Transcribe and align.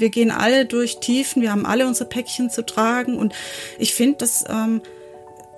Wir 0.00 0.10
gehen 0.10 0.30
alle 0.30 0.66
durch 0.66 0.98
Tiefen, 1.00 1.42
wir 1.42 1.52
haben 1.52 1.66
alle 1.66 1.86
unsere 1.86 2.08
Päckchen 2.08 2.50
zu 2.50 2.64
tragen 2.64 3.18
und 3.18 3.34
ich 3.78 3.94
finde, 3.94 4.18
das 4.18 4.44
ähm, 4.48 4.80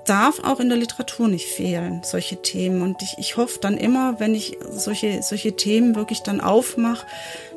darf 0.04 0.42
auch 0.42 0.60
in 0.60 0.68
der 0.68 0.78
Literatur 0.78 1.28
nicht 1.28 1.46
fehlen, 1.46 2.02
solche 2.04 2.42
Themen. 2.42 2.82
Und 2.82 3.02
ich, 3.02 3.14
ich 3.18 3.36
hoffe 3.36 3.58
dann 3.60 3.76
immer, 3.76 4.18
wenn 4.20 4.34
ich 4.34 4.58
solche, 4.70 5.22
solche 5.22 5.56
Themen 5.56 5.94
wirklich 5.94 6.22
dann 6.22 6.40
aufmache, 6.40 7.06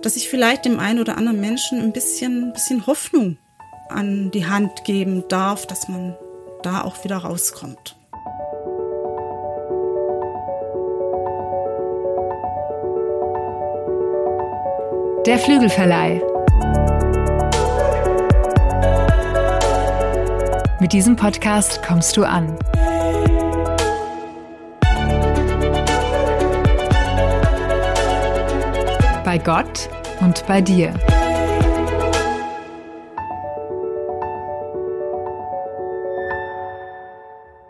dass 0.02 0.16
ich 0.16 0.30
vielleicht 0.30 0.66
dem 0.66 0.80
einen 0.80 1.00
oder 1.00 1.18
anderen 1.18 1.42
Menschen 1.42 1.82
ein 1.82 1.92
bisschen, 1.92 2.50
ein 2.50 2.54
bisschen 2.54 2.86
Hoffnung 2.88 3.38
an 3.90 4.32
die 4.32 4.46
Hand 4.46 4.84
geben 4.84 5.24
darf, 5.28 5.66
dass 5.66 5.88
man 5.88 6.16
da 6.64 6.84
auch 6.84 7.04
wieder 7.04 7.18
rauskommt. 7.18 7.96
Der 15.26 15.40
Flügelverleih. 15.40 16.35
Mit 20.80 20.94
diesem 20.94 21.16
Podcast 21.16 21.82
kommst 21.82 22.16
du 22.16 22.24
an. 22.24 22.58
Bei 29.26 29.40
Gott 29.44 29.90
und 30.22 30.46
bei 30.46 30.62
dir. 30.62 30.94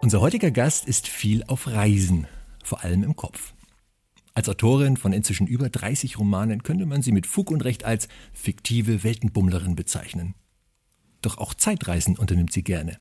Unser 0.02 0.22
heutiger 0.22 0.52
Gast 0.52 0.86
ist 0.86 1.08
viel 1.08 1.44
auf 1.48 1.67
Reisen, 1.67 2.27
vor 2.64 2.84
allem 2.84 3.03
im 3.03 3.16
Kopf. 3.16 3.55
Als 4.35 4.49
Autorin 4.49 4.98
von 4.98 5.13
inzwischen 5.13 5.48
über 5.48 5.70
30 5.70 6.20
Romanen 6.20 6.62
könnte 6.62 6.85
man 6.85 7.02
sie 7.02 7.13
mit 7.13 7.25
Fug 7.25 7.52
und 7.52 7.63
Recht 7.63 7.85
als 7.85 8.09
fiktive 8.34 9.03
Weltenbummlerin 9.03 9.75
bezeichnen. 9.75 10.35
Doch 11.21 11.38
auch 11.38 11.53
Zeitreisen 11.53 12.17
unternimmt 12.17 12.52
sie 12.52 12.64
gerne. 12.64 12.97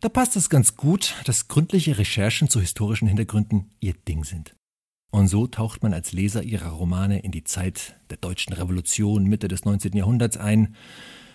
Da 0.00 0.08
passt 0.08 0.34
es 0.36 0.48
ganz 0.48 0.76
gut, 0.76 1.14
dass 1.26 1.48
gründliche 1.48 1.98
Recherchen 1.98 2.48
zu 2.48 2.58
historischen 2.58 3.06
Hintergründen 3.06 3.70
ihr 3.80 3.92
Ding 3.92 4.24
sind. 4.24 4.56
Und 5.10 5.28
so 5.28 5.46
taucht 5.46 5.82
man 5.82 5.92
als 5.92 6.12
Leser 6.12 6.42
ihrer 6.42 6.70
Romane 6.70 7.20
in 7.20 7.32
die 7.32 7.44
Zeit 7.44 7.96
der 8.08 8.16
deutschen 8.16 8.54
Revolution 8.54 9.24
Mitte 9.24 9.48
des 9.48 9.66
19. 9.66 9.92
Jahrhunderts 9.92 10.38
ein, 10.38 10.74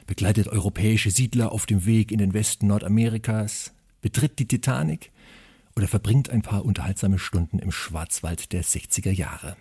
begleitet 0.07 0.47
europäische 0.47 1.11
Siedler 1.11 1.51
auf 1.51 1.67
dem 1.67 1.85
Weg 1.85 2.11
in 2.11 2.17
den 2.17 2.33
Westen 2.33 2.67
Nordamerikas, 2.67 3.73
betritt 4.01 4.39
die 4.39 4.47
Titanic 4.47 5.11
oder 5.75 5.87
verbringt 5.87 6.29
ein 6.29 6.41
paar 6.41 6.65
unterhaltsame 6.65 7.19
Stunden 7.19 7.59
im 7.59 7.71
Schwarzwald 7.71 8.53
der 8.53 8.63
60er 8.63 9.11
Jahre. 9.11 9.57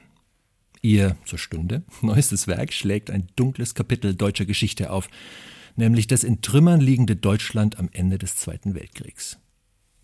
Ihr 0.80 1.16
zur 1.24 1.38
Stunde 1.38 1.82
neuestes 2.02 2.46
Werk 2.46 2.72
schlägt 2.72 3.10
ein 3.10 3.26
dunkles 3.36 3.74
Kapitel 3.74 4.14
deutscher 4.14 4.44
Geschichte 4.44 4.90
auf, 4.90 5.08
nämlich 5.76 6.06
das 6.06 6.24
in 6.24 6.40
Trümmern 6.40 6.80
liegende 6.80 7.16
Deutschland 7.16 7.78
am 7.78 7.88
Ende 7.92 8.18
des 8.18 8.36
Zweiten 8.36 8.74
Weltkriegs. 8.74 9.38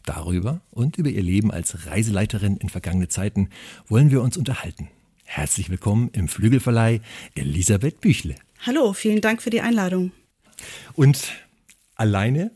Darüber 0.04 0.62
und 0.70 0.96
über 0.96 1.10
ihr 1.10 1.22
Leben 1.22 1.50
als 1.50 1.86
Reiseleiterin 1.86 2.56
in 2.56 2.70
vergangene 2.70 3.08
Zeiten 3.08 3.50
wollen 3.86 4.10
wir 4.10 4.22
uns 4.22 4.36
unterhalten. 4.36 4.88
Herzlich 5.24 5.70
willkommen 5.70 6.08
im 6.12 6.26
Flügelverleih 6.26 7.00
Elisabeth 7.34 8.00
Büchle. 8.00 8.34
Hallo, 8.66 8.92
vielen 8.94 9.20
Dank 9.20 9.42
für 9.42 9.50
die 9.50 9.60
Einladung. 9.60 10.10
Und 10.94 11.32
alleine 11.94 12.50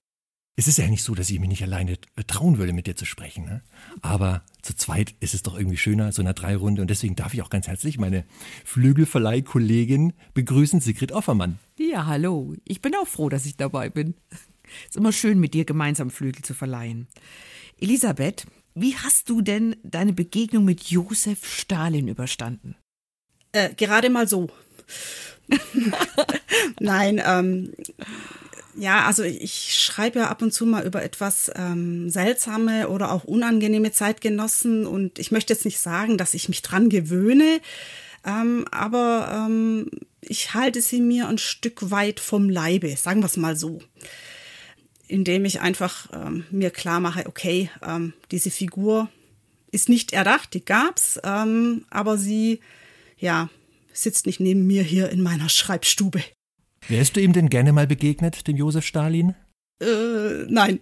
es 0.57 0.69
ist 0.69 0.79
ja 0.79 0.87
nicht 0.87 1.03
so, 1.03 1.15
dass 1.15 1.31
ich 1.31 1.41
mich 1.41 1.49
nicht 1.49 1.63
alleine 1.63 1.99
trauen 2.27 2.59
würde, 2.59 2.73
mit 2.73 2.87
dir 2.87 2.95
zu 2.95 3.05
sprechen. 3.05 3.45
Ne? 3.45 3.63
Aber 4.03 4.45
zu 4.63 4.75
zweit 4.75 5.15
ist 5.21 5.35
es 5.35 5.43
doch 5.43 5.59
irgendwie 5.59 5.77
schöner, 5.77 6.13
so 6.13 6.23
einer 6.23 6.33
Dreirunde. 6.33 6.81
Und 6.81 6.89
deswegen 6.89 7.17
darf 7.17 7.35
ich 7.35 7.43
auch 7.43 7.51
ganz 7.51 7.67
herzlich 7.67 7.99
meine 7.99 8.25
Flügelverleih-Kollegin 8.65 10.13
begrüßen, 10.33 10.81
Sigrid 10.81 11.11
Offermann. 11.11 11.59
Ja, 11.79 12.07
hallo. 12.07 12.55
Ich 12.65 12.81
bin 12.81 12.95
auch 12.95 13.09
froh, 13.09 13.29
dass 13.29 13.47
ich 13.47 13.57
dabei 13.57 13.89
bin. 13.91 14.15
Ist 14.89 14.97
immer 14.97 15.13
schön, 15.13 15.41
mit 15.41 15.55
dir 15.55 15.65
gemeinsam 15.65 16.11
Flügel 16.11 16.43
zu 16.43 16.55
verleihen. 16.55 17.09
Elisabeth, 17.81 18.47
wie 18.75 18.97
hast 18.97 19.29
du 19.29 19.41
denn 19.41 19.77
deine 19.83 20.13
Begegnung 20.13 20.65
mit 20.65 20.85
Josef 20.85 21.45
Stalin 21.47 22.09
überstanden? 22.09 22.77
Äh, 23.53 23.75
gerade 23.75 24.09
mal 24.09 24.29
so. 24.29 24.49
Nein, 26.81 27.21
ähm, 27.25 27.73
ja, 28.77 29.07
also 29.07 29.23
ich 29.23 29.75
schreibe 29.75 30.21
ja 30.21 30.29
ab 30.29 30.43
und 30.43 30.53
zu 30.53 30.67
mal 30.67 30.87
über 30.87 31.03
etwas 31.03 31.51
ähm, 31.55 32.11
seltsame 32.11 32.89
oder 32.89 33.13
auch 33.13 33.25
unangenehme 33.25 33.93
Zeitgenossen 33.93 34.87
und 34.87 35.19
ich 35.19 35.31
möchte 35.31 35.53
jetzt 35.53 35.65
nicht 35.65 35.79
sagen, 35.79 36.19
dass 36.19 36.35
ich 36.35 36.49
mich 36.49 36.63
dran 36.63 36.89
gewöhne, 36.89 37.61
ähm, 38.25 38.67
aber 38.71 39.47
ähm, 39.47 39.91
ich 40.21 40.55
halte 40.55 40.81
sie 40.81 41.01
mir 41.01 41.29
ein 41.29 41.39
Stück 41.39 41.91
weit 41.91 42.21
vom 42.21 42.49
Leibe, 42.49 42.97
sagen 42.97 43.21
wir 43.21 43.27
es 43.27 43.37
mal 43.37 43.57
so, 43.57 43.81
indem 45.07 45.45
ich 45.45 45.61
einfach 45.61 46.09
ähm, 46.13 46.45
mir 46.51 46.71
klar 46.71 47.01
mache, 47.01 47.27
okay, 47.27 47.71
ähm, 47.87 48.15
diese 48.31 48.51
Figur 48.51 49.09
ist 49.71 49.89
nicht 49.89 50.13
erdacht, 50.13 50.55
die 50.55 50.65
gab's, 50.65 51.21
ähm, 51.25 51.85
aber 51.91 52.17
sie, 52.17 52.61
ja, 53.19 53.51
sitzt 53.93 54.27
nicht 54.27 54.41
neben 54.41 54.67
mir 54.67 54.83
hier 54.83 55.11
in 55.11 55.21
meiner 55.23 55.49
Schreibstube. 55.49 56.23
Wärst 56.89 57.17
du 57.17 57.21
ihm 57.21 57.33
denn 57.33 57.49
gerne 57.49 57.73
mal 57.73 57.87
begegnet, 57.87 58.47
dem 58.47 58.57
Josef 58.57 58.85
Stalin? 58.85 59.35
Äh, 59.81 60.45
nein. 60.49 60.81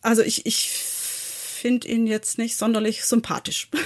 Also 0.00 0.22
ich, 0.22 0.46
ich 0.46 0.68
finde 0.68 1.88
ihn 1.88 2.06
jetzt 2.06 2.38
nicht 2.38 2.56
sonderlich 2.56 3.04
sympathisch. 3.04 3.68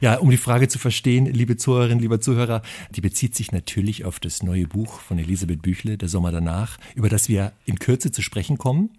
Ja, 0.00 0.16
um 0.16 0.28
die 0.28 0.36
Frage 0.36 0.68
zu 0.68 0.78
verstehen, 0.78 1.24
liebe 1.24 1.56
Zuhörerinnen, 1.56 1.98
lieber 1.98 2.20
Zuhörer, 2.20 2.60
die 2.90 3.00
bezieht 3.00 3.34
sich 3.34 3.52
natürlich 3.52 4.04
auf 4.04 4.20
das 4.20 4.42
neue 4.42 4.66
Buch 4.66 5.00
von 5.00 5.18
Elisabeth 5.18 5.62
Büchle, 5.62 5.96
Der 5.96 6.08
Sommer 6.08 6.30
danach, 6.30 6.78
über 6.94 7.08
das 7.08 7.30
wir 7.30 7.52
in 7.64 7.78
Kürze 7.78 8.12
zu 8.12 8.20
sprechen 8.20 8.58
kommen. 8.58 8.90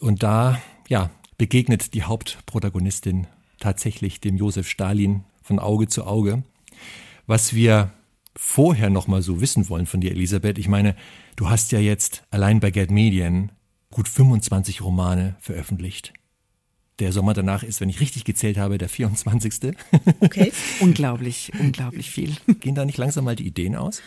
Und 0.00 0.24
da, 0.24 0.60
ja, 0.88 1.10
begegnet 1.38 1.94
die 1.94 2.02
Hauptprotagonistin 2.02 3.28
tatsächlich 3.60 4.20
dem 4.20 4.36
Josef 4.36 4.68
Stalin 4.68 5.22
von 5.42 5.60
Auge 5.60 5.86
zu 5.86 6.04
Auge. 6.04 6.42
Was 7.26 7.54
wir 7.54 7.92
vorher 8.36 8.90
noch 8.90 9.06
mal 9.06 9.22
so 9.22 9.40
wissen 9.40 9.68
wollen 9.68 9.86
von 9.86 10.00
dir, 10.00 10.12
Elisabeth. 10.12 10.58
Ich 10.58 10.68
meine, 10.68 10.94
du 11.36 11.48
hast 11.48 11.72
ja 11.72 11.78
jetzt 11.78 12.22
allein 12.30 12.60
bei 12.60 12.70
Get 12.70 12.90
Medien 12.90 13.52
gut 13.90 14.08
25 14.08 14.82
Romane 14.82 15.36
veröffentlicht. 15.40 16.12
Der 16.98 17.12
Sommer 17.12 17.34
danach 17.34 17.62
ist, 17.62 17.80
wenn 17.80 17.90
ich 17.90 18.00
richtig 18.00 18.24
gezählt 18.24 18.56
habe, 18.56 18.78
der 18.78 18.88
24. 18.88 19.74
Okay. 20.20 20.52
unglaublich, 20.80 21.52
unglaublich 21.58 22.10
viel. 22.10 22.36
Gehen 22.60 22.74
da 22.74 22.84
nicht 22.84 22.98
langsam 22.98 23.24
mal 23.24 23.36
die 23.36 23.46
Ideen 23.46 23.76
aus? 23.76 24.00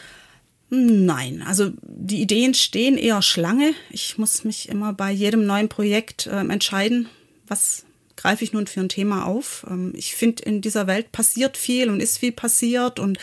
Nein, 0.71 1.41
also 1.41 1.71
die 1.83 2.21
Ideen 2.21 2.53
stehen 2.53 2.97
eher 2.97 3.21
Schlange. 3.21 3.73
Ich 3.89 4.17
muss 4.17 4.43
mich 4.43 4.69
immer 4.69 4.93
bei 4.93 5.11
jedem 5.11 5.45
neuen 5.45 5.69
Projekt 5.69 6.27
äh, 6.27 6.39
entscheiden, 6.39 7.09
was 7.47 7.85
greife 8.15 8.43
ich 8.43 8.53
nun 8.53 8.67
für 8.67 8.81
ein 8.81 8.89
Thema 8.89 9.25
auf. 9.25 9.65
Ähm, 9.67 9.93
ich 9.95 10.13
finde, 10.13 10.43
in 10.43 10.61
dieser 10.61 10.85
Welt 10.85 11.11
passiert 11.11 11.57
viel 11.57 11.89
und 11.89 12.01
ist 12.01 12.19
viel 12.19 12.31
passiert 12.31 12.99
und 12.99 13.17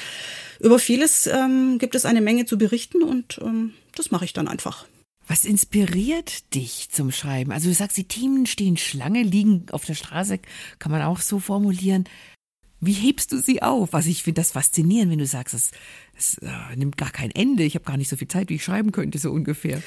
über 0.61 0.79
vieles 0.79 1.27
ähm, 1.27 1.79
gibt 1.79 1.95
es 1.95 2.05
eine 2.05 2.21
Menge 2.21 2.47
zu 2.47 2.59
berichten 2.59 3.03
und 3.03 3.39
ähm, 3.43 3.73
das 3.95 4.11
mache 4.11 4.25
ich 4.25 4.33
dann 4.33 4.49
einfach. 4.49 4.87
Was 5.29 5.45
inspiriert 5.45 6.55
dich 6.55 6.89
zum 6.91 7.11
Schreiben? 7.11 7.51
Also 7.51 7.69
du 7.69 7.75
sagst, 7.75 7.97
die 7.97 8.07
Themen 8.07 8.47
stehen 8.47 8.77
Schlange, 8.77 9.23
liegen 9.23 9.67
auf 9.73 9.85
der 9.85 9.95
Straße, 9.95 10.39
kann 10.79 10.93
man 10.93 11.03
auch 11.03 11.21
so 11.21 11.41
formulieren. 11.41 12.05
Wie 12.81 12.93
hebst 12.93 13.33
du 13.33 13.39
sie 13.39 13.63
auf? 13.63 13.95
Also 13.95 14.09
ich 14.09 14.23
finde 14.23 14.41
das 14.41 14.53
faszinierend, 14.53 15.11
wenn 15.11 15.19
du 15.19 15.27
sagst, 15.27 15.55
es, 15.55 15.71
es 16.17 16.39
äh, 16.39 16.77
nimmt 16.77 16.97
gar 16.97 17.11
kein 17.11 17.31
Ende. 17.33 17.65
Ich 17.65 17.75
habe 17.75 17.85
gar 17.85 17.97
nicht 17.97 18.09
so 18.09 18.17
viel 18.17 18.29
Zeit, 18.29 18.51
wie 18.51 18.57
ich 18.57 18.65
schreiben 18.65 18.93
könnte, 18.93 19.19
so 19.19 19.33
ungefähr. 19.33 19.83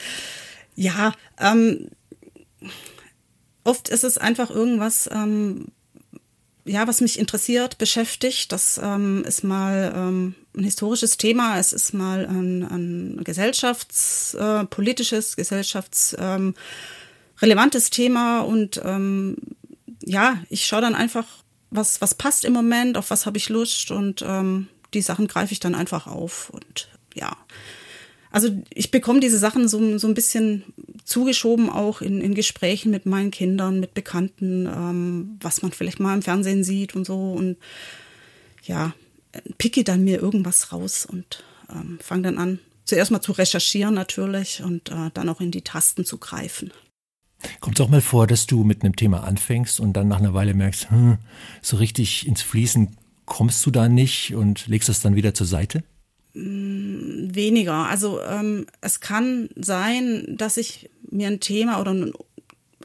Ja, 0.76 1.14
ähm, 1.40 1.90
oft 3.64 3.90
ist 3.90 4.04
es 4.04 4.18
einfach 4.18 4.50
irgendwas, 4.50 5.10
ähm, 5.12 5.68
ja, 6.66 6.88
was 6.88 7.02
mich 7.02 7.18
interessiert, 7.18 7.78
beschäftigt. 7.78 8.52
Das 8.52 8.80
ähm, 8.84 9.24
ist 9.26 9.44
mal 9.44 9.94
ähm, 9.96 10.36
ein 10.60 10.64
historisches 10.64 11.18
Thema, 11.18 11.58
es 11.58 11.74
ist 11.74 11.94
mal 11.94 12.26
ein, 12.26 12.64
ein 12.64 13.22
gesellschaftspolitisches, 13.24 15.34
äh, 15.34 15.36
gesellschaftsrelevantes 15.38 17.86
ähm, 17.86 17.92
Thema 17.92 18.42
und 18.42 18.82
ähm, 18.84 19.38
ja, 20.06 20.44
ich 20.50 20.66
schaue 20.66 20.82
dann 20.82 20.96
einfach, 20.96 21.26
was, 21.72 22.02
was 22.02 22.16
passt 22.16 22.46
im 22.46 22.54
Moment, 22.54 22.98
auf 22.98 23.10
was 23.10 23.26
habe 23.26 23.38
ich 23.38 23.50
Lust 23.50 23.92
und 23.92 24.24
ähm, 24.26 24.68
die 24.94 25.02
Sachen 25.02 25.28
greife 25.28 25.54
ich 25.54 25.60
dann 25.60 25.76
einfach 25.76 26.08
auf 26.08 26.50
und 26.50 26.90
ja. 27.14 27.36
Also 28.32 28.50
ich 28.72 28.92
bekomme 28.92 29.20
diese 29.20 29.40
Sachen 29.40 29.68
so, 29.68 29.98
so 29.98 30.08
ein 30.08 30.14
bisschen 30.14 30.64
zugeschoben 31.04 31.70
auch 31.70 32.02
in, 32.02 32.22
in 32.22 32.36
Gesprächen 32.36 32.92
mit 32.92 33.08
meinen 33.08 33.32
Kindern, 33.32 33.80
mit 33.80 33.96
Bekannten, 33.96 34.68
ähm, 34.68 35.38
was 35.42 35.64
man 35.64 35.72
vielleicht 35.72 36.00
mal 36.00 36.14
im 36.14 36.22
Fernsehen 36.22 36.64
sieht 36.64 36.96
und 36.96 37.06
so. 37.06 37.32
Und 37.32 37.58
ja, 38.64 38.94
picke 39.58 39.84
dann 39.84 40.04
mir 40.04 40.20
irgendwas 40.20 40.72
raus 40.72 41.06
und 41.06 41.44
ähm, 41.70 42.00
fange 42.02 42.24
dann 42.24 42.38
an, 42.38 42.60
zuerst 42.86 43.12
mal 43.12 43.22
zu 43.22 43.32
recherchieren 43.32 43.94
natürlich 43.94 44.64
und 44.64 44.90
äh, 44.90 45.12
dann 45.14 45.30
auch 45.30 45.42
in 45.42 45.52
die 45.52 45.62
Tasten 45.62 46.06
zu 46.06 46.18
greifen. 46.18 46.72
Kommt 47.62 47.80
es 47.80 47.86
auch 47.86 47.90
mal 47.90 48.02
vor, 48.02 48.28
dass 48.28 48.48
du 48.48 48.64
mit 48.64 48.84
einem 48.84 48.96
Thema 48.96 49.24
anfängst 49.24 49.80
und 49.80 49.94
dann 49.94 50.10
nach 50.10 50.20
einer 50.20 50.34
Weile 50.34 50.54
merkst, 50.54 50.92
hm, 50.92 51.20
so 51.62 51.78
richtig 51.78 52.28
ins 52.28 52.42
Fließen 52.42 52.98
kommst 53.26 53.66
du 53.66 53.72
da 53.72 53.88
nicht 53.88 54.34
und 54.34 54.68
legst 54.68 54.90
es 54.90 55.02
dann 55.02 55.16
wieder 55.16 55.34
zur 55.34 55.48
Seite? 55.48 55.84
Mm 56.34 57.00
weniger. 57.34 57.88
Also 57.88 58.22
ähm, 58.22 58.66
es 58.82 59.00
kann 59.00 59.50
sein, 59.56 60.26
dass 60.28 60.58
ich 60.58 60.90
mir 61.10 61.28
ein 61.28 61.40
Thema 61.40 61.80
oder 61.80 61.94
ein 61.94 62.14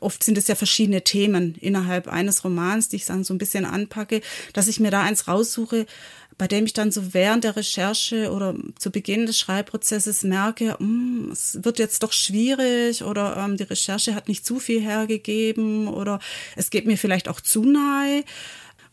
oft 0.01 0.23
sind 0.23 0.37
es 0.37 0.49
ja 0.49 0.55
verschiedene 0.55 1.03
Themen 1.03 1.55
innerhalb 1.55 2.09
eines 2.09 2.45
Romans, 2.45 2.91
die 2.91 2.97
ich 2.97 3.07
dann 3.07 3.25
so 3.25 3.33
ein 3.33 3.39
bisschen 3.39 3.65
anpacke, 3.65 4.21
dass 4.53 4.69
ich 4.69 4.79
mir 4.79 4.91
da 4.91 5.03
eins 5.03 5.29
raussuche, 5.29 5.87
bei 6.39 6.49
dem 6.49 6.65
ich 6.65 6.73
dann 6.73 6.91
so 6.91 7.15
während 7.15 7.45
der 7.45 7.57
Recherche 7.57 8.33
oder 8.33 8.55
zu 8.79 8.91
Beginn 8.91 9.27
des 9.27 9.39
Schreibprozesses 9.39 10.23
merke, 10.23 10.77
hm, 10.79 11.31
es 11.33 11.59
wird 11.63 11.79
jetzt 11.79 12.03
doch 12.03 12.13
schwierig 12.13 13.05
oder 13.05 13.37
ähm, 13.37 13.57
die 13.57 13.65
Recherche 13.65 14.15
hat 14.15 14.29
nicht 14.29 14.45
zu 14.45 14.59
viel 14.59 14.81
hergegeben 14.81 15.89
oder 15.89 16.19
es 16.57 16.71
geht 16.71 16.87
mir 16.87 16.99
vielleicht 16.99 17.29
auch 17.29 17.41
zu 17.41 17.65
nahe. 17.65 18.25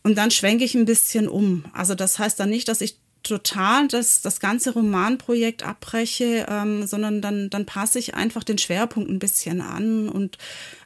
Und 0.02 0.18
dann 0.18 0.30
schwenke 0.30 0.64
ich 0.64 0.74
ein 0.74 0.84
bisschen 0.84 1.28
um. 1.28 1.64
Also 1.72 1.94
das 1.94 2.18
heißt 2.18 2.38
dann 2.40 2.50
nicht, 2.50 2.68
dass 2.68 2.80
ich 2.80 2.96
total 3.22 3.88
das, 3.88 4.20
das 4.20 4.40
ganze 4.40 4.72
Romanprojekt 4.72 5.62
abbreche, 5.62 6.46
ähm, 6.48 6.86
sondern 6.86 7.20
dann, 7.22 7.50
dann 7.50 7.66
passe 7.66 7.98
ich 7.98 8.14
einfach 8.14 8.44
den 8.44 8.58
Schwerpunkt 8.58 9.10
ein 9.10 9.18
bisschen 9.18 9.60
an 9.60 10.08
und 10.08 10.38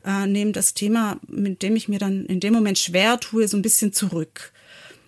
äh, 0.04 0.26
nehme 0.26 0.52
das 0.52 0.74
Thema, 0.74 1.18
mit 1.26 1.62
dem 1.62 1.76
ich 1.76 1.88
mir 1.88 1.98
dann 1.98 2.26
in 2.26 2.40
dem 2.40 2.52
Moment 2.52 2.78
schwer 2.78 3.18
tue, 3.20 3.48
so 3.48 3.56
ein 3.56 3.62
bisschen 3.62 3.92
zurück. 3.92 4.52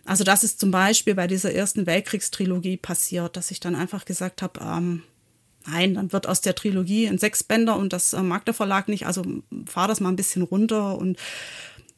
Also 0.09 0.25
das 0.25 0.43
ist 0.43 0.59
zum 0.59 0.71
Beispiel 0.71 1.15
bei 1.15 1.27
dieser 1.27 1.53
ersten 1.53 1.87
Weltkriegstrilogie 1.87 2.79
passiert, 2.79 3.37
dass 3.37 3.51
ich 3.51 3.61
dann 3.61 3.75
einfach 3.75 4.07
gesagt 4.07 4.41
habe, 4.41 4.59
ähm, 4.61 5.03
nein, 5.67 5.95
dann 5.95 6.13
wird 6.13 6.27
aus 6.27 6.41
der 6.41 6.55
Trilogie 6.55 7.07
ein 7.07 7.19
Sechsbänder 7.19 7.77
und 7.77 7.93
das 7.93 8.15
äh, 8.15 8.23
mag 8.23 8.47
der 8.47 8.55
Verlag 8.55 8.89
nicht, 8.89 9.07
also 9.07 9.23
fahr 9.67 9.87
das 9.87 10.01
mal 10.01 10.09
ein 10.09 10.17
bisschen 10.17 10.41
runter 10.41 10.97
und 10.97 11.19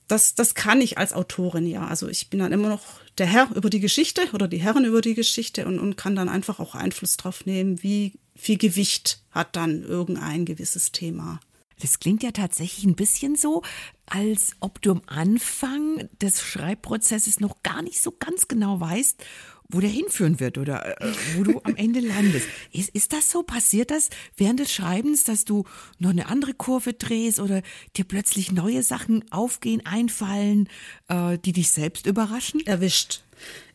das, 0.09 0.35
das 0.35 0.57
kann 0.57 0.81
ich 0.81 0.99
als 0.99 1.12
Autorin 1.12 1.67
ja. 1.67 1.87
Also 1.87 2.09
ich 2.09 2.31
bin 2.31 2.41
dann 2.41 2.51
immer 2.51 2.69
noch 2.69 2.83
der 3.19 3.27
Herr 3.27 3.49
über 3.55 3.71
die 3.71 3.79
Geschichte 3.79 4.23
oder 4.33 4.49
die 4.49 4.59
Herren 4.59 4.85
über 4.85 5.03
die 5.03 5.15
Geschichte 5.15 5.65
und, 5.67 5.79
und 5.79 5.97
kann 5.97 6.17
dann 6.17 6.29
einfach 6.29 6.59
auch 6.59 6.75
Einfluss 6.75 7.17
drauf 7.17 7.47
nehmen, 7.47 7.81
wie 7.85 8.15
viel 8.35 8.59
Gewicht 8.59 9.23
hat 9.31 9.55
dann 9.55 9.85
irgendein 9.85 10.47
gewisses 10.47 10.91
Thema. 10.91 11.39
Das 11.81 11.99
klingt 11.99 12.23
ja 12.23 12.31
tatsächlich 12.31 12.85
ein 12.85 12.94
bisschen 12.94 13.37
so, 13.37 13.62
als 14.06 14.53
ob 14.61 14.81
du 14.82 14.93
am 14.93 15.03
Anfang 15.06 16.09
des 16.21 16.43
Schreibprozesses 16.43 17.41
noch 17.41 17.62
gar 17.62 17.82
nicht 17.82 18.00
so 18.00 18.12
ganz 18.12 18.49
genau 18.49 18.81
weißt, 18.81 19.25
wo 19.73 19.81
der 19.81 19.91
hinführen 19.91 20.41
wird 20.41 20.59
oder 20.59 21.00
äh, 21.00 21.12
wo 21.37 21.44
du 21.44 21.61
am 21.62 21.77
Ende 21.77 22.00
landest. 22.00 22.47
Ist, 22.73 22.91
ist 22.91 23.12
das 23.12 23.31
so? 23.31 23.43
Passiert 23.43 23.91
das 23.91 24.11
während 24.37 24.61
des 24.61 24.73
Schreibens, 24.73 25.25
dass 25.25 25.44
du 25.44 25.65
noch 25.99 26.11
eine 26.11 26.27
andere 26.27 26.55
Kurve 26.55 26.93
drehst 26.93 27.41
oder 27.41 27.62
dir 27.97 28.05
plötzlich 28.05 28.53
neue 28.53 28.83
Sachen 28.83 29.25
aufgehen, 29.31 29.85
einfallen, 29.85 30.69
äh, 31.09 31.38
die 31.38 31.53
dich 31.53 31.71
selbst 31.71 32.06
überraschen? 32.06 32.65
Erwischt. 32.67 33.23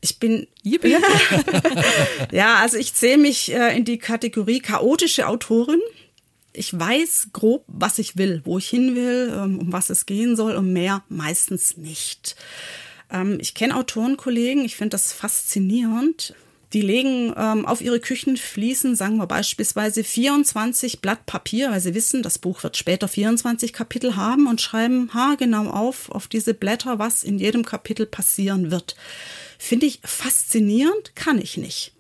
Ich 0.02 0.20
bin. 0.20 0.48
ja, 2.32 2.56
also 2.58 2.78
ich 2.78 2.94
zähle 2.94 3.18
mich 3.18 3.54
äh, 3.54 3.76
in 3.76 3.86
die 3.86 3.98
Kategorie 3.98 4.60
chaotische 4.60 5.28
Autorin 5.28 5.82
ich 6.56 6.78
weiß 6.78 7.30
grob, 7.34 7.66
was 7.68 8.00
ich 8.00 8.18
will, 8.18 8.42
wo 8.46 8.58
ich 8.58 8.70
hin 8.70 8.96
will, 8.96 9.32
ähm, 9.36 9.60
um 9.60 9.74
was 9.74 9.90
es 9.90 10.06
gehen 10.06 10.36
soll 10.36 10.56
und 10.56 10.72
mehr 10.74 11.04
meistens 11.10 11.78
nicht. 11.78 12.36
Ähm, 13.12 13.38
ich 13.40 13.54
kenne 13.54 13.76
Autorenkollegen, 13.76 14.66
ich 14.66 14.76
finde 14.76 14.92
das 14.92 15.14
faszinierend. 15.14 16.34
Die 16.74 16.82
legen 16.82 17.34
ähm, 17.38 17.66
auf 17.66 17.80
ihre 17.80 18.00
Küchenfliesen, 18.00 18.96
sagen 18.96 19.18
wir 19.18 19.28
beispielsweise 19.28 20.04
24 20.04 21.00
Blatt 21.00 21.26
Papier, 21.26 21.72
weil 21.72 21.80
sie 21.80 21.94
wissen, 21.94 22.24
das 22.24 22.40
Buch 22.40 22.64
wird 22.64 22.76
später 22.76 23.08
24 23.08 23.72
Kapitel 23.72 24.16
haben 24.18 24.48
und 24.48 24.60
schreiben 24.60 25.14
haargenau 25.14 25.70
auf, 25.70 26.10
auf 26.10 26.28
diese 26.28 26.54
Blätter, 26.54 27.00
was 27.00 27.24
in 27.24 27.38
jedem 27.38 27.64
Kapitel 27.64 28.06
passieren 28.06 28.72
wird. 28.72 28.96
Finde 29.58 29.86
ich 29.86 30.02
faszinierend, 30.04 31.16
kann 31.16 31.40
ich 31.40 31.56
nicht. 31.56 31.94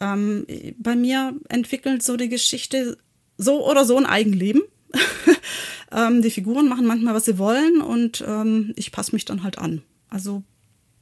Ähm, 0.00 0.46
bei 0.76 0.94
mir 0.94 1.34
entwickelt 1.48 2.02
so 2.02 2.16
die 2.16 2.28
Geschichte 2.28 2.98
so 3.38 3.66
oder 3.66 3.84
so 3.84 3.96
ein 3.96 4.06
Eigenleben. 4.06 4.62
ähm, 5.92 6.20
die 6.20 6.30
Figuren 6.30 6.68
machen 6.68 6.86
manchmal, 6.86 7.14
was 7.14 7.24
sie 7.24 7.38
wollen 7.38 7.80
und 7.80 8.22
ähm, 8.26 8.72
ich 8.76 8.92
passe 8.92 9.14
mich 9.14 9.24
dann 9.24 9.42
halt 9.42 9.58
an. 9.58 9.82
Also 10.10 10.42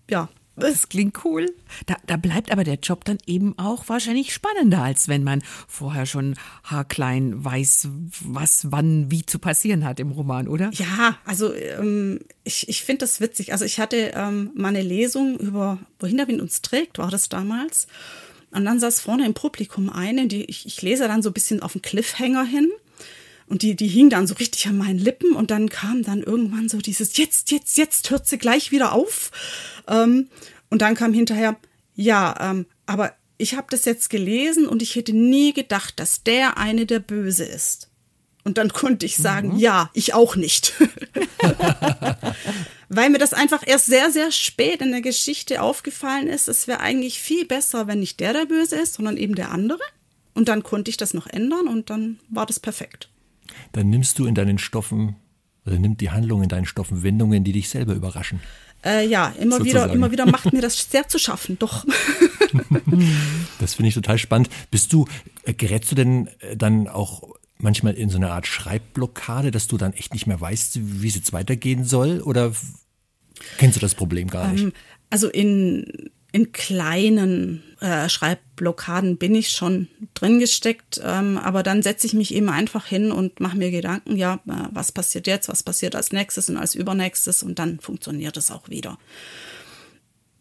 ja. 0.08 0.28
Das 0.58 0.88
klingt 0.88 1.22
cool. 1.24 1.54
Da, 1.84 1.96
da 2.06 2.16
bleibt 2.16 2.50
aber 2.50 2.64
der 2.64 2.76
Job 2.76 3.04
dann 3.04 3.18
eben 3.26 3.58
auch 3.58 3.90
wahrscheinlich 3.90 4.32
spannender, 4.32 4.82
als 4.82 5.06
wenn 5.06 5.22
man 5.22 5.42
vorher 5.68 6.06
schon 6.06 6.34
haarklein 6.64 7.44
weiß, 7.44 7.88
was 8.24 8.72
wann 8.72 9.10
wie 9.10 9.26
zu 9.26 9.38
passieren 9.38 9.84
hat 9.84 10.00
im 10.00 10.10
Roman, 10.10 10.48
oder? 10.48 10.70
Ja, 10.72 11.18
also 11.26 11.52
ähm, 11.52 12.20
ich, 12.42 12.70
ich 12.70 12.84
finde 12.84 13.00
das 13.00 13.20
witzig. 13.20 13.52
Also 13.52 13.66
ich 13.66 13.78
hatte 13.78 14.12
ähm, 14.14 14.50
mal 14.54 14.68
eine 14.68 14.80
Lesung 14.80 15.38
über 15.38 15.78
Wohin 15.98 16.16
der 16.16 16.28
Wind 16.28 16.40
uns 16.40 16.62
trägt, 16.62 16.96
war 16.96 17.10
das 17.10 17.28
damals. 17.28 17.86
Und 18.56 18.64
dann 18.64 18.80
saß 18.80 19.00
vorne 19.00 19.26
im 19.26 19.34
Publikum 19.34 19.90
eine, 19.90 20.28
die 20.28 20.46
ich, 20.46 20.64
ich 20.64 20.80
lese 20.80 21.06
dann 21.08 21.20
so 21.20 21.28
ein 21.28 21.34
bisschen 21.34 21.60
auf 21.60 21.74
den 21.74 21.82
Cliffhanger 21.82 22.44
hin. 22.44 22.70
Und 23.46 23.60
die, 23.60 23.76
die 23.76 23.86
hing 23.86 24.08
dann 24.08 24.26
so 24.26 24.34
richtig 24.34 24.66
an 24.66 24.78
meinen 24.78 24.98
Lippen 24.98 25.34
und 25.34 25.50
dann 25.50 25.68
kam 25.68 26.02
dann 26.02 26.22
irgendwann 26.22 26.70
so 26.70 26.78
dieses 26.78 27.18
Jetzt, 27.18 27.50
jetzt, 27.50 27.76
jetzt 27.76 28.10
hört 28.10 28.26
sie 28.26 28.38
gleich 28.38 28.72
wieder 28.72 28.92
auf. 28.92 29.30
Ähm, 29.86 30.30
und 30.70 30.80
dann 30.80 30.94
kam 30.94 31.12
hinterher, 31.12 31.56
ja, 31.94 32.34
ähm, 32.40 32.64
aber 32.86 33.12
ich 33.36 33.54
habe 33.56 33.66
das 33.68 33.84
jetzt 33.84 34.08
gelesen 34.08 34.66
und 34.66 34.80
ich 34.80 34.96
hätte 34.96 35.12
nie 35.12 35.52
gedacht, 35.52 36.00
dass 36.00 36.22
der 36.22 36.56
eine 36.56 36.86
der 36.86 37.00
Böse 37.00 37.44
ist. 37.44 37.90
Und 38.42 38.56
dann 38.56 38.72
konnte 38.72 39.04
ich 39.04 39.18
sagen, 39.18 39.50
mhm. 39.50 39.58
ja, 39.58 39.90
ich 39.92 40.14
auch 40.14 40.34
nicht. 40.34 40.72
Weil 42.88 43.10
mir 43.10 43.18
das 43.18 43.34
einfach 43.34 43.66
erst 43.66 43.86
sehr, 43.86 44.10
sehr 44.10 44.30
spät 44.30 44.80
in 44.80 44.92
der 44.92 45.00
Geschichte 45.00 45.60
aufgefallen 45.60 46.28
ist, 46.28 46.48
es 46.48 46.68
wäre 46.68 46.80
eigentlich 46.80 47.20
viel 47.20 47.44
besser, 47.44 47.86
wenn 47.86 48.00
nicht 48.00 48.20
der 48.20 48.32
der 48.32 48.46
Böse 48.46 48.76
ist, 48.76 48.94
sondern 48.94 49.16
eben 49.16 49.34
der 49.34 49.50
andere. 49.50 49.80
Und 50.34 50.48
dann 50.48 50.62
konnte 50.62 50.90
ich 50.90 50.96
das 50.96 51.14
noch 51.14 51.26
ändern 51.26 51.66
und 51.66 51.90
dann 51.90 52.20
war 52.28 52.46
das 52.46 52.60
perfekt. 52.60 53.08
Dann 53.72 53.90
nimmst 53.90 54.18
du 54.18 54.26
in 54.26 54.34
deinen 54.34 54.58
Stoffen, 54.58 55.16
oder 55.66 55.78
nimmt 55.78 56.00
die 56.00 56.10
Handlung 56.10 56.42
in 56.42 56.48
deinen 56.48 56.66
Stoffen 56.66 57.02
Wendungen, 57.02 57.42
die 57.42 57.52
dich 57.52 57.68
selber 57.68 57.94
überraschen. 57.94 58.40
Äh, 58.84 59.06
ja, 59.08 59.34
immer 59.40 59.64
wieder, 59.64 59.90
immer 59.92 60.12
wieder 60.12 60.26
macht 60.26 60.52
mir 60.52 60.60
das 60.60 60.90
sehr 60.90 61.08
zu 61.08 61.18
schaffen, 61.18 61.58
doch. 61.58 61.84
das 63.58 63.74
finde 63.74 63.88
ich 63.88 63.94
total 63.94 64.18
spannend. 64.18 64.48
Bist 64.70 64.92
du, 64.92 65.06
äh, 65.42 65.54
gerätst 65.54 65.90
du 65.90 65.96
denn 65.96 66.28
äh, 66.38 66.56
dann 66.56 66.86
auch 66.86 67.35
manchmal 67.58 67.94
in 67.94 68.10
so 68.10 68.16
eine 68.16 68.30
Art 68.30 68.46
Schreibblockade, 68.46 69.50
dass 69.50 69.66
du 69.66 69.76
dann 69.76 69.92
echt 69.92 70.12
nicht 70.12 70.26
mehr 70.26 70.40
weißt, 70.40 70.78
wie 71.02 71.08
es 71.08 71.14
jetzt 71.14 71.32
weitergehen 71.32 71.84
soll? 71.84 72.20
Oder 72.20 72.52
kennst 73.58 73.76
du 73.76 73.80
das 73.80 73.94
Problem 73.94 74.28
gar 74.28 74.52
nicht? 74.52 74.64
Ähm, 74.64 74.72
also 75.10 75.28
in, 75.28 76.10
in 76.32 76.52
kleinen 76.52 77.62
äh, 77.80 78.08
Schreibblockaden 78.08 79.16
bin 79.16 79.34
ich 79.34 79.50
schon 79.50 79.88
drin 80.14 80.38
gesteckt, 80.38 81.00
ähm, 81.02 81.38
aber 81.38 81.62
dann 81.62 81.82
setze 81.82 82.06
ich 82.06 82.14
mich 82.14 82.34
eben 82.34 82.48
einfach 82.48 82.86
hin 82.86 83.12
und 83.12 83.40
mache 83.40 83.56
mir 83.56 83.70
Gedanken, 83.70 84.16
ja, 84.16 84.40
äh, 84.46 84.68
was 84.70 84.92
passiert 84.92 85.26
jetzt, 85.26 85.48
was 85.48 85.62
passiert 85.62 85.94
als 85.94 86.12
nächstes 86.12 86.50
und 86.50 86.56
als 86.56 86.74
übernächstes 86.74 87.42
und 87.42 87.58
dann 87.58 87.80
funktioniert 87.80 88.36
es 88.36 88.50
auch 88.50 88.68
wieder 88.68 88.98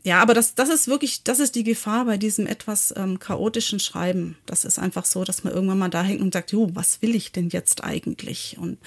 ja, 0.05 0.21
aber 0.21 0.35
das, 0.35 0.53
das 0.53 0.69
ist 0.69 0.87
wirklich, 0.87 1.23
das 1.23 1.39
ist 1.39 1.55
die 1.55 1.63
Gefahr 1.63 2.05
bei 2.05 2.17
diesem 2.17 2.45
etwas 2.45 2.93
ähm, 2.95 3.17
chaotischen 3.17 3.79
Schreiben. 3.79 4.37
Das 4.45 4.63
ist 4.63 4.77
einfach 4.77 5.03
so, 5.03 5.23
dass 5.23 5.43
man 5.43 5.51
irgendwann 5.51 5.79
mal 5.79 5.89
da 5.89 6.03
hängt 6.03 6.21
und 6.21 6.31
sagt, 6.31 6.51
jo, 6.51 6.69
was 6.75 7.01
will 7.01 7.15
ich 7.15 7.31
denn 7.31 7.49
jetzt 7.49 7.83
eigentlich? 7.83 8.57
Und 8.59 8.77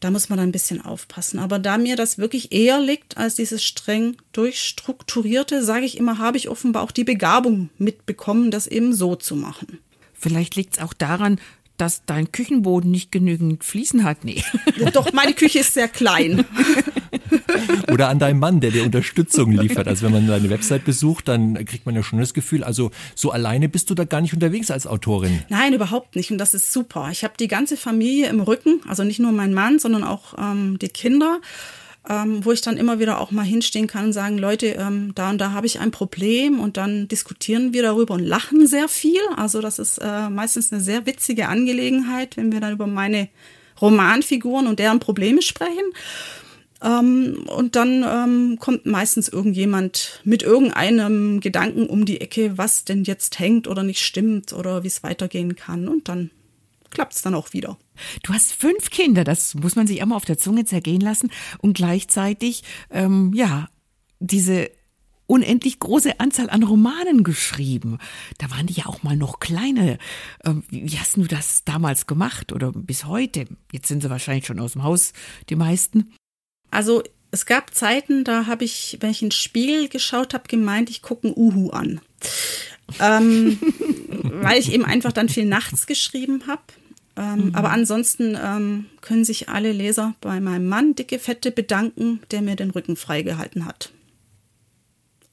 da 0.00 0.10
muss 0.10 0.30
man 0.30 0.38
dann 0.38 0.48
ein 0.48 0.52
bisschen 0.52 0.82
aufpassen. 0.82 1.38
Aber 1.40 1.58
da 1.58 1.76
mir 1.76 1.94
das 1.94 2.16
wirklich 2.16 2.52
eher 2.52 2.80
liegt 2.80 3.18
als 3.18 3.34
dieses 3.34 3.62
streng 3.62 4.16
durchstrukturierte, 4.32 5.62
sage 5.62 5.84
ich 5.84 5.98
immer, 5.98 6.16
habe 6.16 6.38
ich 6.38 6.48
offenbar 6.48 6.84
auch 6.84 6.90
die 6.90 7.04
Begabung 7.04 7.68
mitbekommen, 7.76 8.50
das 8.50 8.66
eben 8.66 8.94
so 8.94 9.16
zu 9.16 9.36
machen. 9.36 9.78
Vielleicht 10.14 10.56
liegt 10.56 10.78
es 10.78 10.82
auch 10.82 10.94
daran, 10.94 11.38
dass 11.76 12.06
dein 12.06 12.32
Küchenboden 12.32 12.90
nicht 12.90 13.12
genügend 13.12 13.62
Fliesen 13.62 14.04
hat. 14.04 14.24
Nee. 14.24 14.42
Doch, 14.94 15.12
meine 15.12 15.34
Küche 15.34 15.58
ist 15.58 15.74
sehr 15.74 15.88
klein. 15.88 16.46
Oder 17.92 18.08
an 18.08 18.18
deinem 18.18 18.38
Mann, 18.38 18.60
der 18.60 18.70
dir 18.70 18.84
Unterstützung 18.84 19.52
liefert. 19.52 19.88
Also 19.88 20.06
wenn 20.06 20.12
man 20.12 20.26
deine 20.26 20.50
Website 20.50 20.84
besucht, 20.84 21.28
dann 21.28 21.64
kriegt 21.64 21.86
man 21.86 21.94
ja 21.94 22.02
schon 22.02 22.18
das 22.18 22.34
Gefühl, 22.34 22.64
also 22.64 22.90
so 23.14 23.30
alleine 23.30 23.68
bist 23.68 23.90
du 23.90 23.94
da 23.94 24.04
gar 24.04 24.20
nicht 24.20 24.34
unterwegs 24.34 24.70
als 24.70 24.86
Autorin. 24.86 25.42
Nein, 25.48 25.74
überhaupt 25.74 26.16
nicht. 26.16 26.30
Und 26.30 26.38
das 26.38 26.54
ist 26.54 26.72
super. 26.72 27.08
Ich 27.10 27.24
habe 27.24 27.34
die 27.38 27.48
ganze 27.48 27.76
Familie 27.76 28.28
im 28.28 28.40
Rücken, 28.40 28.80
also 28.88 29.04
nicht 29.04 29.20
nur 29.20 29.32
mein 29.32 29.54
Mann, 29.54 29.78
sondern 29.78 30.04
auch 30.04 30.34
ähm, 30.38 30.78
die 30.78 30.88
Kinder. 30.88 31.40
Ähm, 32.08 32.42
wo 32.46 32.50
ich 32.50 32.62
dann 32.62 32.78
immer 32.78 32.98
wieder 32.98 33.20
auch 33.20 33.30
mal 33.30 33.44
hinstehen 33.44 33.86
kann 33.86 34.06
und 34.06 34.12
sagen, 34.14 34.38
Leute, 34.38 34.68
ähm, 34.68 35.12
da 35.14 35.28
und 35.28 35.38
da 35.38 35.52
habe 35.52 35.66
ich 35.66 35.80
ein 35.80 35.90
Problem 35.90 36.58
und 36.58 36.78
dann 36.78 37.08
diskutieren 37.08 37.74
wir 37.74 37.82
darüber 37.82 38.14
und 38.14 38.24
lachen 38.24 38.66
sehr 38.66 38.88
viel. 38.88 39.20
Also 39.36 39.60
das 39.60 39.78
ist 39.78 39.98
äh, 39.98 40.30
meistens 40.30 40.72
eine 40.72 40.80
sehr 40.80 41.04
witzige 41.04 41.48
Angelegenheit, 41.48 42.38
wenn 42.38 42.52
wir 42.52 42.60
dann 42.60 42.72
über 42.72 42.86
meine 42.86 43.28
Romanfiguren 43.80 44.66
und 44.66 44.78
deren 44.78 44.98
Probleme 44.98 45.42
sprechen. 45.42 45.92
Ähm, 46.82 47.44
und 47.46 47.76
dann 47.76 48.04
ähm, 48.06 48.58
kommt 48.58 48.86
meistens 48.86 49.28
irgendjemand 49.28 50.20
mit 50.24 50.42
irgendeinem 50.42 51.40
Gedanken 51.40 51.86
um 51.86 52.04
die 52.04 52.20
Ecke, 52.20 52.56
was 52.56 52.84
denn 52.84 53.04
jetzt 53.04 53.38
hängt 53.38 53.68
oder 53.68 53.82
nicht 53.82 54.00
stimmt 54.00 54.52
oder 54.52 54.82
wie 54.82 54.88
es 54.88 55.02
weitergehen 55.02 55.56
kann. 55.56 55.88
Und 55.88 56.08
dann 56.08 56.30
klappt 56.90 57.14
es 57.14 57.22
dann 57.22 57.34
auch 57.34 57.52
wieder. 57.52 57.78
Du 58.22 58.32
hast 58.32 58.52
fünf 58.52 58.90
Kinder, 58.90 59.24
das 59.24 59.54
muss 59.54 59.76
man 59.76 59.86
sich 59.86 60.04
mal 60.04 60.16
auf 60.16 60.24
der 60.24 60.38
Zunge 60.38 60.64
zergehen 60.64 61.00
lassen. 61.00 61.30
Und 61.58 61.76
gleichzeitig, 61.76 62.62
ähm, 62.90 63.32
ja, 63.34 63.68
diese 64.18 64.70
unendlich 65.26 65.78
große 65.78 66.18
Anzahl 66.18 66.50
an 66.50 66.64
Romanen 66.64 67.22
geschrieben. 67.22 67.98
Da 68.38 68.50
waren 68.50 68.66
die 68.66 68.74
ja 68.74 68.86
auch 68.86 69.04
mal 69.04 69.16
noch 69.16 69.38
kleiner. 69.38 69.96
Ähm, 70.44 70.64
wie 70.70 70.98
hast 70.98 71.16
du 71.16 71.24
das 71.24 71.62
damals 71.64 72.06
gemacht 72.06 72.52
oder 72.52 72.72
bis 72.72 73.04
heute? 73.04 73.46
Jetzt 73.70 73.86
sind 73.86 74.02
sie 74.02 74.10
wahrscheinlich 74.10 74.46
schon 74.46 74.58
aus 74.58 74.72
dem 74.72 74.82
Haus, 74.82 75.12
die 75.48 75.54
meisten. 75.54 76.12
Also 76.70 77.02
es 77.30 77.46
gab 77.46 77.74
Zeiten, 77.74 78.24
da 78.24 78.46
habe 78.46 78.64
ich, 78.64 78.98
wenn 79.00 79.10
ich 79.10 79.22
ins 79.22 79.36
Spiel 79.36 79.88
geschaut 79.88 80.34
habe, 80.34 80.48
gemeint, 80.48 80.90
ich 80.90 81.02
gucke 81.02 81.28
ein 81.28 81.34
Uhu 81.36 81.70
an. 81.70 82.00
ähm, 83.00 83.58
weil 84.42 84.58
ich 84.58 84.72
eben 84.72 84.84
einfach 84.84 85.12
dann 85.12 85.28
viel 85.28 85.46
nachts 85.46 85.86
geschrieben 85.86 86.44
habe. 86.46 86.62
Ähm, 87.16 87.46
mhm. 87.46 87.54
Aber 87.54 87.70
ansonsten 87.70 88.36
ähm, 88.40 88.86
können 89.00 89.24
sich 89.24 89.48
alle 89.48 89.72
Leser 89.72 90.14
bei 90.20 90.40
meinem 90.40 90.68
Mann, 90.68 90.94
dicke 90.94 91.18
Fette, 91.18 91.50
bedanken, 91.50 92.20
der 92.30 92.42
mir 92.42 92.56
den 92.56 92.70
Rücken 92.70 92.96
freigehalten 92.96 93.66
hat. 93.66 93.92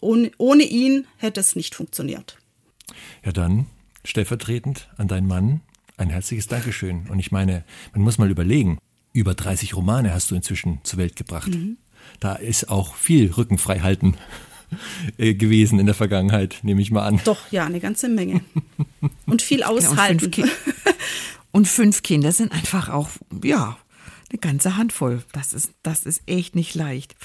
Ohne, 0.01 0.31
ohne 0.37 0.63
ihn 0.63 1.07
hätte 1.17 1.39
es 1.39 1.55
nicht 1.55 1.75
funktioniert. 1.75 2.37
Ja, 3.25 3.31
dann 3.31 3.65
stellvertretend 4.03 4.89
an 4.97 5.07
deinen 5.07 5.27
Mann 5.27 5.61
ein 5.97 6.09
herzliches 6.09 6.47
Dankeschön. 6.47 7.07
Und 7.09 7.19
ich 7.19 7.31
meine, 7.31 7.63
man 7.93 8.03
muss 8.03 8.17
mal 8.19 8.29
überlegen, 8.29 8.77
über 9.17 9.33
30 9.33 9.75
Romane 9.75 10.13
hast 10.13 10.29
du 10.29 10.35
inzwischen 10.35 10.79
zur 10.83 10.99
Welt 10.99 11.15
gebracht. 11.15 11.49
Mhm. 11.49 11.77
Da 12.19 12.35
ist 12.35 12.69
auch 12.69 12.95
viel 12.95 13.31
Rückenfreihalten 13.31 14.15
äh, 15.17 15.33
gewesen 15.33 15.79
in 15.79 15.87
der 15.87 15.95
Vergangenheit, 15.95 16.59
nehme 16.61 16.81
ich 16.81 16.91
mal 16.91 17.05
an. 17.05 17.19
Doch, 17.25 17.51
ja, 17.51 17.65
eine 17.65 17.79
ganze 17.79 18.09
Menge. 18.09 18.41
Und 19.25 19.41
viel 19.41 19.63
aushalten. 19.63 20.25
und, 20.25 20.35
fünf 20.35 20.51
und 21.51 21.67
fünf 21.67 22.03
Kinder 22.03 22.31
sind 22.31 22.51
einfach 22.51 22.89
auch, 22.89 23.09
ja, 23.43 23.77
eine 24.29 24.39
ganze 24.39 24.77
Handvoll. 24.77 25.23
Das 25.31 25.53
ist, 25.53 25.71
das 25.83 26.05
ist 26.05 26.21
echt 26.27 26.55
nicht 26.55 26.75
leicht. 26.75 27.15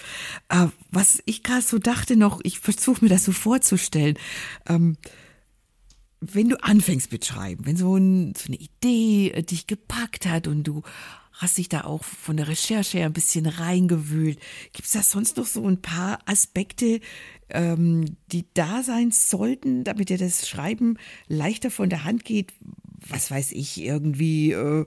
Äh, 0.48 0.68
was 0.90 1.22
ich 1.26 1.42
gerade 1.42 1.62
so 1.62 1.78
dachte 1.78 2.16
noch, 2.16 2.40
ich 2.42 2.58
versuche 2.58 3.04
mir 3.04 3.10
das 3.10 3.24
so 3.24 3.32
vorzustellen. 3.32 4.16
Ähm, 4.66 4.96
wenn 6.20 6.48
du 6.48 6.62
anfängst 6.62 7.10
mit 7.10 7.24
Schreiben, 7.26 7.66
wenn 7.66 7.76
so, 7.76 7.96
ein, 7.96 8.34
so 8.36 8.46
eine 8.46 8.56
Idee 8.56 9.32
äh, 9.32 9.42
dich 9.42 9.66
gepackt 9.66 10.26
hat 10.26 10.46
und 10.46 10.62
du 10.62 10.82
hast 11.32 11.58
dich 11.58 11.68
da 11.68 11.84
auch 11.84 12.04
von 12.04 12.36
der 12.36 12.48
Recherche 12.48 12.98
her 12.98 13.06
ein 13.06 13.12
bisschen 13.12 13.46
reingewühlt. 13.46 14.38
Gibt 14.72 14.86
es 14.86 14.92
da 14.92 15.02
sonst 15.02 15.36
noch 15.36 15.46
so 15.46 15.66
ein 15.66 15.80
paar 15.80 16.18
Aspekte, 16.26 17.00
ähm, 17.48 18.16
die 18.30 18.44
da 18.54 18.82
sein 18.82 19.10
sollten, 19.10 19.84
damit 19.84 20.08
dir 20.08 20.18
das 20.18 20.48
Schreiben 20.48 20.98
leichter 21.28 21.70
von 21.70 21.90
der 21.90 22.04
Hand 22.04 22.24
geht? 22.24 22.52
Was 23.08 23.30
weiß 23.30 23.52
ich, 23.52 23.80
irgendwie 23.80 24.52
äh, 24.52 24.84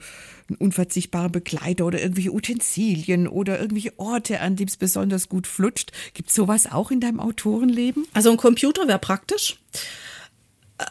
ein 0.49 0.55
unverzichtbarer 0.55 1.29
Begleiter 1.29 1.85
oder 1.85 2.01
irgendwelche 2.01 2.33
Utensilien 2.33 3.27
oder 3.27 3.59
irgendwelche 3.59 3.99
Orte, 3.99 4.39
an 4.39 4.55
denen 4.55 4.69
es 4.69 4.77
besonders 4.77 5.27
gut 5.27 5.47
flutscht. 5.47 5.91
Gibt 6.13 6.29
es 6.29 6.35
sowas 6.35 6.71
auch 6.71 6.91
in 6.91 7.01
deinem 7.01 7.19
Autorenleben? 7.19 8.07
Also 8.13 8.31
ein 8.31 8.37
Computer 8.37 8.87
wäre 8.87 8.99
praktisch. 8.99 9.57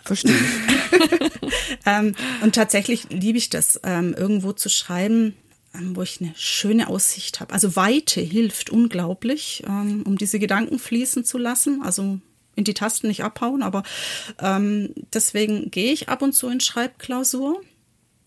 Verstehe. 0.03 0.35
ähm, 1.87 2.15
und 2.43 2.55
tatsächlich 2.55 3.07
liebe 3.11 3.39
ich 3.39 3.51
das, 3.51 3.81
ähm, 3.85 4.15
irgendwo 4.15 4.53
zu 4.53 4.69
schreiben, 4.69 5.35
wo 5.95 6.03
ich 6.03 6.21
eine 6.21 6.33
schöne 6.37 6.89
Aussicht 6.89 7.41
habe. 7.41 7.53
Also 7.53 7.77
Weite 7.77 8.21
hilft 8.21 8.71
unglaublich, 8.71 9.63
ähm, 9.67 10.03
um 10.07 10.17
diese 10.17 10.39
Gedanken 10.39 10.79
fließen 10.79 11.25
zu 11.25 11.39
lassen. 11.39 11.83
Also 11.83 12.21
in 12.57 12.65
die 12.65 12.75
Tasten 12.75 13.09
nicht 13.09 13.25
abhauen, 13.25 13.63
aber 13.63 13.83
ähm, 14.41 14.95
deswegen 15.13 15.71
gehe 15.71 15.93
ich 15.93 16.09
ab 16.09 16.23
und 16.23 16.33
zu 16.33 16.49
in 16.49 16.61
Schreibklausur. 16.61 17.61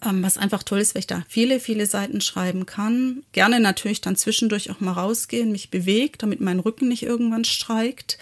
Ähm, 0.05 0.21
was 0.21 0.37
einfach 0.37 0.61
toll 0.61 0.79
ist, 0.79 0.93
weil 0.93 0.99
ich 0.99 1.07
da 1.07 1.23
viele, 1.27 1.59
viele 1.59 1.87
Seiten 1.87 2.21
schreiben 2.21 2.67
kann. 2.67 3.23
Gerne 3.31 3.59
natürlich 3.59 3.99
dann 4.01 4.15
zwischendurch 4.15 4.69
auch 4.69 4.79
mal 4.79 4.91
rausgehen, 4.91 5.51
mich 5.51 5.71
bewegt, 5.71 6.21
damit 6.21 6.39
mein 6.39 6.59
Rücken 6.59 6.87
nicht 6.87 7.03
irgendwann 7.03 7.45
streikt. 7.45 8.19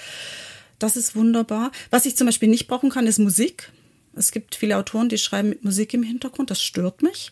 Das 0.79 0.95
ist 0.95 1.15
wunderbar. 1.15 1.71
Was 1.89 2.05
ich 2.05 2.15
zum 2.15 2.27
Beispiel 2.27 2.49
nicht 2.49 2.67
brauchen 2.67 2.89
kann, 2.89 3.07
ist 3.07 3.19
Musik. 3.19 3.71
Es 4.15 4.31
gibt 4.31 4.55
viele 4.55 4.77
Autoren, 4.77 5.09
die 5.09 5.17
schreiben 5.17 5.49
mit 5.49 5.65
Musik 5.65 5.93
im 5.93 6.03
Hintergrund. 6.03 6.49
Das 6.49 6.63
stört 6.63 7.01
mich. 7.01 7.31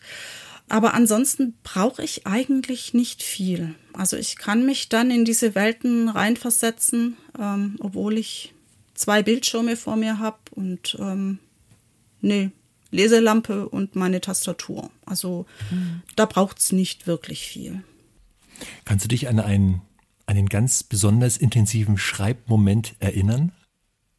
Aber 0.74 0.92
ansonsten 0.92 1.54
brauche 1.62 2.02
ich 2.02 2.26
eigentlich 2.26 2.94
nicht 2.94 3.22
viel. 3.22 3.76
Also 3.92 4.16
ich 4.16 4.34
kann 4.34 4.66
mich 4.66 4.88
dann 4.88 5.12
in 5.12 5.24
diese 5.24 5.54
Welten 5.54 6.08
reinversetzen, 6.08 7.16
ähm, 7.38 7.76
obwohl 7.78 8.18
ich 8.18 8.52
zwei 8.94 9.22
Bildschirme 9.22 9.76
vor 9.76 9.94
mir 9.94 10.18
habe 10.18 10.38
und 10.50 10.96
ähm, 10.98 11.38
nee, 12.20 12.50
Leselampe 12.90 13.68
und 13.68 13.94
meine 13.94 14.20
Tastatur. 14.20 14.90
Also 15.06 15.46
mhm. 15.70 16.02
da 16.16 16.26
braucht 16.26 16.58
es 16.58 16.72
nicht 16.72 17.06
wirklich 17.06 17.46
viel. 17.46 17.84
Kannst 18.84 19.04
du 19.04 19.08
dich 19.08 19.28
an 19.28 19.38
einen, 19.38 19.80
einen 20.26 20.48
ganz 20.48 20.82
besonders 20.82 21.36
intensiven 21.36 21.98
Schreibmoment 21.98 22.96
erinnern? 22.98 23.52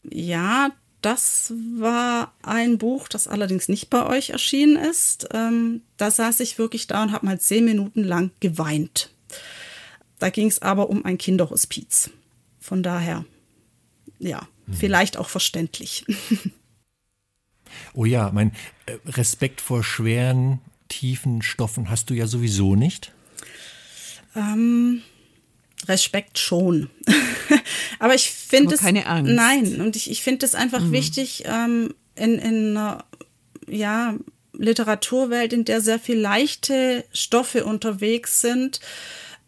Ja, 0.09 0.69
das 1.05 1.53
war 1.77 2.33
ein 2.41 2.79
Buch, 2.79 3.07
das 3.07 3.27
allerdings 3.27 3.69
nicht 3.69 3.91
bei 3.91 4.07
euch 4.07 4.31
erschienen 4.31 4.75
ist. 4.75 5.27
Ähm, 5.33 5.81
da 5.97 6.09
saß 6.09 6.39
ich 6.39 6.57
wirklich 6.57 6.87
da 6.87 7.03
und 7.03 7.11
habe 7.11 7.27
mal 7.27 7.39
zehn 7.39 7.63
Minuten 7.63 8.03
lang 8.03 8.31
geweint. 8.39 9.11
Da 10.17 10.31
ging 10.31 10.47
es 10.47 10.63
aber 10.63 10.89
um 10.89 11.05
ein 11.05 11.19
Kinderhospiz. 11.19 12.09
Von 12.59 12.81
daher, 12.81 13.23
ja, 14.17 14.47
hm. 14.65 14.73
vielleicht 14.73 15.17
auch 15.17 15.29
verständlich. 15.29 16.05
Oh 17.93 18.05
ja, 18.05 18.31
mein 18.31 18.51
äh, 18.85 18.97
Respekt 19.05 19.59
vor 19.59 19.83
schweren, 19.83 20.61
tiefen 20.87 21.41
Stoffen 21.41 21.89
hast 21.89 22.09
du 22.09 22.13
ja 22.13 22.25
sowieso 22.25 22.75
nicht. 22.75 23.11
Ähm, 24.33 25.01
Respekt 25.87 26.39
schon. 26.39 26.89
Aber 27.99 28.15
ich 28.15 28.31
finde 28.31 28.75
es. 28.75 28.81
Keine 28.81 29.05
Angst. 29.07 29.31
Nein, 29.31 29.81
und 29.81 29.95
ich, 29.95 30.09
ich 30.09 30.23
finde 30.23 30.45
es 30.45 30.55
einfach 30.55 30.81
mhm. 30.81 30.91
wichtig, 30.91 31.43
ähm, 31.45 31.93
in, 32.15 32.39
in 32.39 32.77
einer 32.77 33.05
ja, 33.67 34.15
Literaturwelt, 34.53 35.53
in 35.53 35.65
der 35.65 35.81
sehr 35.81 35.99
viel 35.99 36.17
leichte 36.17 37.03
Stoffe 37.13 37.65
unterwegs 37.65 38.41
sind, 38.41 38.79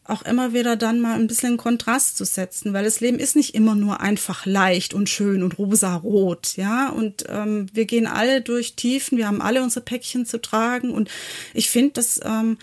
auch 0.03 0.21
immer 0.21 0.53
wieder 0.53 0.75
dann 0.75 1.01
mal 1.01 1.15
ein 1.15 1.27
bisschen 1.27 1.57
Kontrast 1.57 2.17
zu 2.17 2.23
setzen, 2.23 2.73
weil 2.73 2.85
das 2.85 3.01
Leben 3.01 3.19
ist 3.19 3.35
nicht 3.35 3.53
immer 3.55 3.75
nur 3.75 3.99
einfach 3.99 4.45
leicht 4.45 4.93
und 4.93 5.09
schön 5.09 5.43
und 5.43 5.57
rosa-rot, 5.57 6.55
ja. 6.55 6.89
Und 6.89 7.25
ähm, 7.27 7.67
wir 7.73 7.85
gehen 7.85 8.07
alle 8.07 8.41
durch 8.41 8.75
Tiefen, 8.75 9.17
wir 9.17 9.27
haben 9.27 9.41
alle 9.41 9.61
unsere 9.61 9.83
Päckchen 9.83 10.25
zu 10.25 10.41
tragen 10.41 10.91
und 10.91 11.09
ich 11.53 11.69
finde, 11.69 11.93
dass 11.93 12.21
ähm, 12.23 12.57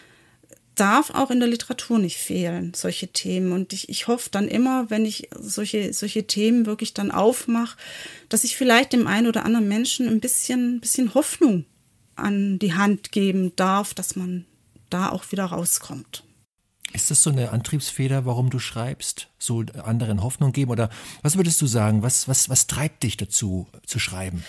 darf 0.75 1.11
auch 1.11 1.31
in 1.31 1.41
der 1.41 1.49
Literatur 1.49 1.99
nicht 1.99 2.17
fehlen, 2.17 2.73
solche 2.75 3.09
Themen. 3.09 3.53
Und 3.53 3.73
ich, 3.73 3.89
ich 3.89 4.09
hoffe 4.09 4.29
dann 4.31 4.49
immer, 4.49 4.91
wenn 4.91 5.05
ich 5.05 5.29
solche, 5.39 5.93
solche 5.93 6.27
Themen 6.27 6.67
wirklich 6.67 6.95
dann 6.95 7.11
aufmache, 7.11 7.77
dass 8.29 8.45
ich 8.45 8.57
vielleicht 8.57 8.93
dem 8.93 9.07
einen 9.07 9.27
oder 9.27 9.45
anderen 9.45 9.69
Menschen 9.69 10.09
ein 10.09 10.21
bisschen, 10.21 10.81
bisschen 10.81 11.15
Hoffnung 11.15 11.65
an 12.17 12.59
die 12.59 12.75
Hand 12.75 13.13
geben 13.13 13.55
darf, 13.57 13.95
dass 13.95 14.17
man 14.17 14.45
da 14.91 15.09
auch 15.09 15.31
wieder 15.33 15.47
rauskommt. 15.47 16.25
Ist 16.93 17.11
das 17.11 17.25
so 17.25 17.31
eine 17.31 17.51
Antriebsfeder, 17.51 18.25
warum 18.25 18.51
du 18.51 18.61
schreibst? 18.61 19.29
So 19.39 19.65
anderen 19.83 20.23
Hoffnung 20.23 20.53
geben? 20.53 20.71
Oder 20.71 20.91
was 21.23 21.37
würdest 21.37 21.61
du 21.61 21.67
sagen? 21.67 22.03
Was, 22.03 22.29
was, 22.29 22.49
was 22.49 22.69
treibt 22.69 23.03
dich 23.03 23.17
dazu, 23.17 23.67
zu 23.85 23.99
schreiben? 23.99 24.45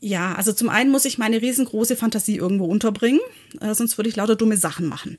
Ja, 0.00 0.34
also 0.34 0.52
zum 0.52 0.68
einen 0.68 0.90
muss 0.90 1.04
ich 1.04 1.18
meine 1.18 1.42
riesengroße 1.42 1.96
Fantasie 1.96 2.36
irgendwo 2.36 2.66
unterbringen, 2.66 3.20
äh, 3.60 3.74
sonst 3.74 3.98
würde 3.98 4.08
ich 4.08 4.14
lauter 4.16 4.36
dumme 4.36 4.56
Sachen 4.56 4.86
machen. 4.86 5.18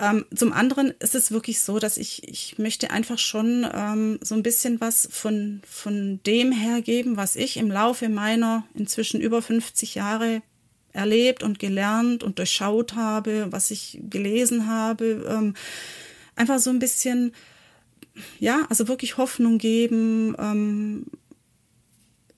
Ähm, 0.00 0.24
zum 0.34 0.52
anderen 0.52 0.92
ist 0.98 1.14
es 1.14 1.30
wirklich 1.30 1.60
so, 1.60 1.78
dass 1.78 1.96
ich, 1.96 2.26
ich 2.28 2.58
möchte 2.58 2.90
einfach 2.90 3.18
schon 3.18 3.66
ähm, 3.72 4.18
so 4.22 4.34
ein 4.34 4.42
bisschen 4.42 4.80
was 4.80 5.08
von, 5.12 5.60
von 5.68 6.20
dem 6.26 6.50
hergeben, 6.50 7.16
was 7.16 7.36
ich 7.36 7.56
im 7.56 7.70
Laufe 7.70 8.08
meiner 8.08 8.66
inzwischen 8.74 9.20
über 9.20 9.42
50 9.42 9.94
Jahre 9.94 10.42
erlebt 10.92 11.44
und 11.44 11.60
gelernt 11.60 12.24
und 12.24 12.38
durchschaut 12.38 12.94
habe, 12.94 13.46
was 13.50 13.70
ich 13.70 14.00
gelesen 14.10 14.66
habe. 14.66 15.24
Ähm, 15.28 15.54
einfach 16.34 16.58
so 16.58 16.70
ein 16.70 16.80
bisschen, 16.80 17.32
ja, 18.40 18.66
also 18.70 18.88
wirklich 18.88 19.18
Hoffnung 19.18 19.58
geben, 19.58 20.34
ähm, 20.38 21.06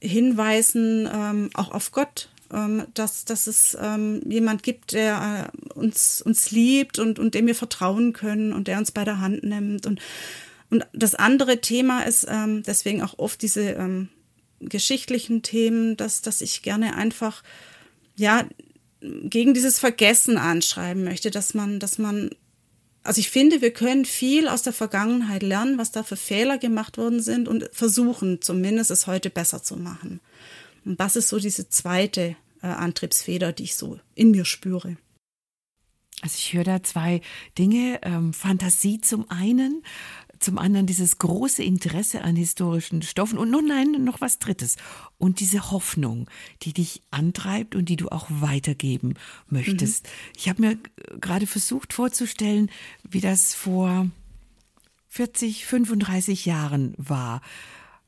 hinweisen 0.00 1.08
ähm, 1.12 1.50
auch 1.54 1.72
auf 1.72 1.92
Gott, 1.92 2.28
ähm, 2.52 2.86
dass, 2.94 3.24
dass 3.24 3.46
es 3.46 3.76
ähm, 3.80 4.22
jemand 4.28 4.62
gibt, 4.62 4.92
der 4.92 5.50
äh, 5.52 5.72
uns, 5.74 6.22
uns 6.22 6.50
liebt 6.50 6.98
und, 6.98 7.18
und 7.18 7.34
dem 7.34 7.46
wir 7.46 7.54
vertrauen 7.54 8.12
können 8.12 8.52
und 8.52 8.68
der 8.68 8.78
uns 8.78 8.92
bei 8.92 9.04
der 9.04 9.20
Hand 9.20 9.42
nimmt. 9.42 9.86
Und, 9.86 10.00
und 10.70 10.86
das 10.92 11.14
andere 11.14 11.60
Thema 11.60 12.02
ist 12.02 12.26
ähm, 12.28 12.62
deswegen 12.62 13.02
auch 13.02 13.18
oft 13.18 13.42
diese 13.42 13.70
ähm, 13.72 14.08
geschichtlichen 14.60 15.42
Themen, 15.42 15.96
dass, 15.96 16.22
dass 16.22 16.40
ich 16.40 16.62
gerne 16.62 16.96
einfach, 16.96 17.42
ja, 18.16 18.44
gegen 19.00 19.54
dieses 19.54 19.78
Vergessen 19.78 20.38
anschreiben 20.38 21.04
möchte, 21.04 21.30
dass 21.30 21.54
man, 21.54 21.78
dass 21.78 21.98
man 21.98 22.30
also 23.08 23.20
ich 23.20 23.30
finde, 23.30 23.62
wir 23.62 23.72
können 23.72 24.04
viel 24.04 24.48
aus 24.48 24.60
der 24.60 24.74
Vergangenheit 24.74 25.42
lernen, 25.42 25.78
was 25.78 25.92
da 25.92 26.02
für 26.02 26.14
Fehler 26.14 26.58
gemacht 26.58 26.98
worden 26.98 27.22
sind 27.22 27.48
und 27.48 27.70
versuchen 27.72 28.42
zumindest 28.42 28.90
es 28.90 29.06
heute 29.06 29.30
besser 29.30 29.62
zu 29.62 29.78
machen. 29.78 30.20
Und 30.84 31.00
das 31.00 31.16
ist 31.16 31.30
so 31.30 31.38
diese 31.38 31.70
zweite 31.70 32.36
äh, 32.62 32.66
Antriebsfeder, 32.66 33.52
die 33.52 33.62
ich 33.62 33.76
so 33.76 33.98
in 34.14 34.30
mir 34.30 34.44
spüre. 34.44 34.98
Also 36.20 36.34
ich 36.36 36.52
höre 36.52 36.64
da 36.64 36.82
zwei 36.82 37.22
Dinge. 37.56 37.98
Ähm, 38.02 38.34
Fantasie 38.34 39.00
zum 39.00 39.30
einen, 39.30 39.82
zum 40.38 40.58
anderen 40.58 40.86
dieses 40.86 41.18
große 41.18 41.62
Interesse 41.62 42.22
an 42.22 42.36
historischen 42.36 43.02
Stoffen 43.02 43.38
und 43.38 43.50
nun 43.50 43.66
nein, 43.66 44.04
noch 44.04 44.20
was 44.20 44.38
Drittes. 44.38 44.76
Und 45.18 45.40
diese 45.40 45.70
Hoffnung, 45.70 46.28
die 46.62 46.72
dich 46.72 47.02
antreibt 47.10 47.74
und 47.74 47.88
die 47.88 47.96
du 47.96 48.08
auch 48.08 48.26
weitergeben 48.28 49.14
möchtest. 49.48 50.04
Mhm. 50.04 50.10
Ich 50.36 50.48
habe 50.48 50.62
mir 50.62 50.78
gerade 51.20 51.46
versucht 51.46 51.92
vorzustellen, 51.92 52.70
wie 53.08 53.20
das 53.20 53.54
vor 53.54 54.10
40, 55.08 55.66
35 55.66 56.46
Jahren 56.46 56.94
war. 56.96 57.40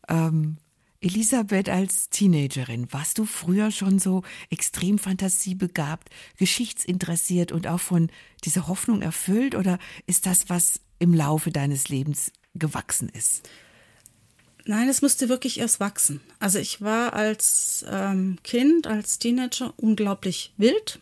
Ähm, 0.09 0.59
Elisabeth 1.03 1.71
als 1.71 2.11
Teenagerin, 2.11 2.93
warst 2.93 3.19
du 3.19 3.25
früher 3.25 3.71
schon 3.71 3.99
so 3.99 4.23
extrem 4.51 4.99
fantasiebegabt, 4.99 6.11
geschichtsinteressiert 6.37 7.53
und 7.53 7.67
auch 7.67 7.81
von 7.81 8.11
dieser 8.45 8.69
Hoffnung 8.69 9.01
erfüllt 9.01 9.55
oder 9.55 9.79
ist 10.07 10.27
das, 10.27 10.51
was 10.51 10.81
im 11.01 11.13
Laufe 11.13 11.51
deines 11.51 11.89
Lebens 11.89 12.31
gewachsen 12.55 13.09
ist? 13.09 13.49
Nein, 14.67 14.89
es 14.89 15.03
musste 15.03 15.29
wirklich 15.29 15.59
erst 15.59 15.81
wachsen. 15.81 16.21
Also 16.39 16.61
ich 16.61 16.81
war 16.81 17.15
als 17.15 17.85
ähm, 17.91 18.39
Kind, 18.45 18.87
als 18.87 19.19
Teenager 19.19 19.75
unglaublich 19.77 20.53
wild. 20.57 21.01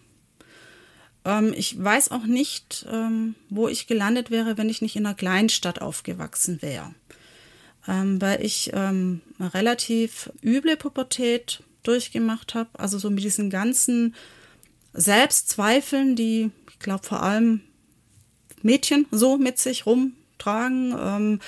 Ähm, 1.26 1.52
ich 1.55 1.83
weiß 1.83 2.11
auch 2.12 2.25
nicht, 2.25 2.87
ähm, 2.90 3.35
wo 3.50 3.69
ich 3.69 3.87
gelandet 3.87 4.31
wäre, 4.31 4.57
wenn 4.57 4.71
ich 4.71 4.81
nicht 4.81 4.97
in 4.97 5.05
einer 5.05 5.14
Kleinstadt 5.14 5.83
aufgewachsen 5.83 6.62
wäre 6.62 6.95
ähm, 7.88 8.21
weil 8.21 8.45
ich 8.45 8.71
ähm, 8.75 9.23
eine 9.38 9.55
relativ 9.55 10.31
üble 10.43 10.76
Pubertät 10.76 11.62
durchgemacht 11.83 12.55
habe. 12.55 12.69
Also 12.75 12.99
so 12.99 13.11
mit 13.11 13.25
diesen 13.25 13.50
ganzen 13.50 14.14
Selbstzweifeln, 14.93 16.14
die, 16.14 16.50
ich 16.71 16.78
glaube, 16.78 17.05
vor 17.05 17.23
allem 17.23 17.62
Mädchen 18.65 19.07
so 19.11 19.38
mit 19.38 19.59
sich 19.59 19.87
rumtragen. 19.87 20.95
Ähm, 20.99 21.41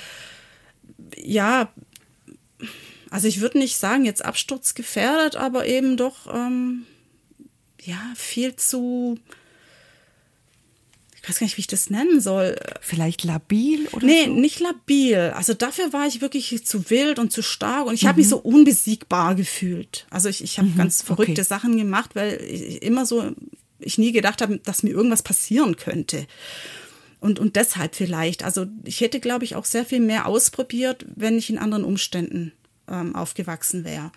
ja, 1.17 1.73
also 3.11 3.29
ich 3.29 3.40
würde 3.40 3.59
nicht 3.59 3.76
sagen, 3.76 4.05
jetzt 4.05 4.25
absturzgefährdet, 4.25 5.37
aber 5.37 5.67
eben 5.67 5.97
doch 5.97 6.33
ähm, 6.33 6.87
ja 7.81 8.00
viel 8.14 8.57
zu 8.57 9.19
ich 11.23 11.29
weiß 11.29 11.38
gar 11.38 11.45
nicht, 11.45 11.57
wie 11.59 11.61
ich 11.61 11.67
das 11.67 11.90
nennen 11.90 12.21
soll. 12.21 12.57
Vielleicht 12.81 13.25
labil 13.25 13.87
oder 13.93 14.07
Nee, 14.07 14.25
so? 14.25 14.33
nicht 14.33 14.59
labil. 14.61 15.33
Also 15.37 15.52
dafür 15.52 15.93
war 15.93 16.07
ich 16.07 16.23
wirklich 16.23 16.64
zu 16.64 16.88
wild 16.88 17.19
und 17.19 17.31
zu 17.31 17.43
stark 17.43 17.87
und 17.87 17.95
ich 17.95 18.05
mhm. 18.05 18.09
habe 18.09 18.21
mich 18.21 18.29
so 18.29 18.38
unbesiegbar 18.38 19.35
gefühlt. 19.35 20.07
Also 20.09 20.31
ich, 20.31 20.43
ich 20.43 20.59
habe 20.59 20.69
mhm. 20.69 20.76
ganz 20.76 21.02
verrückte 21.02 21.33
okay. 21.33 21.43
Sachen 21.43 21.76
gemacht, 21.76 22.14
weil 22.14 22.40
ich 22.43 22.83
immer 22.83 23.05
so, 23.05 23.33
ich 23.81 23.99
nie 23.99 24.12
gedacht 24.12 24.40
habe, 24.40 24.59
dass 24.61 24.83
mir 24.83 24.90
irgendwas 24.90 25.23
passieren 25.23 25.76
könnte. 25.76 26.26
Und, 27.21 27.39
und 27.39 27.57
deshalb 27.57 27.95
vielleicht. 27.95 28.45
Also 28.45 28.67
ich 28.85 29.00
hätte, 29.00 29.21
glaube 29.21 29.45
ich, 29.45 29.55
auch 29.55 29.67
sehr 29.67 29.85
viel 29.85 30.00
mehr 30.00 30.27
ausprobiert, 30.27 31.05
wenn 31.15 31.37
ich 31.37 31.50
in 31.50 31.59
anderen 31.59 31.85
Umständen 31.85 32.53
ähm, 32.89 33.15
aufgewachsen 33.15 33.85
wäre. 33.85 34.11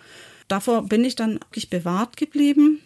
Davor 0.48 0.86
bin 0.86 1.04
ich 1.04 1.14
dann 1.14 1.34
wirklich 1.34 1.70
bewahrt 1.70 2.16
geblieben 2.16 2.80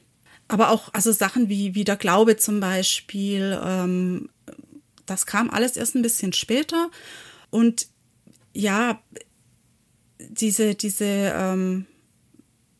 aber 0.48 0.70
auch 0.70 0.92
also 0.94 1.12
Sachen 1.12 1.50
wie, 1.50 1.74
wie 1.74 1.84
der 1.84 1.96
Glaube 1.96 2.36
zum 2.38 2.58
Beispiel, 2.58 3.60
ähm, 3.62 4.30
das 5.04 5.26
kam 5.26 5.50
alles 5.50 5.76
erst 5.76 5.94
ein 5.94 6.02
bisschen 6.02 6.32
später. 6.32 6.90
Und 7.50 7.86
ja, 8.54 9.00
diese, 10.18 10.74
diese, 10.74 11.04
ähm, 11.04 11.86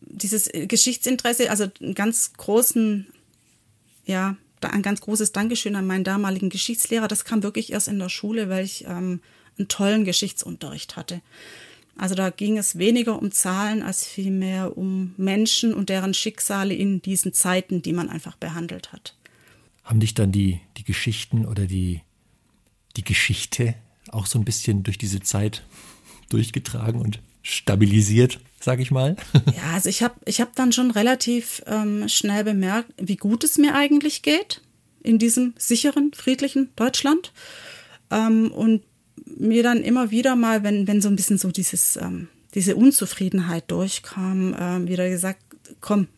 dieses 0.01 0.49
Geschichtsinteresse, 0.53 1.51
also 1.51 1.67
einen 1.81 1.95
ganz 1.95 2.33
großen, 2.33 3.07
ja, 4.07 4.37
ein 4.63 4.83
ganz 4.83 5.01
großes 5.01 5.33
Dankeschön 5.33 5.77
an 5.77 5.87
meinen 5.87 6.05
damaligen 6.05 6.51
Geschichtslehrer. 6.51 7.09
Das 7.09 7.25
kam 7.25 7.43
wirklich 7.43 7.73
erst 7.73 7.89
in 7.89 7.99
der 7.99 8.09
Schule, 8.09 8.49
weil 8.49 8.65
ich 8.65 8.85
ähm, 8.87 9.21
einen 9.59 9.69
tollen 9.69 10.05
Geschichtsunterricht 10.05 10.97
hatte. 10.97 11.21
Also 11.97 12.15
da 12.15 12.31
ging 12.31 12.59
es 12.59 12.79
weniger 12.79 13.21
um 13.21 13.33
Zahlen 13.33 13.83
als 13.83 14.07
vielmehr 14.07 14.79
um 14.79 15.15
Menschen 15.17 15.75
und 15.75 15.89
deren 15.89 16.15
Schicksale 16.15 16.75
in 16.75 17.03
diesen 17.03 17.33
Zeiten, 17.33 17.83
die 17.83 17.93
man 17.93 18.09
einfach 18.09 18.37
behandelt 18.37 18.93
hat. 18.93 19.17
Haben 19.83 20.01
dich 20.01 20.15
dann 20.15 20.31
die, 20.31 20.61
die 20.77 20.85
Geschichten 20.85 21.45
oder 21.45 21.67
die, 21.67 22.03
die 22.97 23.05
Geschichte 23.05 23.75
auch 24.11 24.27
so 24.27 24.39
ein 24.39 24.45
bisschen 24.45 24.85
durch 24.85 24.99
diese 24.99 25.21
Zeit 25.21 25.65
durchgetragen 26.29 27.01
und 27.01 27.21
stabilisiert, 27.43 28.39
sag 28.61 28.81
ich 28.81 28.91
mal? 28.91 29.17
Ja, 29.57 29.75
also 29.75 29.89
ich 29.89 30.03
habe 30.03 30.15
ich 30.25 30.41
hab 30.41 30.55
dann 30.57 30.73
schon 30.73 30.91
relativ 30.91 31.63
ähm, 31.67 32.09
schnell 32.09 32.45
bemerkt, 32.45 32.93
wie 33.01 33.17
gut 33.17 33.45
es 33.45 33.59
mir 33.59 33.75
eigentlich 33.75 34.23
geht 34.23 34.63
in 35.03 35.19
diesem 35.19 35.55
sicheren, 35.59 36.13
friedlichen 36.13 36.71
Deutschland. 36.77 37.33
Ähm, 38.11 38.51
und 38.51 38.83
mir 39.37 39.63
dann 39.63 39.83
immer 39.83 40.11
wieder 40.11 40.37
mal, 40.37 40.63
wenn, 40.63 40.87
wenn 40.87 41.01
so 41.01 41.09
ein 41.09 41.17
bisschen 41.17 41.39
so 41.39 41.51
dieses, 41.51 41.97
ähm, 41.97 42.29
diese 42.55 42.77
Unzufriedenheit 42.77 43.71
durchkam, 43.71 44.57
ähm, 44.59 44.89
wieder 44.89 45.09
gesagt, 45.09 45.41
komm, 45.81 46.09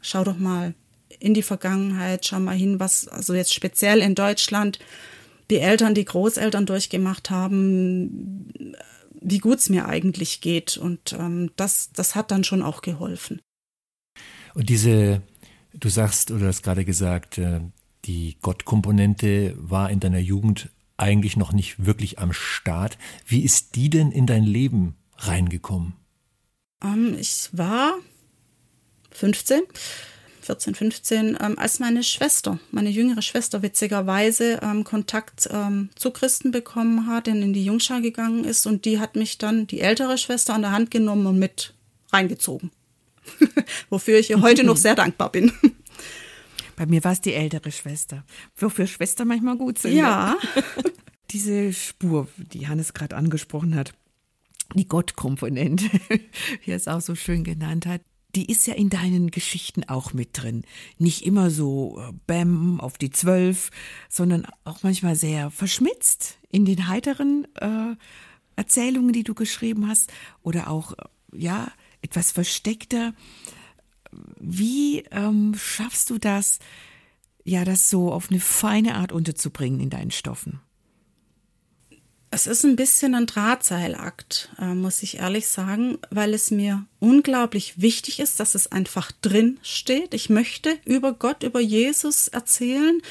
schau 0.00 0.24
doch 0.24 0.38
mal 0.38 0.74
in 1.18 1.34
die 1.34 1.42
Vergangenheit, 1.42 2.26
schau 2.26 2.40
mal 2.40 2.56
hin, 2.56 2.80
was, 2.80 3.08
also 3.08 3.34
jetzt 3.34 3.54
speziell 3.54 4.00
in 4.00 4.14
Deutschland, 4.14 4.78
die 5.50 5.58
Eltern, 5.58 5.94
die 5.94 6.04
Großeltern 6.04 6.66
durchgemacht 6.66 7.30
haben, 7.30 8.74
wie 9.20 9.38
gut 9.38 9.58
es 9.58 9.68
mir 9.68 9.86
eigentlich 9.86 10.40
geht. 10.40 10.76
Und 10.76 11.12
ähm, 11.12 11.50
das, 11.56 11.90
das 11.92 12.14
hat 12.14 12.30
dann 12.30 12.44
schon 12.44 12.62
auch 12.62 12.82
geholfen. 12.82 13.40
Und 14.54 14.68
diese, 14.68 15.22
du 15.74 15.88
sagst 15.88 16.30
oder 16.30 16.46
hast 16.46 16.62
gerade 16.62 16.84
gesagt, 16.84 17.38
äh, 17.38 17.60
die 18.04 18.36
Gottkomponente 18.40 19.54
war 19.58 19.90
in 19.90 20.00
deiner 20.00 20.18
Jugend 20.18 20.70
eigentlich 20.96 21.36
noch 21.36 21.52
nicht 21.52 21.84
wirklich 21.84 22.18
am 22.18 22.32
Start. 22.32 22.98
Wie 23.26 23.42
ist 23.42 23.74
die 23.76 23.90
denn 23.90 24.10
in 24.12 24.26
dein 24.26 24.44
Leben 24.44 24.96
reingekommen? 25.16 25.94
Ähm, 26.82 27.16
ich 27.18 27.48
war 27.52 27.94
15, 29.10 29.62
14, 30.40 30.74
15, 30.74 31.38
ähm, 31.40 31.58
als 31.58 31.78
meine 31.78 32.02
Schwester, 32.02 32.58
meine 32.70 32.90
jüngere 32.90 33.22
Schwester 33.22 33.62
witzigerweise 33.62 34.60
ähm, 34.62 34.84
Kontakt 34.84 35.48
ähm, 35.52 35.90
zu 35.94 36.10
Christen 36.10 36.50
bekommen 36.50 37.06
hat, 37.06 37.26
denn 37.26 37.42
in 37.42 37.52
die 37.52 37.64
Jungschar 37.64 38.00
gegangen 38.00 38.44
ist 38.44 38.66
und 38.66 38.84
die 38.84 38.98
hat 38.98 39.16
mich 39.16 39.38
dann, 39.38 39.66
die 39.66 39.80
ältere 39.80 40.18
Schwester, 40.18 40.54
an 40.54 40.62
der 40.62 40.72
Hand 40.72 40.90
genommen 40.90 41.26
und 41.26 41.38
mit 41.38 41.74
reingezogen. 42.12 42.70
Wofür 43.90 44.18
ich 44.18 44.30
ihr 44.30 44.40
heute 44.40 44.64
noch 44.64 44.76
sehr 44.78 44.94
dankbar 44.94 45.30
bin. 45.30 45.52
Bei 46.76 46.86
mir 46.86 47.04
war 47.04 47.12
es 47.12 47.20
die 47.20 47.34
ältere 47.34 47.70
Schwester. 47.70 48.24
Wofür 48.56 48.86
Schwester 48.86 49.26
manchmal 49.26 49.58
gut 49.58 49.78
sind. 49.78 49.94
Ja. 49.94 50.38
Diese 51.30 51.74
Spur, 51.74 52.26
die 52.38 52.68
Hannes 52.68 52.94
gerade 52.94 53.16
angesprochen 53.16 53.74
hat, 53.74 53.92
die 54.74 54.88
Gottkomponente, 54.88 55.84
wie 56.64 56.70
er 56.70 56.76
es 56.76 56.88
auch 56.88 57.02
so 57.02 57.14
schön 57.14 57.44
genannt 57.44 57.84
hat, 57.84 58.00
die 58.34 58.50
ist 58.50 58.66
ja 58.66 58.74
in 58.74 58.90
deinen 58.90 59.30
Geschichten 59.30 59.84
auch 59.84 60.12
mit 60.12 60.30
drin. 60.32 60.64
Nicht 60.98 61.26
immer 61.26 61.50
so 61.50 61.98
äh, 62.00 62.12
Bäm 62.26 62.80
auf 62.80 62.98
die 62.98 63.10
Zwölf, 63.10 63.70
sondern 64.08 64.46
auch 64.64 64.82
manchmal 64.82 65.16
sehr 65.16 65.50
verschmitzt 65.50 66.38
in 66.50 66.64
den 66.64 66.88
heiteren 66.88 67.46
äh, 67.56 67.96
Erzählungen, 68.56 69.12
die 69.12 69.24
du 69.24 69.34
geschrieben 69.34 69.88
hast, 69.88 70.12
oder 70.42 70.68
auch, 70.68 70.92
äh, 70.92 71.04
ja, 71.32 71.72
etwas 72.02 72.32
versteckter 72.32 73.12
wie 74.38 75.00
ähm, 75.10 75.54
schaffst 75.56 76.10
du 76.10 76.18
das, 76.18 76.58
ja, 77.44 77.64
das 77.64 77.90
so 77.90 78.12
auf 78.12 78.30
eine 78.30 78.40
feine 78.40 78.96
Art 78.96 79.12
unterzubringen 79.12 79.80
in 79.80 79.90
deinen 79.90 80.10
Stoffen? 80.10 80.60
Es 82.32 82.46
ist 82.46 82.64
ein 82.64 82.76
bisschen 82.76 83.16
ein 83.16 83.26
Drahtseilakt, 83.26 84.50
äh, 84.60 84.66
muss 84.66 85.02
ich 85.02 85.18
ehrlich 85.18 85.48
sagen, 85.48 85.98
weil 86.10 86.32
es 86.32 86.52
mir 86.52 86.86
unglaublich 87.00 87.80
wichtig 87.82 88.20
ist, 88.20 88.38
dass 88.38 88.54
es 88.54 88.70
einfach 88.70 89.10
drin 89.20 89.58
steht. 89.62 90.14
Ich 90.14 90.30
möchte 90.30 90.78
über 90.84 91.12
Gott, 91.12 91.42
über 91.42 91.58
Jesus 91.58 92.28
erzählen. 92.28 93.02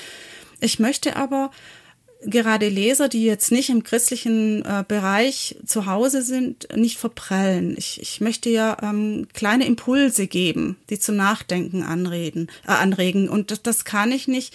Ich 0.61 0.79
möchte 0.79 1.17
aber 1.17 1.51
gerade 2.21 2.69
Leser, 2.69 3.09
die 3.09 3.25
jetzt 3.25 3.51
nicht 3.51 3.69
im 3.69 3.83
christlichen 3.83 4.63
äh, 4.63 4.85
Bereich 4.87 5.57
zu 5.65 5.85
Hause 5.85 6.21
sind, 6.21 6.69
nicht 6.73 6.97
verprellen. 6.97 7.75
Ich, 7.77 8.01
ich 8.01 8.21
möchte 8.21 8.49
ja 8.49 8.77
ähm, 8.81 9.27
kleine 9.33 9.65
Impulse 9.65 10.27
geben, 10.27 10.77
die 10.89 10.99
zum 10.99 11.17
Nachdenken 11.17 11.83
anreden, 11.83 12.49
äh, 12.65 12.71
anregen. 12.71 13.27
Und 13.27 13.51
das, 13.51 13.61
das 13.63 13.83
kann 13.83 14.13
ich 14.13 14.29
nicht, 14.29 14.53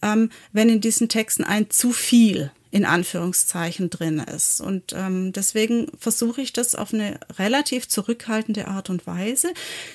ähm, 0.00 0.30
wenn 0.52 0.68
in 0.68 0.80
diesen 0.80 1.08
Texten 1.08 1.42
ein 1.42 1.70
zu 1.70 1.92
viel 1.92 2.52
in 2.70 2.84
Anführungszeichen 2.84 3.90
drin 3.90 4.18
ist. 4.18 4.60
Und 4.60 4.92
ähm, 4.92 5.32
deswegen 5.32 5.86
versuche 5.98 6.40
ich 6.40 6.52
das 6.52 6.74
auf 6.74 6.92
eine 6.92 7.18
relativ 7.38 7.88
zurückhaltende 7.88 8.68
Art 8.68 8.90
und 8.90 9.06
Weise, 9.06 9.52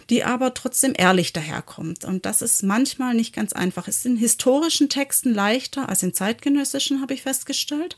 die 0.09 0.23
aber 0.23 0.53
trotzdem 0.53 0.93
ehrlich 0.97 1.33
daherkommt. 1.33 2.05
Und 2.05 2.25
das 2.25 2.41
ist 2.41 2.63
manchmal 2.63 3.13
nicht 3.13 3.35
ganz 3.35 3.53
einfach. 3.53 3.87
Es 3.87 3.97
ist 3.97 4.05
in 4.05 4.17
historischen 4.17 4.89
Texten 4.89 5.33
leichter 5.33 5.89
als 5.89 6.03
in 6.03 6.13
zeitgenössischen, 6.13 7.01
habe 7.01 7.13
ich 7.13 7.23
festgestellt, 7.23 7.97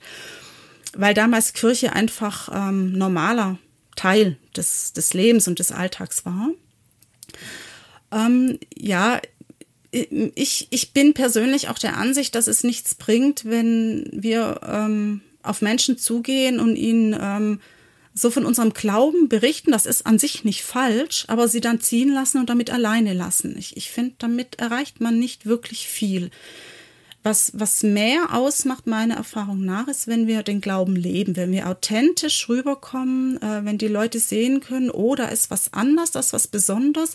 weil 0.96 1.14
damals 1.14 1.54
Kirche 1.54 1.94
einfach 1.94 2.50
ähm, 2.52 2.94
normaler 2.94 3.60
Teil 3.96 4.38
des, 4.56 4.94
des 4.94 5.14
Lebens 5.14 5.48
und 5.48 5.60
des 5.60 5.72
Alltags 5.72 6.26
war. 6.26 6.50
Ähm, 8.12 8.60
ja, 8.76 9.20
ich, 9.94 10.68
ich 10.72 10.92
bin 10.92 11.14
persönlich 11.14 11.70
auch 11.70 11.78
der 11.78 11.98
Ansicht, 11.98 12.34
dass 12.34 12.48
es 12.48 12.64
nichts 12.64 12.96
bringt, 12.96 13.46
wenn 13.46 14.10
wir 14.12 14.62
ähm, 14.68 15.22
auf 15.44 15.62
Menschen 15.62 15.98
zugehen 15.98 16.60
und 16.60 16.76
ihnen 16.76 17.16
ähm, 17.20 17.60
so 18.16 18.32
von 18.32 18.46
unserem 18.46 18.74
Glauben 18.74 19.30
berichten. 19.30 19.72
Das 19.72 19.86
ist 19.86 20.06
an 20.08 20.18
sich 20.18 20.44
nicht 20.44 20.64
falsch, 20.64 21.26
aber 21.28 21.48
sie 21.48 21.62
dann 21.62 21.80
ziehen 21.80 22.12
lassen 22.12 22.40
und 22.40 22.50
damit 22.50 22.72
alleine 22.72 23.14
lassen. 23.14 23.56
Ich, 23.58 23.78
ich 23.78 23.92
finde, 23.92 24.16
damit 24.18 24.60
erreicht 24.60 25.00
man 25.00 25.20
nicht 25.20 25.46
wirklich 25.46 25.88
viel. 25.88 26.32
Was, 27.24 27.54
was 27.56 27.84
mehr 27.84 28.34
ausmacht, 28.34 28.86
meiner 28.86 29.16
Erfahrung 29.16 29.64
nach, 29.64 29.88
ist, 29.88 30.08
wenn 30.08 30.28
wir 30.28 30.44
den 30.44 30.60
Glauben 30.60 30.98
leben, 30.98 31.38
wenn 31.38 31.54
wir 31.54 31.70
authentisch 31.70 32.50
rüberkommen, 32.50 33.42
äh, 33.42 33.64
wenn 33.64 33.78
die 33.78 33.88
Leute 33.88 34.20
sehen 34.20 34.60
können, 34.60 34.92
oh, 34.92 35.16
da 35.16 35.28
ist 35.28 35.50
was 35.50 35.72
anders, 35.72 36.12
das 36.12 36.28
ist 36.28 36.34
was 36.34 36.48
Besonderes 36.48 37.14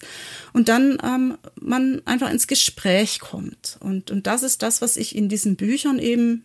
und 0.55 0.69
dann 0.69 0.97
ähm, 1.05 1.37
man 1.61 2.01
einfach 2.07 2.31
ins 2.31 2.47
Gespräch 2.47 3.21
kommt. 3.21 3.77
Und, 3.81 4.11
und 4.11 4.27
das 4.27 4.43
ist 4.43 4.63
das, 4.63 4.81
was 4.81 4.97
ich 4.97 5.15
in 5.15 5.29
diesen 5.29 5.57
Büchern 5.57 5.99
eben 5.99 6.43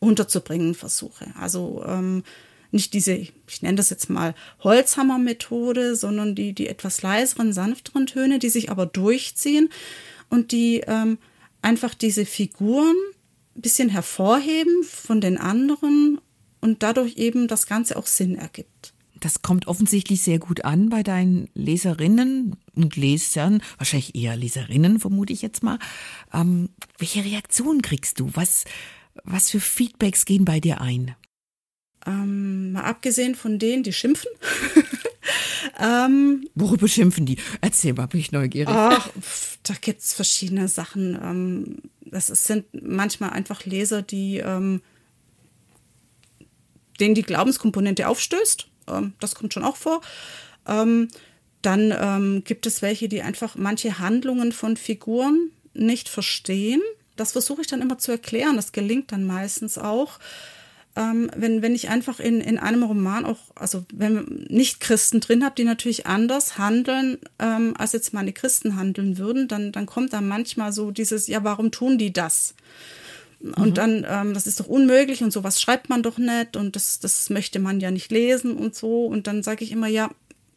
unterzubringen 0.00 0.74
versuche. 0.74 1.26
Also 1.38 1.84
ähm, 1.86 2.24
nicht 2.72 2.92
diese, 2.94 3.12
ich 3.14 3.62
nenne 3.62 3.76
das 3.76 3.90
jetzt 3.90 4.10
mal 4.10 4.34
Holzhammer-Methode, 4.64 5.96
sondern 5.96 6.34
die, 6.34 6.52
die 6.52 6.68
etwas 6.68 7.02
leiseren, 7.02 7.52
sanfteren 7.52 8.06
Töne, 8.06 8.38
die 8.38 8.48
sich 8.48 8.70
aber 8.70 8.86
durchziehen 8.86 9.70
und 10.28 10.52
die 10.52 10.82
ähm, 10.86 11.18
einfach 11.62 11.94
diese 11.94 12.26
Figuren 12.26 12.96
ein 13.56 13.62
bisschen 13.62 13.88
hervorheben 13.88 14.84
von 14.84 15.20
den 15.20 15.38
anderen 15.38 16.20
und 16.60 16.82
dadurch 16.82 17.16
eben 17.16 17.48
das 17.48 17.66
Ganze 17.66 17.96
auch 17.96 18.06
Sinn 18.06 18.34
ergibt. 18.34 18.94
Das 19.18 19.42
kommt 19.42 19.66
offensichtlich 19.66 20.22
sehr 20.22 20.38
gut 20.38 20.64
an 20.64 20.88
bei 20.88 21.02
deinen 21.02 21.48
Leserinnen 21.54 22.56
und 22.74 22.96
Lesern, 22.96 23.62
wahrscheinlich 23.76 24.14
eher 24.14 24.36
Leserinnen, 24.36 24.98
vermute 24.98 25.32
ich 25.32 25.42
jetzt 25.42 25.62
mal. 25.62 25.78
Ähm, 26.32 26.70
welche 26.96 27.22
Reaktionen 27.22 27.82
kriegst 27.82 28.18
du? 28.18 28.30
Was, 28.32 28.64
was 29.24 29.50
für 29.50 29.60
Feedbacks 29.60 30.24
gehen 30.24 30.46
bei 30.46 30.58
dir 30.58 30.80
ein? 30.80 31.14
Ähm, 32.06 32.72
mal 32.72 32.84
abgesehen 32.84 33.34
von 33.34 33.58
denen, 33.58 33.82
die 33.82 33.92
schimpfen. 33.92 34.30
ähm, 35.78 36.48
Worüber 36.54 36.88
schimpfen 36.88 37.26
die? 37.26 37.36
Erzähl 37.60 37.92
mal, 37.92 38.06
bin 38.06 38.20
ich 38.20 38.32
neugierig. 38.32 38.74
Ach, 38.74 39.10
da 39.62 39.74
gibt 39.80 40.00
es 40.00 40.14
verschiedene 40.14 40.68
Sachen. 40.68 41.18
Ähm, 41.22 41.76
das 42.02 42.26
sind 42.28 42.66
manchmal 42.72 43.30
einfach 43.30 43.64
Leser, 43.64 44.02
die 44.02 44.38
ähm, 44.38 44.82
denen 47.00 47.14
die 47.14 47.22
Glaubenskomponente 47.22 48.06
aufstößt. 48.06 48.68
Ähm, 48.88 49.14
das 49.20 49.34
kommt 49.34 49.54
schon 49.54 49.64
auch 49.64 49.76
vor. 49.76 50.00
Ähm, 50.66 51.08
dann 51.62 51.94
ähm, 51.98 52.44
gibt 52.44 52.66
es 52.66 52.82
welche, 52.82 53.08
die 53.08 53.22
einfach 53.22 53.56
manche 53.56 53.98
Handlungen 53.98 54.52
von 54.52 54.76
Figuren 54.76 55.50
nicht 55.74 56.08
verstehen. 56.08 56.80
Das 57.16 57.32
versuche 57.32 57.62
ich 57.62 57.66
dann 57.66 57.82
immer 57.82 57.98
zu 57.98 58.12
erklären. 58.12 58.56
Das 58.56 58.72
gelingt 58.72 59.12
dann 59.12 59.24
meistens 59.24 59.76
auch 59.76 60.18
ähm, 60.96 61.30
wenn, 61.36 61.62
wenn 61.62 61.74
ich 61.74 61.88
einfach 61.88 62.18
in, 62.18 62.40
in 62.40 62.58
einem 62.58 62.82
Roman 62.82 63.24
auch, 63.24 63.38
also 63.54 63.84
wenn 63.94 64.46
nicht 64.48 64.80
Christen 64.80 65.20
drin 65.20 65.44
habe, 65.44 65.54
die 65.56 65.64
natürlich 65.64 66.06
anders 66.06 66.58
handeln, 66.58 67.18
ähm, 67.38 67.74
als 67.78 67.92
jetzt 67.92 68.12
meine 68.12 68.32
Christen 68.32 68.76
handeln 68.76 69.16
würden, 69.16 69.46
dann, 69.46 69.72
dann 69.72 69.86
kommt 69.86 70.12
da 70.12 70.20
manchmal 70.20 70.72
so 70.72 70.90
dieses, 70.90 71.28
ja, 71.28 71.44
warum 71.44 71.70
tun 71.70 71.96
die 71.96 72.12
das? 72.12 72.54
Und 73.40 73.70
mhm. 73.70 73.74
dann, 73.74 74.06
ähm, 74.08 74.34
das 74.34 74.46
ist 74.46 74.60
doch 74.60 74.66
unmöglich 74.66 75.22
und 75.22 75.32
sowas 75.32 75.60
schreibt 75.60 75.88
man 75.88 76.02
doch 76.02 76.18
nicht 76.18 76.56
und 76.56 76.76
das, 76.76 76.98
das 76.98 77.30
möchte 77.30 77.58
man 77.58 77.80
ja 77.80 77.90
nicht 77.90 78.10
lesen 78.10 78.56
und 78.56 78.74
so. 78.74 79.06
Und 79.06 79.26
dann 79.26 79.42
sage 79.42 79.64
ich 79.64 79.72
immer, 79.72 79.86
ja, 79.86 80.10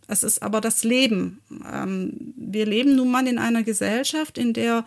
es 0.08 0.24
ist 0.24 0.41
aber 0.41 0.60
das 0.60 0.84
Leben. 0.84 1.39
Ähm, 1.72 2.34
wir 2.36 2.65
leben 2.65 2.96
nun 2.96 3.10
mal 3.10 3.26
in 3.28 3.38
einer 3.38 3.63
Gesellschaft, 3.63 4.38
in 4.38 4.54
der 4.54 4.84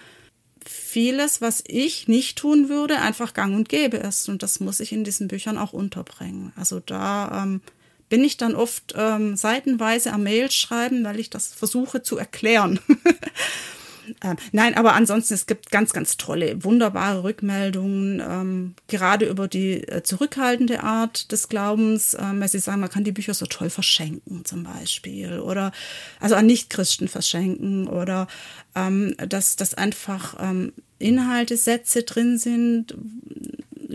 vieles, 0.68 1.40
was 1.40 1.62
ich 1.66 2.08
nicht 2.08 2.38
tun 2.38 2.68
würde, 2.68 3.00
einfach 3.00 3.34
gang 3.34 3.54
und 3.54 3.68
gäbe 3.68 3.96
ist. 3.96 4.28
Und 4.28 4.42
das 4.42 4.60
muss 4.60 4.80
ich 4.80 4.92
in 4.92 5.04
diesen 5.04 5.28
Büchern 5.28 5.58
auch 5.58 5.72
unterbringen. 5.72 6.52
Also 6.56 6.80
da 6.80 7.42
ähm, 7.42 7.60
bin 8.08 8.24
ich 8.24 8.36
dann 8.36 8.54
oft 8.54 8.94
ähm, 8.96 9.36
seitenweise 9.36 10.12
am 10.12 10.22
Mail 10.22 10.50
schreiben, 10.50 11.04
weil 11.04 11.18
ich 11.18 11.30
das 11.30 11.48
versuche 11.48 12.02
zu 12.02 12.16
erklären. 12.16 12.80
Ähm, 14.22 14.36
nein, 14.52 14.76
aber 14.76 14.94
ansonsten, 14.94 15.34
es 15.34 15.46
gibt 15.46 15.70
ganz, 15.70 15.92
ganz 15.92 16.16
tolle, 16.16 16.62
wunderbare 16.64 17.24
Rückmeldungen, 17.24 18.20
ähm, 18.20 18.74
gerade 18.88 19.26
über 19.26 19.48
die 19.48 19.82
äh, 19.88 20.02
zurückhaltende 20.02 20.82
Art 20.82 21.32
des 21.32 21.48
Glaubens. 21.48 22.16
Ähm, 22.18 22.40
weil 22.40 22.48
sie 22.48 22.58
sagen, 22.58 22.80
man 22.80 22.90
kann 22.90 23.04
die 23.04 23.12
Bücher 23.12 23.34
so 23.34 23.46
toll 23.46 23.70
verschenken, 23.70 24.44
zum 24.44 24.64
Beispiel, 24.64 25.38
oder 25.38 25.72
also 26.20 26.34
an 26.34 26.46
Nichtchristen 26.46 27.08
verschenken, 27.08 27.88
oder 27.88 28.26
ähm, 28.74 29.14
dass, 29.28 29.56
dass 29.56 29.74
einfach 29.74 30.36
ähm, 30.40 30.72
Inhalte, 30.98 31.56
Sätze 31.56 32.02
drin 32.02 32.38
sind, 32.38 32.94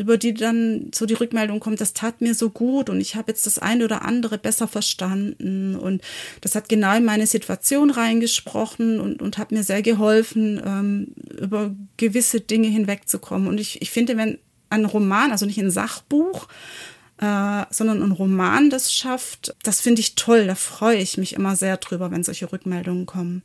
über 0.02 0.18
die 0.18 0.34
dann 0.34 0.92
so 0.94 1.06
die 1.06 1.14
Rückmeldung 1.14 1.60
kommt, 1.60 1.80
das 1.80 1.94
tat 1.94 2.22
mir 2.22 2.36
so 2.36 2.50
gut 2.50 2.90
und 2.90 3.00
ich 3.00 3.16
habe 3.16 3.32
jetzt 3.32 3.46
das 3.46 3.60
eine 3.60 3.86
oder 3.86 4.04
andere 4.04 4.38
besser 4.38 4.68
verstanden 4.68 5.76
und 5.76 6.02
das 6.42 6.56
hat 6.56 6.68
genau 6.70 6.96
in 6.96 7.06
meine 7.06 7.28
Situation 7.28 7.92
reingesprochen 7.92 9.00
und, 9.00 9.22
und 9.22 9.38
hat 9.38 9.52
mir 9.52 9.64
sehr 9.64 9.82
geholfen, 9.82 10.62
ähm, 10.66 11.08
über 11.40 11.74
gewisse 11.98 12.42
Dinge 12.42 12.68
hinwegzukommen. 12.68 13.48
Und 13.48 13.60
ich, 13.60 13.82
ich 13.82 13.92
finde, 13.92 14.18
wenn 14.18 14.40
ein 14.70 14.86
Roman, 14.86 15.32
also 15.32 15.46
nicht 15.46 15.60
ein 15.60 15.72
Sachbuch, 15.72 16.48
äh, 17.20 17.64
sondern 17.70 18.02
ein 18.02 18.12
Roman 18.12 18.70
das 18.70 18.94
schafft, 18.94 19.56
das 19.64 19.80
finde 19.80 20.02
ich 20.02 20.16
toll, 20.16 20.48
da 20.48 20.56
freue 20.56 20.98
ich 20.98 21.18
mich 21.18 21.34
immer 21.34 21.56
sehr 21.56 21.78
drüber, 21.78 22.12
wenn 22.12 22.24
solche 22.24 22.52
Rückmeldungen 22.52 23.06
kommen. 23.06 23.44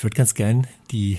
Ich 0.00 0.04
würde 0.04 0.16
ganz 0.16 0.32
gern 0.32 0.66
die, 0.90 1.18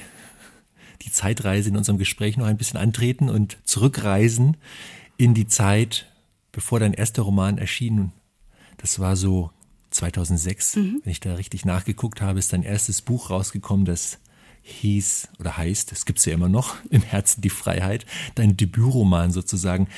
die 1.04 1.12
Zeitreise 1.12 1.70
in 1.70 1.78
unserem 1.78 2.00
Gespräch 2.00 2.36
noch 2.36 2.48
ein 2.48 2.58
bisschen 2.58 2.80
antreten 2.80 3.30
und 3.30 3.60
zurückreisen 3.64 4.58
in 5.18 5.36
die 5.36 5.46
Zeit, 5.46 6.12
bevor 6.52 6.80
dein 6.80 6.96
erster 6.96 7.22
Roman 7.22 7.60
erschien. 7.60 8.12
Das 8.78 8.98
war 8.98 9.16
so 9.16 9.52
2006, 9.92 10.78
mhm. 10.78 11.02
wenn 11.04 11.12
ich 11.12 11.20
da 11.20 11.36
richtig 11.36 11.64
nachgeguckt 11.64 12.22
habe, 12.22 12.40
ist 12.40 12.54
dein 12.54 12.64
erstes 12.64 13.04
Buch 13.04 13.30
rausgekommen, 13.30 13.86
das 13.86 14.18
hieß 14.64 15.28
oder 15.38 15.58
heißt, 15.58 15.92
es 15.92 16.08
gibt 16.08 16.18
es 16.18 16.26
ja 16.26 16.34
immer 16.34 16.50
noch, 16.50 16.78
Im 16.90 17.04
Herzen 17.04 17.42
die 17.42 17.52
Freiheit, 17.52 18.08
dein 18.34 18.58
Debütroman 18.58 19.30
sozusagen. 19.30 19.90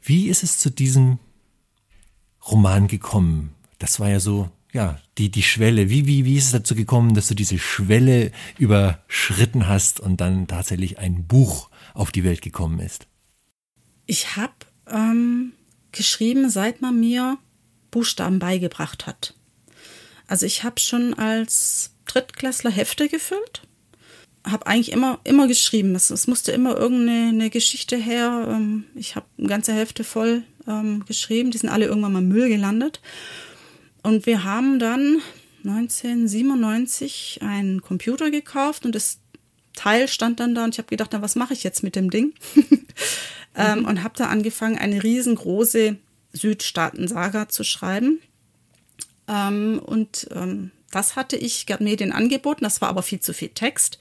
Wie 0.00 0.28
ist 0.28 0.42
es 0.42 0.56
zu 0.56 0.70
diesem 0.70 1.18
Roman 2.50 2.88
gekommen? 2.88 3.52
Das 3.78 4.00
war 4.00 4.08
ja 4.08 4.18
so 4.18 4.50
ja, 4.72 4.98
die, 5.18 5.30
die 5.30 5.42
Schwelle. 5.42 5.90
Wie, 5.90 6.06
wie, 6.06 6.24
wie 6.24 6.36
ist 6.36 6.46
es 6.46 6.52
dazu 6.52 6.74
gekommen, 6.74 7.14
dass 7.14 7.28
du 7.28 7.34
diese 7.34 7.58
Schwelle 7.58 8.32
überschritten 8.58 9.68
hast 9.68 10.00
und 10.00 10.20
dann 10.20 10.46
tatsächlich 10.46 10.98
ein 10.98 11.26
Buch 11.26 11.68
auf 11.94 12.10
die 12.10 12.24
Welt 12.24 12.40
gekommen 12.40 12.80
ist? 12.80 13.06
Ich 14.06 14.36
habe 14.36 14.54
ähm, 14.90 15.52
geschrieben, 15.92 16.48
seit 16.50 16.80
man 16.80 16.98
mir 16.98 17.38
Buchstaben 17.90 18.38
beigebracht 18.38 19.06
hat. 19.06 19.34
Also 20.26 20.46
ich 20.46 20.64
habe 20.64 20.80
schon 20.80 21.14
als 21.14 21.90
Drittklässler 22.06 22.70
Hefte 22.70 23.08
gefüllt, 23.08 23.62
habe 24.44 24.66
eigentlich 24.66 24.92
immer, 24.92 25.20
immer 25.24 25.46
geschrieben. 25.46 25.94
Es, 25.94 26.10
es 26.10 26.26
musste 26.26 26.52
immer 26.52 26.76
irgendeine 26.76 27.50
Geschichte 27.50 27.96
her. 27.96 28.48
Ähm, 28.48 28.84
ich 28.94 29.14
habe 29.14 29.26
ganze 29.46 29.74
Hefte 29.74 30.02
voll 30.02 30.44
ähm, 30.66 31.04
geschrieben, 31.04 31.50
die 31.50 31.58
sind 31.58 31.68
alle 31.68 31.84
irgendwann 31.84 32.14
mal 32.14 32.22
Müll 32.22 32.48
gelandet. 32.48 33.02
Und 34.02 34.26
wir 34.26 34.44
haben 34.44 34.78
dann 34.78 35.22
1997 35.64 37.40
einen 37.42 37.82
Computer 37.82 38.30
gekauft 38.30 38.84
und 38.84 38.94
das 38.94 39.18
Teil 39.74 40.08
stand 40.08 40.40
dann 40.40 40.54
da 40.54 40.64
und 40.64 40.74
ich 40.74 40.78
habe 40.78 40.88
gedacht, 40.88 41.10
na, 41.12 41.22
was 41.22 41.36
mache 41.36 41.54
ich 41.54 41.62
jetzt 41.62 41.82
mit 41.82 41.96
dem 41.96 42.10
Ding? 42.10 42.34
ähm, 43.56 43.80
mhm. 43.80 43.84
und 43.86 44.02
habe 44.02 44.14
da 44.16 44.26
angefangen, 44.26 44.78
eine 44.78 45.02
riesengroße 45.02 45.96
Südstaaten-Saga 46.32 47.48
zu 47.48 47.64
schreiben. 47.64 48.20
Ähm, 49.28 49.80
und 49.84 50.28
ähm, 50.32 50.72
das 50.90 51.16
hatte 51.16 51.36
ich 51.36 51.66
Gerd 51.66 51.80
Medien 51.80 52.12
angeboten, 52.12 52.64
das 52.64 52.80
war 52.80 52.88
aber 52.88 53.02
viel 53.02 53.20
zu 53.20 53.32
viel 53.32 53.48
Text. 53.50 53.98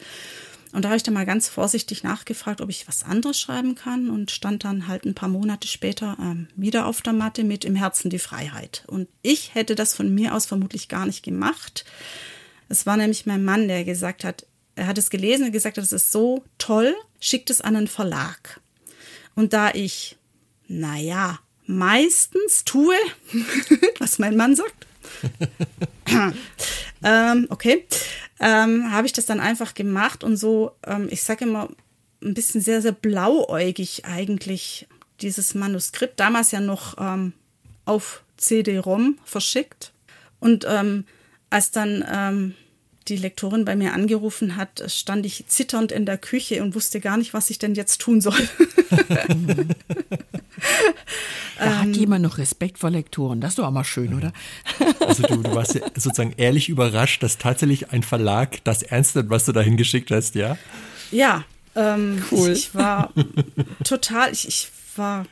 Und 0.74 0.84
da 0.84 0.90
habe 0.90 0.98
ich 0.98 1.04
dann 1.04 1.14
mal 1.14 1.26
ganz 1.26 1.50
vorsichtig 1.50 2.04
nachgefragt, 2.04 2.62
ob 2.62 2.70
ich 2.70 2.88
was 2.88 3.04
anderes 3.04 3.40
schreiben 3.40 3.76
kann 3.76 4.10
und 4.10 4.32
stand 4.32 4.64
dann 4.64 4.88
halt 4.88 5.06
ein 5.06 5.16
paar 5.16 5.30
Monate 5.30 5.68
später 5.68 6.18
ähm, 6.20 6.48
wieder 6.56 6.86
auf 6.86 7.02
der 7.02 7.14
Matte 7.14 7.44
mit 7.44 7.66
Im 7.66 7.76
Herzen 7.76 8.10
die 8.10 8.20
Freiheit. 8.20 8.84
Und 8.88 9.10
ich 9.22 9.54
hätte 9.54 9.76
das 9.76 9.94
von 9.94 10.14
mir 10.14 10.34
aus 10.34 10.46
vermutlich 10.46 10.88
gar 10.88 11.06
nicht 11.06 11.24
gemacht. 11.24 11.86
Es 12.70 12.86
war 12.86 12.96
nämlich 12.96 13.26
mein 13.26 13.44
Mann, 13.44 13.68
der 13.68 13.84
gesagt 13.84 14.24
hat, 14.24 14.46
er 14.76 14.88
hat 14.88 14.98
es 14.98 15.10
gelesen 15.10 15.48
und 15.48 15.52
gesagt, 15.52 15.78
das 15.78 15.92
ist 15.92 16.12
so 16.12 16.44
toll, 16.58 16.96
schickt 17.20 17.50
es 17.50 17.60
an 17.60 17.76
einen 17.76 17.88
Verlag. 17.88 18.62
Und 19.36 19.52
da 19.52 19.74
ich, 19.74 20.18
naja, 20.68 21.40
meistens 21.66 22.64
tue, 22.64 22.96
was 24.00 24.20
mein 24.20 24.38
Mann 24.38 24.56
sagt, 24.56 24.88
ähm, 27.04 27.48
okay, 27.50 27.86
ähm, 28.40 28.92
habe 28.92 29.08
ich 29.08 29.14
das 29.14 29.26
dann 29.26 29.40
einfach 29.40 29.74
gemacht 29.74 30.24
und 30.24 30.38
so, 30.38 30.72
ähm, 30.86 31.08
ich 31.12 31.24
sage 31.24 31.46
immer, 31.46 31.70
ein 32.24 32.34
bisschen 32.34 32.62
sehr, 32.62 32.82
sehr 32.82 32.92
blauäugig 32.92 34.06
eigentlich 34.06 34.88
dieses 35.22 35.56
Manuskript 35.56 36.20
damals 36.20 36.52
ja 36.52 36.60
noch 36.60 36.96
ähm, 37.00 37.34
auf 37.86 38.24
CD-ROM 38.38 39.18
verschickt. 39.24 39.92
Und 40.40 40.66
ähm, 40.68 41.06
als 41.50 41.72
dann 41.72 42.06
ähm, 42.12 42.56
die 43.08 43.18
Lektorin 43.18 43.66
bei 43.66 43.76
mir 43.76 43.94
angerufen 43.94 44.56
hat, 44.56 44.84
stand 44.88 45.26
ich 45.26 45.46
zitternd 45.48 45.92
in 45.92 46.06
der 46.06 46.18
Küche 46.18 46.62
und 46.64 46.76
wusste 46.76 47.00
gar 47.00 47.18
nicht, 47.18 47.34
was 47.34 47.50
ich 47.50 47.58
denn 47.58 47.74
jetzt 47.74 48.00
tun 48.00 48.22
soll. 48.22 48.36
da 51.58 51.80
hat 51.80 51.96
jemand 51.96 52.24
noch 52.24 52.38
Respekt 52.38 52.78
vor 52.78 52.92
Lektoren. 52.92 53.42
Das 53.42 53.52
ist 53.52 53.60
doch 53.60 53.66
auch 53.66 53.72
mal 53.72 53.84
schön, 53.84 54.14
oder? 54.14 54.32
Also 55.00 55.24
du, 55.24 55.38
du 55.38 55.56
warst 55.56 55.76
ja 55.76 55.82
sozusagen 55.96 56.34
ehrlich 56.38 56.70
überrascht, 56.70 57.22
dass 57.24 57.38
tatsächlich 57.38 57.92
ein 57.92 58.04
Verlag 58.04 58.64
das 58.64 58.84
ernst 58.84 59.16
nimmt, 59.16 59.30
was 59.30 59.46
du 59.46 59.52
da 59.52 59.60
hingeschickt 59.62 60.12
hast, 60.12 60.36
ja? 60.36 60.58
Ja, 61.12 61.44
ähm, 61.76 62.24
cool. 62.32 62.52
Ich, 62.52 62.68
ich 62.68 62.76
war 62.76 63.12
total, 63.84 64.32
ich, 64.32 64.48
ich 64.48 64.70
war, 64.96 65.26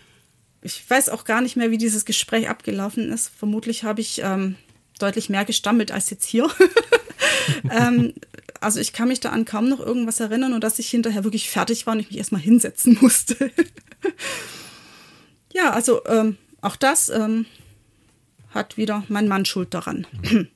ich 0.62 0.89
weiß 0.89 1.10
auch 1.10 1.23
gar 1.23 1.41
nicht 1.41 1.55
mehr, 1.55 1.71
wie 1.71 1.77
dieses 1.77 2.03
Gespräch 2.03 2.49
abgelaufen 2.49 3.12
ist. 3.12 3.32
Vermutlich 3.38 3.84
habe 3.84 4.01
ich 4.01 4.21
ähm, 4.23 4.55
deutlich 5.01 5.29
mehr 5.29 5.45
gestammelt 5.45 5.91
als 5.91 6.09
jetzt 6.09 6.25
hier. 6.25 6.49
ähm, 7.71 8.13
also 8.62 8.79
ich 8.79 8.93
kann 8.93 9.07
mich 9.07 9.19
da 9.19 9.29
an 9.29 9.45
kaum 9.45 9.69
noch 9.69 9.79
irgendwas 9.79 10.19
erinnern 10.19 10.53
und 10.53 10.63
dass 10.63 10.79
ich 10.79 10.89
hinterher 10.89 11.23
wirklich 11.23 11.49
fertig 11.49 11.85
war 11.85 11.93
und 11.93 11.99
ich 11.99 12.09
mich 12.09 12.17
erstmal 12.17 12.41
hinsetzen 12.41 12.97
musste. 13.01 13.51
ja, 15.53 15.71
also 15.71 16.05
ähm, 16.05 16.38
auch 16.62 16.75
das 16.75 17.09
ähm, 17.09 17.45
hat 18.51 18.77
wieder 18.77 19.03
mein 19.07 19.27
Mann 19.27 19.45
Schuld 19.45 19.73
daran. 19.73 20.05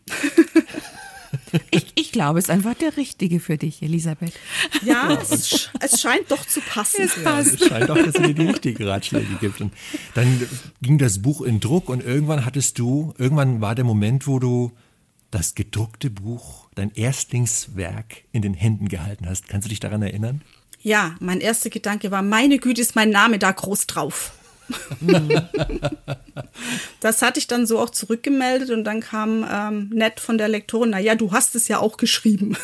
Ich, 1.71 1.87
ich 1.95 2.11
glaube, 2.11 2.39
es 2.39 2.45
ist 2.45 2.51
einfach 2.51 2.73
der 2.75 2.97
Richtige 2.97 3.39
für 3.39 3.57
dich, 3.57 3.81
Elisabeth. 3.81 4.33
Ja, 4.83 5.13
es, 5.21 5.69
es 5.79 6.01
scheint 6.01 6.29
doch 6.29 6.45
zu 6.45 6.61
passen. 6.61 7.03
Es, 7.03 7.15
ja, 7.23 7.39
es 7.39 7.67
scheint 7.67 7.89
auch, 7.89 7.95
dass 7.95 8.15
es 8.15 8.21
dir 8.21 8.33
die 8.33 8.47
richtigen 8.47 8.83
Ratschläge 8.83 9.35
gibt. 9.39 9.61
Und 9.61 9.73
dann 10.13 10.47
ging 10.81 10.97
das 10.97 11.21
Buch 11.21 11.41
in 11.41 11.59
Druck 11.59 11.89
und 11.89 12.03
irgendwann 12.03 12.45
hattest 12.45 12.79
du, 12.79 13.13
irgendwann 13.17 13.61
war 13.61 13.75
der 13.75 13.85
Moment, 13.85 14.27
wo 14.27 14.39
du 14.39 14.71
das 15.31 15.55
gedruckte 15.55 16.09
Buch, 16.09 16.69
dein 16.75 16.91
Erstlingswerk 16.93 18.23
in 18.31 18.41
den 18.41 18.53
Händen 18.53 18.87
gehalten 18.87 19.27
hast. 19.27 19.47
Kannst 19.47 19.65
du 19.65 19.69
dich 19.69 19.79
daran 19.79 20.01
erinnern? 20.01 20.41
Ja, 20.81 21.15
mein 21.19 21.39
erster 21.39 21.69
Gedanke 21.69 22.11
war, 22.11 22.21
meine 22.21 22.59
Güte, 22.59 22.81
ist 22.81 22.95
mein 22.95 23.09
Name 23.09 23.39
da 23.39 23.51
groß 23.51 23.87
drauf. 23.87 24.33
Das 26.99 27.21
hatte 27.21 27.39
ich 27.39 27.47
dann 27.47 27.65
so 27.65 27.79
auch 27.79 27.89
zurückgemeldet 27.89 28.69
und 28.69 28.83
dann 28.83 29.01
kam 29.01 29.45
ähm, 29.49 29.89
nett 29.89 30.19
von 30.19 30.37
der 30.37 30.47
Lektorin, 30.47 30.91
naja, 30.91 31.15
du 31.15 31.31
hast 31.31 31.55
es 31.55 31.67
ja 31.67 31.79
auch 31.79 31.97
geschrieben. 31.97 32.55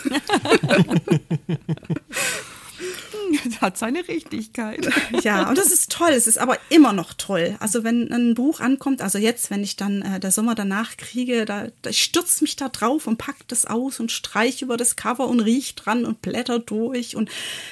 Das 3.44 3.62
hat 3.62 3.78
seine 3.78 4.08
Richtigkeit. 4.08 4.88
Ja, 5.24 5.50
und 5.50 5.58
das 5.58 5.72
ist 5.72 5.92
toll. 5.92 6.12
Es 6.12 6.28
ist 6.28 6.38
aber 6.38 6.58
immer 6.70 6.94
noch 6.94 7.14
toll. 7.14 7.56
Also 7.60 7.84
wenn 7.84 8.12
ein 8.12 8.34
Buch 8.34 8.60
ankommt, 8.60 9.02
also 9.02 9.18
jetzt, 9.18 9.52
wenn 9.52 9.64
ich 9.64 9.76
dann 9.76 10.02
äh, 10.02 10.20
der 10.20 10.32
Sommer 10.32 10.56
danach 10.56 10.98
kriege, 10.98 11.46
da, 11.46 11.68
da 11.82 11.94
stürzt 11.94 12.42
mich 12.42 12.56
da 12.56 12.70
drauf 12.70 13.08
und 13.08 13.18
packt 13.18 13.52
das 13.52 13.66
aus 13.66 14.00
und 14.00 14.12
streich 14.12 14.62
über 14.62 14.78
das 14.78 14.96
Cover 14.96 15.28
und 15.28 15.40
riecht 15.40 15.86
dran 15.86 16.06
und 16.06 16.22
blätter 16.22 16.60
durch 16.60 17.16
und 17.16 17.30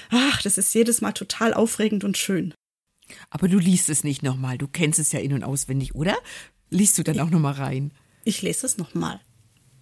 ach, 0.10 0.42
das 0.42 0.58
ist 0.58 0.74
jedes 0.74 1.02
Mal 1.02 1.14
total 1.14 1.54
aufregend 1.54 2.04
und 2.04 2.18
schön. 2.18 2.54
Aber 3.30 3.48
du 3.48 3.58
liest 3.60 3.90
es 3.90 4.04
nicht 4.04 4.24
nochmal. 4.24 4.58
Du 4.58 4.68
kennst 4.68 5.00
es 5.00 5.12
ja 5.12 5.20
in- 5.20 5.34
und 5.34 5.44
auswendig, 5.44 5.96
oder? 5.96 6.16
Liest 6.70 6.98
du 6.98 7.04
dann 7.04 7.20
auch 7.20 7.30
nochmal 7.30 7.54
rein? 7.54 7.92
Ich 8.24 8.42
lese 8.42 8.66
es 8.66 8.78
nochmal. 8.78 9.20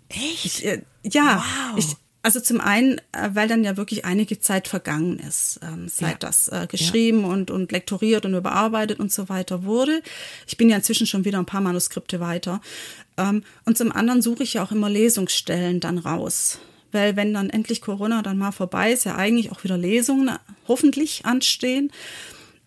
Echt? 0.10 0.46
Ich, 0.46 0.66
äh, 0.66 0.82
ja, 1.04 1.44
Wow. 1.72 1.78
ich, 1.80 1.96
also 2.22 2.40
zum 2.40 2.62
einen, 2.62 3.00
äh, 3.12 3.30
weil 3.34 3.48
dann 3.48 3.64
ja 3.64 3.78
wirklich 3.78 4.06
einige 4.06 4.40
Zeit 4.40 4.68
vergangen 4.68 5.18
ist, 5.20 5.60
ähm, 5.64 5.88
seit 5.88 6.12
Ja. 6.12 6.18
das 6.30 6.48
äh, 6.50 6.68
geschrieben 6.70 7.24
und, 7.26 7.50
und 7.50 7.72
lektoriert 7.72 8.26
und 8.26 8.34
überarbeitet 8.36 9.00
und 9.00 9.12
so 9.12 9.30
weiter 9.30 9.64
wurde. 9.64 10.02
Ich 10.48 10.58
bin 10.58 10.70
ja 10.70 10.76
inzwischen 10.78 11.08
schon 11.08 11.26
wieder 11.26 11.40
ein 11.40 11.46
paar 11.48 11.62
Manuskripte 11.62 12.20
weiter. 12.20 12.62
Ähm, 13.18 13.44
und 13.66 13.78
zum 13.78 13.92
anderen 13.92 14.22
suche 14.22 14.44
ich 14.44 14.54
ja 14.56 14.64
auch 14.64 14.72
immer 14.72 14.90
Lesungsstellen 14.90 15.80
dann 15.80 15.98
raus. 15.98 16.60
Weil 16.92 17.16
wenn 17.16 17.34
dann 17.34 17.50
endlich 17.50 17.82
Corona 17.82 18.22
dann 18.22 18.38
mal 18.38 18.52
vorbei 18.52 18.92
ist, 18.94 19.06
ja 19.06 19.16
eigentlich 19.16 19.52
auch 19.52 19.64
wieder 19.64 19.78
Lesungen 19.78 20.30
hoffentlich 20.68 21.26
anstehen. 21.26 21.92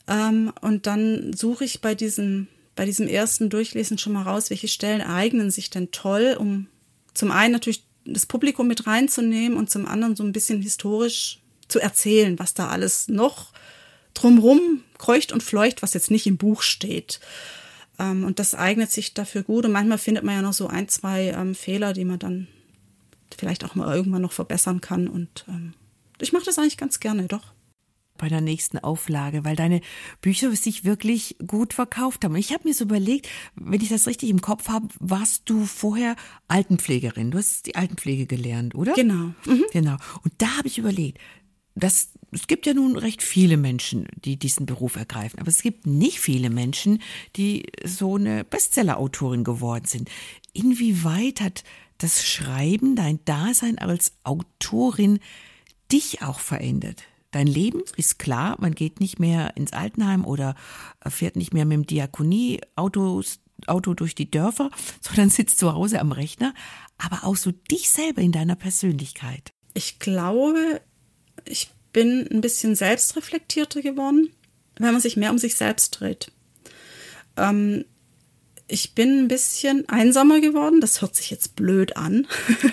Ähm, 0.09 0.53
und 0.61 0.87
dann 0.87 1.33
suche 1.35 1.65
ich 1.65 1.81
bei 1.81 1.95
diesem, 1.95 2.49
bei 2.75 2.85
diesem 2.85 3.07
ersten 3.07 3.51
Durchlesen 3.51 3.99
schon 3.99 4.15
mal 4.15 4.23
raus, 4.23 4.51
welche 4.51 4.69
Stellen 4.69 5.03
eignen 5.03 5.51
sich 5.51 5.71
denn 5.71 5.91
toll, 5.91 6.37
um 6.39 6.67
zum 7.15 7.31
einen 7.31 7.53
natürlich 7.53 7.85
das 8.05 8.27
Publikum 8.27 8.67
mit 8.67 8.87
reinzunehmen 8.87 9.57
und 9.59 9.71
zum 9.71 9.87
anderen 9.87 10.17
so 10.17 10.25
ein 10.25 10.33
bisschen 10.33 10.63
historisch 10.63 11.41
zu 11.69 11.79
erzählen, 11.79 12.39
was 12.39 12.55
da 12.55 12.69
alles 12.69 13.09
noch 13.09 13.53
drumrum 14.15 14.83
kreucht 14.97 15.33
und 15.33 15.43
fleucht, 15.43 15.83
was 15.83 15.95
jetzt 15.95 16.11
nicht 16.11 16.27
im 16.27 16.39
Buch 16.39 16.63
steht. 16.63 17.21
Ähm, 17.99 18.25
und 18.25 18.39
das 18.39 18.55
eignet 18.55 18.91
sich 18.91 19.15
dafür 19.15 19.43
gut. 19.43 19.67
Und 19.67 19.73
manchmal 19.73 19.99
findet 19.99 20.25
man 20.25 20.37
ja 20.37 20.43
noch 20.43 20.55
so 20.55 20.69
ein, 20.69 20.89
zwei 20.89 21.29
ähm, 21.29 21.55
Fehler, 21.55 21.93
die 21.93 22.07
man 22.07 22.19
dann 22.19 22.49
vielleicht 23.37 23.65
auch 23.65 23.75
mal 23.75 23.95
irgendwann 23.95 24.23
noch 24.23 24.33
verbessern 24.33 24.81
kann. 24.81 25.07
Und 25.09 25.45
ähm, 25.49 25.75
ich 26.21 26.33
mache 26.33 26.45
das 26.45 26.59
eigentlich 26.59 26.79
ganz 26.79 27.01
gerne, 27.01 27.27
doch. 27.27 27.53
Bei 28.19 28.29
der 28.29 28.41
nächsten 28.41 28.79
Auflage, 28.79 29.45
weil 29.45 29.57
deine 29.57 29.81
Bücher 30.21 30.55
sich 30.55 30.85
wirklich 30.85 31.37
gut 31.47 31.73
verkauft 31.73 32.25
haben. 32.25 32.35
Und 32.35 32.41
ich 32.41 32.53
habe 32.53 32.69
mir 32.69 32.75
so 32.75 32.85
überlegt, 32.85 33.29
wenn 33.55 33.81
ich 33.81 33.89
das 33.89 34.07
richtig 34.07 34.29
im 34.29 34.41
Kopf 34.41 34.69
habe, 34.69 34.89
warst 34.99 35.49
du 35.49 35.65
vorher 35.65 36.17
Altenpflegerin. 36.49 37.31
Du 37.31 37.39
hast 37.39 37.67
die 37.67 37.77
Altenpflege 37.77 38.27
gelernt, 38.27 38.75
oder? 38.75 38.93
Genau. 38.93 39.33
Mhm. 39.47 39.65
Genau. 39.73 39.97
Und 40.23 40.35
da 40.39 40.59
habe 40.59 40.69
ich 40.69 40.79
überlegt, 40.79 41.19
dass 41.75 42.11
es 42.31 42.47
gibt 42.47 42.67
ja 42.67 42.75
nun 42.75 42.97
recht 42.97 43.23
viele 43.23 43.57
Menschen, 43.57 44.07
die 44.25 44.37
diesen 44.37 44.67
Beruf 44.67 44.97
ergreifen, 44.97 45.39
aber 45.39 45.49
es 45.49 45.63
gibt 45.63 45.87
nicht 45.87 46.21
viele 46.21 46.51
Menschen, 46.51 47.01
die 47.37 47.67
so 47.85 48.17
eine 48.17 48.45
Bestseller-Autorin 48.45 49.45
geworden 49.45 49.87
sind. 49.87 50.11
Inwieweit 50.53 51.41
hat 51.41 51.65
das 51.99 52.27
Schreiben, 52.27 52.97
dein 52.97 53.25
Dasein 53.25 53.79
als 53.79 54.13
Autorin 54.25 55.21
dich 55.91 56.23
auch 56.23 56.41
verändert? 56.41 57.05
Dein 57.31 57.47
Leben 57.47 57.83
ist 57.97 58.19
klar, 58.19 58.57
man 58.59 58.75
geht 58.75 59.01
nicht 59.01 59.19
mehr 59.19 59.57
ins 59.57 59.73
Altenheim 59.73 60.25
oder 60.25 60.55
fährt 61.07 61.37
nicht 61.37 61.53
mehr 61.53 61.65
mit 61.65 61.75
dem 61.75 61.87
Diakonie-Auto 61.87 63.23
Auto 63.67 63.95
durch 63.95 64.15
die 64.15 64.31
Dörfer, 64.31 64.71
sondern 65.01 65.31
sitzt 65.31 65.59
zu 65.59 65.73
Hause 65.75 66.01
am 66.01 66.13
Rechner, 66.13 66.55
aber 66.97 67.25
auch 67.25 67.37
so 67.37 67.51
dich 67.51 67.91
selber 67.91 68.23
in 68.23 68.33
deiner 68.33 68.57
Persönlichkeit. 68.57 69.53
Ich 69.75 69.99
glaube, 69.99 70.81
ich 71.45 71.71
bin 71.93 72.29
ein 72.31 72.41
bisschen 72.41 72.75
selbstreflektierter 72.75 73.83
geworden, 73.83 74.31
wenn 74.77 74.93
man 74.93 75.01
sich 75.01 75.17
mehr 75.17 75.31
um 75.31 75.39
sich 75.39 75.57
selbst 75.57 76.01
dreht. 76.01 76.31
Ähm, 77.37 77.85
ich 78.69 78.95
bin 78.95 79.25
ein 79.25 79.29
bisschen 79.29 79.89
einsamer 79.89 80.41
geworden. 80.41 80.81
Das 80.81 81.01
hört 81.01 81.17
sich 81.17 81.31
jetzt 81.31 81.57
blöd 81.57 81.97
an. 81.97 82.27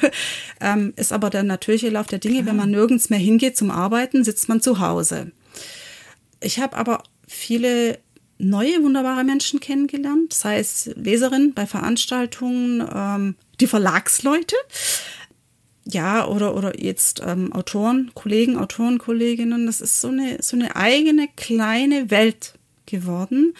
ähm, 0.61 0.93
ist 0.97 1.13
aber 1.13 1.29
der 1.29 1.43
natürliche 1.43 1.89
Lauf 1.89 2.07
der 2.07 2.19
Dinge. 2.19 2.45
Wenn 2.45 2.57
man 2.57 2.71
nirgends 2.71 3.09
mehr 3.09 3.19
hingeht 3.19 3.57
zum 3.57 3.71
Arbeiten, 3.71 4.23
sitzt 4.23 4.49
man 4.49 4.61
zu 4.61 4.79
Hause. 4.79 5.31
Ich 6.41 6.59
habe 6.59 6.75
aber 6.75 7.03
viele 7.27 7.99
neue, 8.37 8.83
wunderbare 8.83 9.23
Menschen 9.23 9.59
kennengelernt, 9.61 10.33
sei 10.33 10.59
es 10.59 10.91
Leserinnen 10.95 11.53
bei 11.53 11.65
Veranstaltungen, 11.65 12.87
ähm, 12.93 13.35
die 13.61 13.67
Verlagsleute, 13.67 14.57
ja, 15.85 16.27
oder, 16.27 16.55
oder 16.55 16.81
jetzt 16.81 17.21
ähm, 17.25 17.53
Autoren, 17.53 18.11
Kollegen, 18.15 18.57
Autorenkolleginnen. 18.57 19.67
Das 19.67 19.81
ist 19.81 20.01
so 20.01 20.07
eine, 20.07 20.41
so 20.41 20.57
eine 20.57 20.75
eigene 20.75 21.29
kleine 21.35 22.09
Welt 22.09 22.55
geworden, 22.85 23.53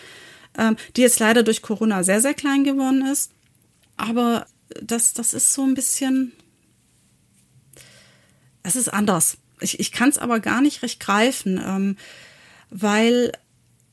die 0.95 1.01
jetzt 1.01 1.19
leider 1.19 1.43
durch 1.43 1.61
Corona 1.61 2.03
sehr, 2.03 2.21
sehr 2.21 2.33
klein 2.33 2.63
geworden 2.63 3.05
ist. 3.05 3.31
Aber 3.97 4.45
das, 4.81 5.13
das 5.13 5.33
ist 5.33 5.53
so 5.53 5.63
ein 5.63 5.73
bisschen, 5.73 6.31
es 8.63 8.75
ist 8.75 8.89
anders. 8.89 9.37
Ich, 9.61 9.79
ich 9.79 9.91
kann 9.91 10.09
es 10.09 10.17
aber 10.17 10.39
gar 10.39 10.61
nicht 10.61 10.83
recht 10.83 10.99
greifen, 10.99 11.61
ähm, 11.65 11.97
weil 12.69 13.31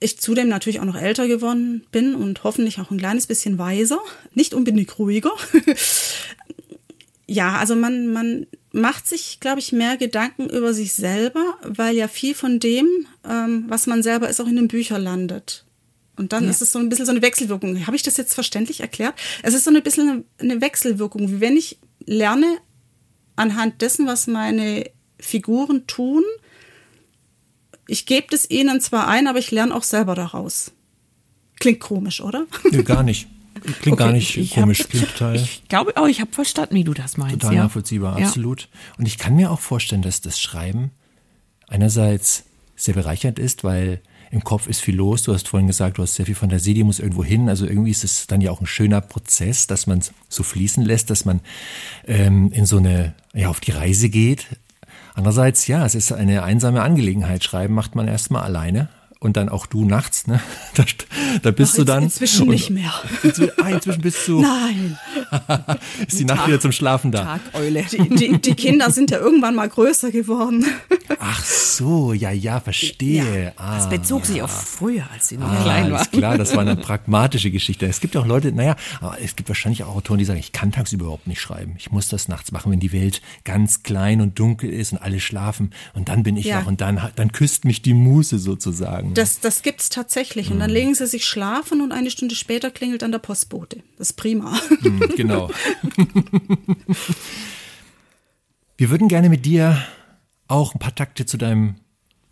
ich 0.00 0.18
zudem 0.18 0.48
natürlich 0.48 0.80
auch 0.80 0.84
noch 0.84 1.00
älter 1.00 1.28
geworden 1.28 1.86
bin 1.92 2.14
und 2.14 2.42
hoffentlich 2.42 2.80
auch 2.80 2.90
ein 2.90 2.98
kleines 2.98 3.26
bisschen 3.26 3.58
weiser, 3.58 4.00
nicht 4.34 4.52
unbedingt 4.54 4.98
ruhiger. 4.98 5.32
ja, 7.26 7.56
also 7.56 7.76
man, 7.76 8.12
man 8.12 8.46
macht 8.72 9.06
sich, 9.06 9.38
glaube 9.38 9.60
ich, 9.60 9.70
mehr 9.70 9.96
Gedanken 9.96 10.50
über 10.50 10.74
sich 10.74 10.92
selber, 10.92 11.56
weil 11.62 11.94
ja 11.94 12.08
viel 12.08 12.34
von 12.34 12.58
dem, 12.58 12.88
ähm, 13.28 13.66
was 13.68 13.86
man 13.86 14.02
selber 14.02 14.28
ist, 14.28 14.40
auch 14.40 14.48
in 14.48 14.56
den 14.56 14.68
Büchern 14.68 15.02
landet. 15.02 15.64
Und 16.22 16.32
dann 16.32 16.44
Ja. 16.44 16.50
ist 16.50 16.62
es 16.62 16.72
so 16.72 16.78
ein 16.78 16.88
bisschen 16.88 17.04
so 17.06 17.10
eine 17.12 17.20
Wechselwirkung. 17.22 17.84
Habe 17.86 17.96
ich 17.96 18.02
das 18.04 18.16
jetzt 18.16 18.32
verständlich 18.34 18.80
erklärt? 18.80 19.14
Es 19.42 19.54
ist 19.54 19.64
so 19.64 19.70
ein 19.74 19.82
bisschen 19.82 20.24
eine, 20.38 20.60
Wechselwirkung, 20.60 21.28
wie 21.28 21.40
wenn 21.40 21.56
ich 21.56 21.78
lerne 22.06 22.58
anhand 23.36 23.82
dessen, 23.82 24.06
was 24.06 24.26
meine 24.28 24.88
Figuren 25.18 25.86
tun, 25.86 26.22
ich 27.88 28.06
gebe 28.06 28.34
es 28.34 28.48
ihnen 28.50 28.80
zwar 28.80 29.08
ein, 29.08 29.26
aber 29.26 29.38
ich 29.38 29.50
lerne 29.50 29.74
auch 29.74 29.82
selber 29.82 30.14
daraus. 30.14 30.72
Klingt 31.58 31.80
komisch, 31.80 32.20
oder? 32.20 32.46
Nee, 32.70 32.82
gar 32.82 33.02
nicht. 33.02 33.26
Klingt 33.82 33.98
gar 33.98 34.12
nicht 34.12 34.36
ich 34.36 34.52
komisch, 34.54 34.80
hab- 34.80 34.90
klingt 34.90 35.08
total, 35.12 35.36
Ich 35.36 35.64
glaube 35.68 35.96
auch, 35.96 36.06
ich 36.08 36.20
habe 36.20 36.32
verstanden, 36.32 36.74
wie 36.74 36.84
du 36.84 36.94
das 36.94 37.16
meinst. 37.16 37.40
total 37.40 37.54
ja. 37.56 37.62
nachvollziehbar, 37.64 38.18
Ja. 38.18 38.26
absolut. 38.26 38.68
Und 38.98 39.06
ich 39.06 39.18
kann 39.18 39.34
mir 39.36 39.50
auch 39.50 39.60
vorstellen, 39.60 40.02
dass 40.02 40.20
das 40.20 40.40
Schreiben 40.40 40.90
einerseits 41.68 42.44
sehr 42.76 42.94
bereichernd 42.94 43.38
ist, 43.38 43.62
weil 43.64 44.00
im 44.32 44.42
Kopf 44.42 44.66
ist 44.66 44.80
viel 44.80 44.96
los. 44.96 45.22
Du 45.22 45.34
hast 45.34 45.46
vorhin 45.46 45.66
gesagt, 45.66 45.98
du 45.98 46.02
hast 46.02 46.14
sehr 46.14 46.24
viel 46.24 46.34
Fantasie, 46.34 46.72
die 46.72 46.84
muss 46.84 46.98
irgendwo 46.98 47.22
hin. 47.22 47.50
Also 47.50 47.66
irgendwie 47.66 47.90
ist 47.90 48.02
es 48.02 48.26
dann 48.26 48.40
ja 48.40 48.50
auch 48.50 48.62
ein 48.62 48.66
schöner 48.66 49.02
Prozess, 49.02 49.66
dass 49.66 49.86
man 49.86 49.98
es 49.98 50.12
so 50.30 50.42
fließen 50.42 50.82
lässt, 50.82 51.10
dass 51.10 51.26
man 51.26 51.40
ähm, 52.06 52.50
in 52.52 52.64
so 52.64 52.78
eine, 52.78 53.14
ja, 53.34 53.50
auf 53.50 53.60
die 53.60 53.72
Reise 53.72 54.08
geht. 54.08 54.46
Andererseits, 55.14 55.66
ja, 55.66 55.84
es 55.84 55.94
ist 55.94 56.12
eine 56.12 56.44
einsame 56.44 56.82
Angelegenheit. 56.82 57.44
Schreiben 57.44 57.74
macht 57.74 57.94
man 57.94 58.08
erstmal 58.08 58.42
alleine 58.42 58.88
und 59.22 59.36
dann 59.36 59.48
auch 59.48 59.66
du 59.66 59.84
nachts, 59.84 60.26
ne? 60.26 60.40
Da, 60.74 60.84
da 61.42 61.50
bist 61.50 61.72
Ach, 61.74 61.76
du 61.78 61.84
dann. 61.84 62.02
Inzwischen 62.04 62.42
und, 62.42 62.48
nicht 62.48 62.70
mehr. 62.70 62.92
Inzwischen, 63.22 63.52
ah, 63.62 63.68
inzwischen 63.68 64.00
bist 64.00 64.26
du. 64.26 64.40
Nein. 64.40 64.98
ist 66.06 66.18
die 66.18 66.24
Nacht 66.24 66.46
wieder 66.46 66.60
zum 66.60 66.72
Schlafen 66.72 67.12
da. 67.12 67.38
Tageule. 67.52 67.84
Die, 67.92 68.08
die, 68.08 68.38
die 68.40 68.54
Kinder 68.54 68.90
sind 68.90 69.10
ja 69.10 69.18
irgendwann 69.18 69.54
mal 69.54 69.68
größer 69.68 70.10
geworden. 70.10 70.64
Ach 71.20 71.44
so, 71.44 72.12
ja, 72.14 72.30
ja, 72.30 72.60
verstehe. 72.60 73.52
Ah, 73.56 73.76
Das 73.76 73.90
bezog 73.90 74.24
sich 74.26 74.42
auf 74.42 74.50
früher, 74.50 75.04
als 75.12 75.28
sie 75.28 75.36
noch 75.36 75.50
ah, 75.50 75.62
klein 75.62 75.90
war. 75.92 75.98
alles 75.98 76.10
klar, 76.10 76.38
das 76.38 76.54
war 76.54 76.62
eine 76.62 76.76
pragmatische 76.76 77.50
Geschichte. 77.50 77.86
Es 77.86 78.00
gibt 78.00 78.16
auch 78.16 78.26
Leute, 78.26 78.50
naja, 78.52 78.76
aber 79.00 79.18
es 79.20 79.36
gibt 79.36 79.48
wahrscheinlich 79.48 79.84
auch 79.84 79.94
Autoren, 79.94 80.18
die 80.18 80.24
sagen, 80.24 80.40
ich 80.40 80.52
kann 80.52 80.72
tagsüber 80.72 81.04
überhaupt 81.04 81.26
nicht 81.26 81.40
schreiben. 81.40 81.74
Ich 81.78 81.92
muss 81.92 82.08
das 82.08 82.28
nachts 82.28 82.50
machen, 82.50 82.72
wenn 82.72 82.80
die 82.80 82.92
Welt 82.92 83.20
ganz 83.44 83.82
klein 83.82 84.20
und 84.20 84.38
dunkel 84.38 84.70
ist 84.72 84.92
und 84.92 84.98
alle 85.02 85.20
schlafen. 85.20 85.72
Und 85.94 86.08
dann 86.08 86.22
bin 86.22 86.36
ich 86.36 86.46
Ja. 86.46 86.60
wach 86.62 86.66
und 86.66 86.80
dann, 86.80 87.00
dann 87.14 87.30
küsst 87.32 87.64
mich 87.66 87.82
die 87.82 87.94
Muse 87.94 88.38
sozusagen. 88.38 89.11
Das, 89.14 89.40
das 89.40 89.62
gibt's 89.62 89.88
tatsächlich. 89.88 90.50
Und 90.50 90.60
dann 90.60 90.70
legen 90.70 90.94
sie 90.94 91.06
sich 91.06 91.24
schlafen 91.24 91.80
und 91.80 91.92
eine 91.92 92.10
Stunde 92.10 92.34
später 92.34 92.70
klingelt 92.70 93.02
dann 93.02 93.12
der 93.12 93.18
Postbote. 93.18 93.82
Das 93.98 94.10
ist 94.10 94.16
prima. 94.16 94.58
Hm, 94.80 95.12
genau. 95.16 95.50
Wir 98.76 98.90
würden 98.90 99.08
gerne 99.08 99.28
mit 99.28 99.44
dir 99.46 99.84
auch 100.48 100.74
ein 100.74 100.78
paar 100.78 100.94
Takte 100.94 101.26
zu 101.26 101.36
deinem 101.36 101.76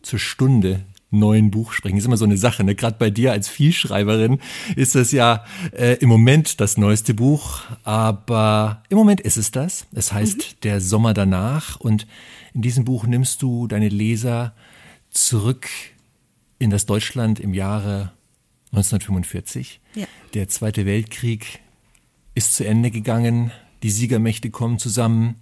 zur 0.03 0.19
Stunde 0.19 0.85
neuen 1.11 1.51
Buch 1.51 1.73
sprechen. 1.73 1.97
Ist 1.97 2.07
immer 2.07 2.17
so 2.17 2.25
eine 2.25 2.37
Sache, 2.37 2.65
ne? 2.65 2.75
Gerade 2.75 2.97
bei 2.99 3.11
dir 3.11 3.33
als 3.33 3.49
Vielschreiberin 3.49 4.41
ist 4.77 4.95
das 4.95 5.13
ja 5.13 5.45
äh, 5.73 5.97
im 5.99 6.09
Moment 6.09 6.61
das 6.61 6.77
neueste 6.77 7.15
Buch, 7.15 7.63
aber 7.83 8.83
im 8.89 8.97
Moment 8.97 9.21
ist 9.21 9.37
es 9.37 9.51
das. 9.51 9.87
Es 9.93 10.13
heißt 10.13 10.63
Der 10.65 10.81
Sommer 10.81 11.15
danach 11.15 11.81
und 11.81 12.07
in 12.55 12.63
diesem 12.63 12.85
Buch 12.85 13.07
nimmst 13.07 13.43
du 13.43 13.67
deine 13.67 13.89
Leser 13.89 14.55
zurück 15.11 15.69
in 16.61 16.71
das 16.71 16.87
Deutschland 16.87 17.41
im 17.41 17.55
Jahre 17.55 18.13
1945. 18.73 19.81
Ja. 19.97 20.07
Der 20.35 20.49
Zweite 20.49 20.87
Weltkrieg 20.87 21.59
ist 22.35 22.55
zu 22.55 22.65
Ende 22.65 22.93
gegangen. 22.93 23.51
Die 23.83 23.91
Siegermächte 23.91 24.51
kommen 24.51 24.79
zusammen 24.79 25.37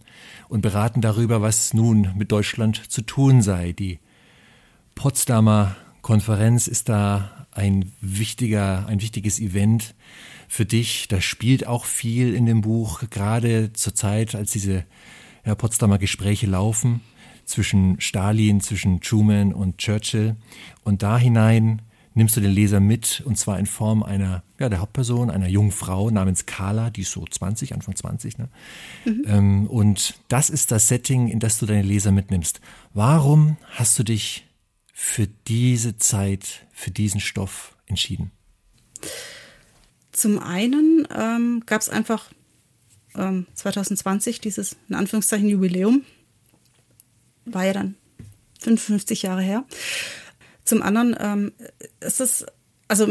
und 0.48 0.62
beraten 0.62 1.02
darüber, 1.02 1.42
was 1.42 1.74
nun 1.74 2.12
mit 2.16 2.32
Deutschland 2.32 2.90
zu 2.90 3.02
tun 3.02 3.42
sei. 3.42 3.72
Die 3.72 3.98
Potsdamer 4.94 5.76
Konferenz 6.02 6.68
ist 6.68 6.88
da 6.88 7.46
ein 7.50 7.92
wichtiger, 8.00 8.86
ein 8.86 9.02
wichtiges 9.02 9.40
Event 9.40 9.96
für 10.46 10.64
dich. 10.64 11.08
Da 11.08 11.20
spielt 11.20 11.66
auch 11.66 11.84
viel 11.84 12.32
in 12.32 12.46
dem 12.46 12.60
Buch, 12.60 13.02
gerade 13.10 13.72
zur 13.72 13.94
Zeit, 13.94 14.36
als 14.36 14.52
diese 14.52 14.84
ja, 15.44 15.56
Potsdamer 15.56 15.98
Gespräche 15.98 16.46
laufen 16.46 17.00
zwischen 17.48 18.00
Stalin, 18.00 18.60
zwischen 18.60 19.00
Truman 19.00 19.52
und 19.52 19.78
Churchill. 19.78 20.36
Und 20.84 21.02
da 21.02 21.18
hinein 21.18 21.82
nimmst 22.14 22.36
du 22.36 22.40
den 22.40 22.50
Leser 22.50 22.80
mit, 22.80 23.22
und 23.24 23.38
zwar 23.38 23.58
in 23.58 23.66
Form 23.66 24.02
einer, 24.02 24.42
ja, 24.58 24.68
der 24.68 24.80
Hauptperson, 24.80 25.30
einer 25.30 25.48
jungen 25.48 25.70
Frau 25.70 26.10
namens 26.10 26.46
Carla, 26.46 26.90
die 26.90 27.02
ist 27.02 27.12
so 27.12 27.24
20, 27.24 27.74
Anfang 27.74 27.94
20, 27.94 28.38
ne? 28.38 28.48
Ähm, 29.06 29.66
und 29.68 30.18
das 30.28 30.50
ist 30.50 30.70
das 30.72 30.88
Setting, 30.88 31.28
in 31.28 31.38
das 31.38 31.58
du 31.58 31.66
deine 31.66 31.82
Leser 31.82 32.10
mitnimmst. 32.10 32.60
Warum 32.92 33.56
hast 33.70 33.98
du 33.98 34.02
dich 34.02 34.46
für 34.92 35.28
diese 35.46 35.96
Zeit, 35.96 36.66
für 36.72 36.90
diesen 36.90 37.20
Stoff 37.20 37.76
entschieden? 37.86 38.32
Zum 40.12 40.40
einen 40.40 41.06
ähm, 41.16 41.62
gab 41.64 41.80
es 41.80 41.88
einfach 41.88 42.30
ähm, 43.14 43.46
2020 43.54 44.40
dieses, 44.40 44.76
in 44.88 44.96
Anführungszeichen, 44.96 45.48
Jubiläum. 45.48 46.02
War 47.52 47.64
ja 47.64 47.72
dann 47.72 47.94
55 48.60 49.22
Jahre 49.22 49.42
her. 49.42 49.64
Zum 50.64 50.82
anderen 50.82 51.16
ähm, 51.18 51.52
ist 52.00 52.20
es, 52.20 52.44
also 52.88 53.08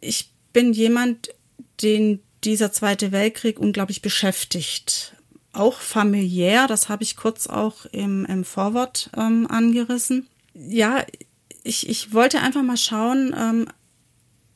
ich 0.00 0.32
bin 0.52 0.72
jemand, 0.72 1.30
den 1.82 2.20
dieser 2.44 2.72
Zweite 2.72 3.12
Weltkrieg 3.12 3.58
unglaublich 3.58 4.02
beschäftigt. 4.02 5.14
Auch 5.52 5.80
familiär, 5.80 6.66
das 6.66 6.88
habe 6.88 7.02
ich 7.02 7.16
kurz 7.16 7.46
auch 7.46 7.86
im, 7.86 8.24
im 8.26 8.44
Vorwort 8.44 9.10
ähm, 9.16 9.46
angerissen. 9.50 10.28
Ja, 10.54 11.04
ich, 11.64 11.88
ich 11.88 12.14
wollte 12.14 12.40
einfach 12.40 12.62
mal 12.62 12.76
schauen, 12.76 13.34
ähm, 13.36 13.68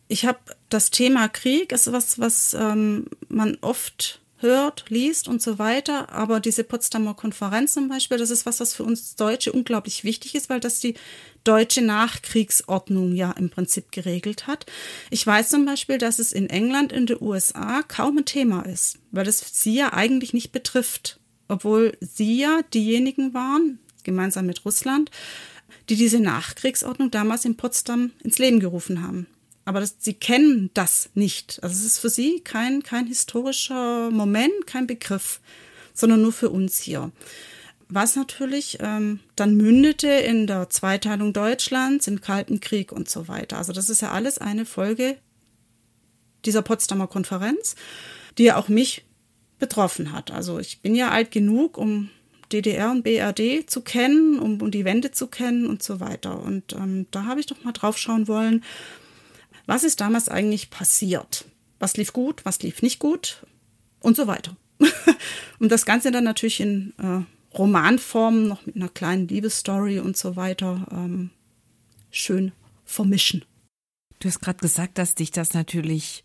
ich 0.09 0.27
habe 0.27 0.39
das 0.69 0.91
Thema 0.91 1.29
Krieg, 1.29 1.73
ist 1.73 1.91
was, 1.93 2.19
was 2.19 2.55
ähm, 2.55 3.07
man 3.29 3.59
oft 3.61 4.21
hört, 4.45 4.85
liest 4.89 5.27
und 5.27 5.43
so 5.43 5.59
weiter. 5.59 6.11
Aber 6.11 6.39
diese 6.39 6.63
Potsdamer 6.63 7.15
Konferenz 7.15 7.75
zum 7.75 7.89
Beispiel, 7.89 8.19
das 8.19 8.31
ist 8.31 8.47
was, 8.47 8.61
was 8.61 8.75
für 8.75 8.85
uns 8.85 9.17
Deutsche 9.17 9.51
unglaublich 9.51 10.05
wichtig 10.05 10.37
ist, 10.37 10.49
weil 10.49 10.61
das 10.61 10.79
die 10.79 10.95
deutsche 11.43 11.83
Nachkriegsordnung 11.83 13.13
ja 13.15 13.33
im 13.33 13.51
Prinzip 13.51 13.91
geregelt 13.91 14.47
hat. 14.47 14.67
Ich 15.11 15.27
weiß 15.27 15.49
zum 15.49 15.67
Beispiel, 15.67 15.99
dass 15.99 16.21
es 16.21 16.33
in 16.33 16.49
England, 16.49 16.93
in 16.93 17.07
den 17.07 17.21
USA 17.21 17.83
kaum 17.83 18.19
ein 18.19 18.25
Thema 18.25 18.63
ist, 18.63 18.99
weil 19.11 19.27
es 19.27 19.43
sie 19.53 19.75
ja 19.75 19.93
eigentlich 19.93 20.33
nicht 20.33 20.53
betrifft. 20.53 21.19
Obwohl 21.49 21.97
sie 22.01 22.41
ja 22.41 22.61
diejenigen 22.73 23.35
waren, 23.35 23.79
gemeinsam 24.05 24.47
mit 24.47 24.65
Russland, 24.65 25.11
die 25.89 25.97
diese 25.97 26.21
Nachkriegsordnung 26.21 27.11
damals 27.11 27.45
in 27.45 27.57
Potsdam 27.57 28.13
ins 28.23 28.39
Leben 28.39 28.61
gerufen 28.61 29.03
haben. 29.03 29.27
Aber 29.65 29.81
das, 29.81 29.97
sie 29.99 30.15
kennen 30.15 30.71
das 30.75 31.11
nicht. 31.15 31.59
Also 31.63 31.75
es 31.75 31.85
ist 31.85 31.99
für 31.99 32.11
sie 32.11 32.41
kein, 32.41 32.83
kein 32.83 33.07
historischer 33.07 34.11
Moment, 34.11 34.67
kein 34.67 34.87
Begriff, 34.87 35.41
sondern 35.95 36.23
nur 36.23 36.33
für 36.33 36.51
uns 36.51 36.79
hier. 36.79 37.13
Was 37.89 38.17
natürlich 38.17 38.79
ähm, 38.81 39.21
dann 39.37 39.57
mündete 39.57 40.09
in 40.09 40.47
der 40.47 40.69
Zweiteilung 40.71 41.33
Deutschlands, 41.33 42.07
im 42.07 42.21
Kalten 42.21 42.61
Krieg 42.61 42.93
und 42.93 43.09
so 43.09 43.29
weiter. 43.29 43.59
Also 43.59 43.73
das 43.73 43.89
ist 43.89 44.03
ja 44.03 44.11
alles 44.11 44.39
eine 44.39 44.67
Folge 44.67 45.19
dieser 46.45 46.63
Potsdamer 46.63 47.07
Konferenz, 47.07 47.75
die 48.37 48.45
ja 48.45 48.57
auch 48.57 48.69
mich 48.69 49.05
betroffen 49.59 50.13
hat. 50.13 50.31
Also 50.31 50.59
ich 50.59 50.81
bin 50.81 50.95
ja 50.95 51.11
alt 51.11 51.31
genug, 51.31 51.79
um 51.79 52.11
DDR 52.53 52.91
und 52.91 53.03
BRD 53.03 53.69
zu 53.69 53.81
kennen, 53.81 54.39
um, 54.39 54.61
um 54.61 54.71
die 54.71 54.85
Wende 54.85 55.11
zu 55.11 55.27
kennen 55.27 55.67
und 55.67 55.83
so 55.83 56.01
weiter. 56.01 56.43
Und 56.43 56.73
ähm, 56.75 57.07
da 57.11 57.25
habe 57.25 57.41
ich 57.41 57.47
doch 57.47 57.63
mal 57.65 57.73
drauf 57.73 57.99
schauen 57.99 58.29
wollen, 58.29 58.63
was 59.67 59.85
ist 59.85 60.01
damals 60.01 60.29
eigentlich 60.29 60.71
passiert? 60.71 61.47
Was 61.79 61.97
lief 61.97 62.13
gut, 62.13 62.45
was 62.45 62.63
lief 62.63 62.83
nicht 62.83 62.99
gut 62.99 63.45
und 64.01 64.17
so 64.17 64.27
weiter. 64.27 64.57
und 65.59 65.73
das 65.73 65.87
Ganze 65.87 66.11
dann 66.11 66.25
natürlich 66.25 66.61
in 66.61 66.93
äh, 66.99 67.57
Romanform, 67.57 68.47
noch 68.49 68.67
mit 68.67 68.77
einer 68.77 68.89
kleinen 68.89 69.29
Liebesstory 69.29 69.99
und 69.99 70.17
so 70.17 70.37
weiter, 70.37 70.87
ähm, 70.91 71.31
schön 72.11 72.53
vermischen. 72.85 73.45
Du 74.19 74.29
hast 74.29 74.41
gerade 74.41 74.59
gesagt, 74.59 74.99
dass 74.99 75.15
dich 75.15 75.31
das 75.31 75.55
natürlich 75.55 76.25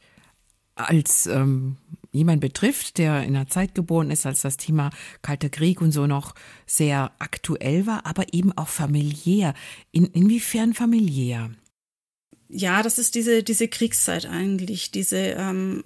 als 0.75 1.27
ähm, 1.27 1.77
jemand 2.11 2.41
betrifft, 2.41 2.97
der 2.97 3.23
in 3.23 3.35
einer 3.35 3.47
Zeit 3.47 3.75
geboren 3.75 4.11
ist, 4.11 4.25
als 4.25 4.41
das 4.41 4.57
Thema 4.57 4.89
Kalter 5.21 5.49
Krieg 5.49 5.81
und 5.81 5.91
so 5.91 6.07
noch 6.07 6.35
sehr 6.65 7.11
aktuell 7.19 7.85
war, 7.85 8.05
aber 8.05 8.33
eben 8.33 8.57
auch 8.57 8.69
familiär. 8.69 9.53
In, 9.91 10.05
inwiefern 10.05 10.73
familiär? 10.73 11.51
Ja, 12.49 12.81
das 12.81 12.97
ist 12.97 13.13
diese, 13.15 13.43
diese 13.43 13.67
Kriegszeit 13.67 14.25
eigentlich, 14.25 14.89
diese, 14.91 15.17
ähm, 15.17 15.83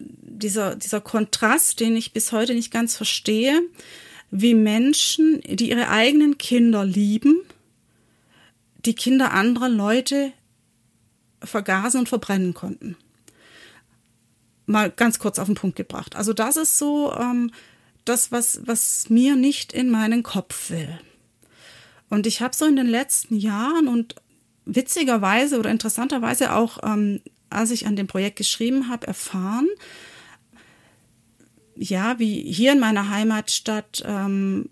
dieser, 0.00 0.76
dieser 0.76 1.00
Kontrast, 1.00 1.80
den 1.80 1.96
ich 1.96 2.12
bis 2.12 2.32
heute 2.32 2.54
nicht 2.54 2.70
ganz 2.70 2.96
verstehe, 2.96 3.62
wie 4.30 4.54
Menschen, 4.54 5.40
die 5.42 5.70
ihre 5.70 5.88
eigenen 5.88 6.36
Kinder 6.36 6.84
lieben, 6.84 7.40
die 8.84 8.94
Kinder 8.94 9.32
anderer 9.32 9.70
Leute 9.70 10.32
vergasen 11.42 12.00
und 12.00 12.08
verbrennen 12.08 12.52
konnten. 12.52 12.96
Mal 14.66 14.90
ganz 14.90 15.18
kurz 15.18 15.38
auf 15.38 15.46
den 15.46 15.54
Punkt 15.54 15.76
gebracht. 15.76 16.16
Also 16.16 16.32
das 16.32 16.56
ist 16.56 16.76
so 16.76 17.12
ähm, 17.14 17.52
das, 18.04 18.32
was, 18.32 18.60
was 18.64 19.08
mir 19.08 19.36
nicht 19.36 19.72
in 19.72 19.90
meinen 19.90 20.22
Kopf 20.22 20.70
will. 20.70 20.98
Und 22.08 22.26
ich 22.26 22.40
habe 22.40 22.54
so 22.54 22.66
in 22.66 22.76
den 22.76 22.86
letzten 22.86 23.36
Jahren 23.36 23.88
und 23.88 24.16
witzigerweise 24.66 25.58
oder 25.58 25.70
interessanterweise 25.70 26.52
auch, 26.54 26.78
ähm, 26.82 27.22
als 27.48 27.70
ich 27.70 27.86
an 27.86 27.96
dem 27.96 28.06
Projekt 28.06 28.36
geschrieben 28.36 28.90
habe, 28.90 29.06
erfahren, 29.06 29.68
ja, 31.76 32.18
wie 32.18 32.40
hier 32.40 32.72
in 32.72 32.80
meiner 32.80 33.10
Heimatstadt 33.10 34.02
ähm, 34.06 34.68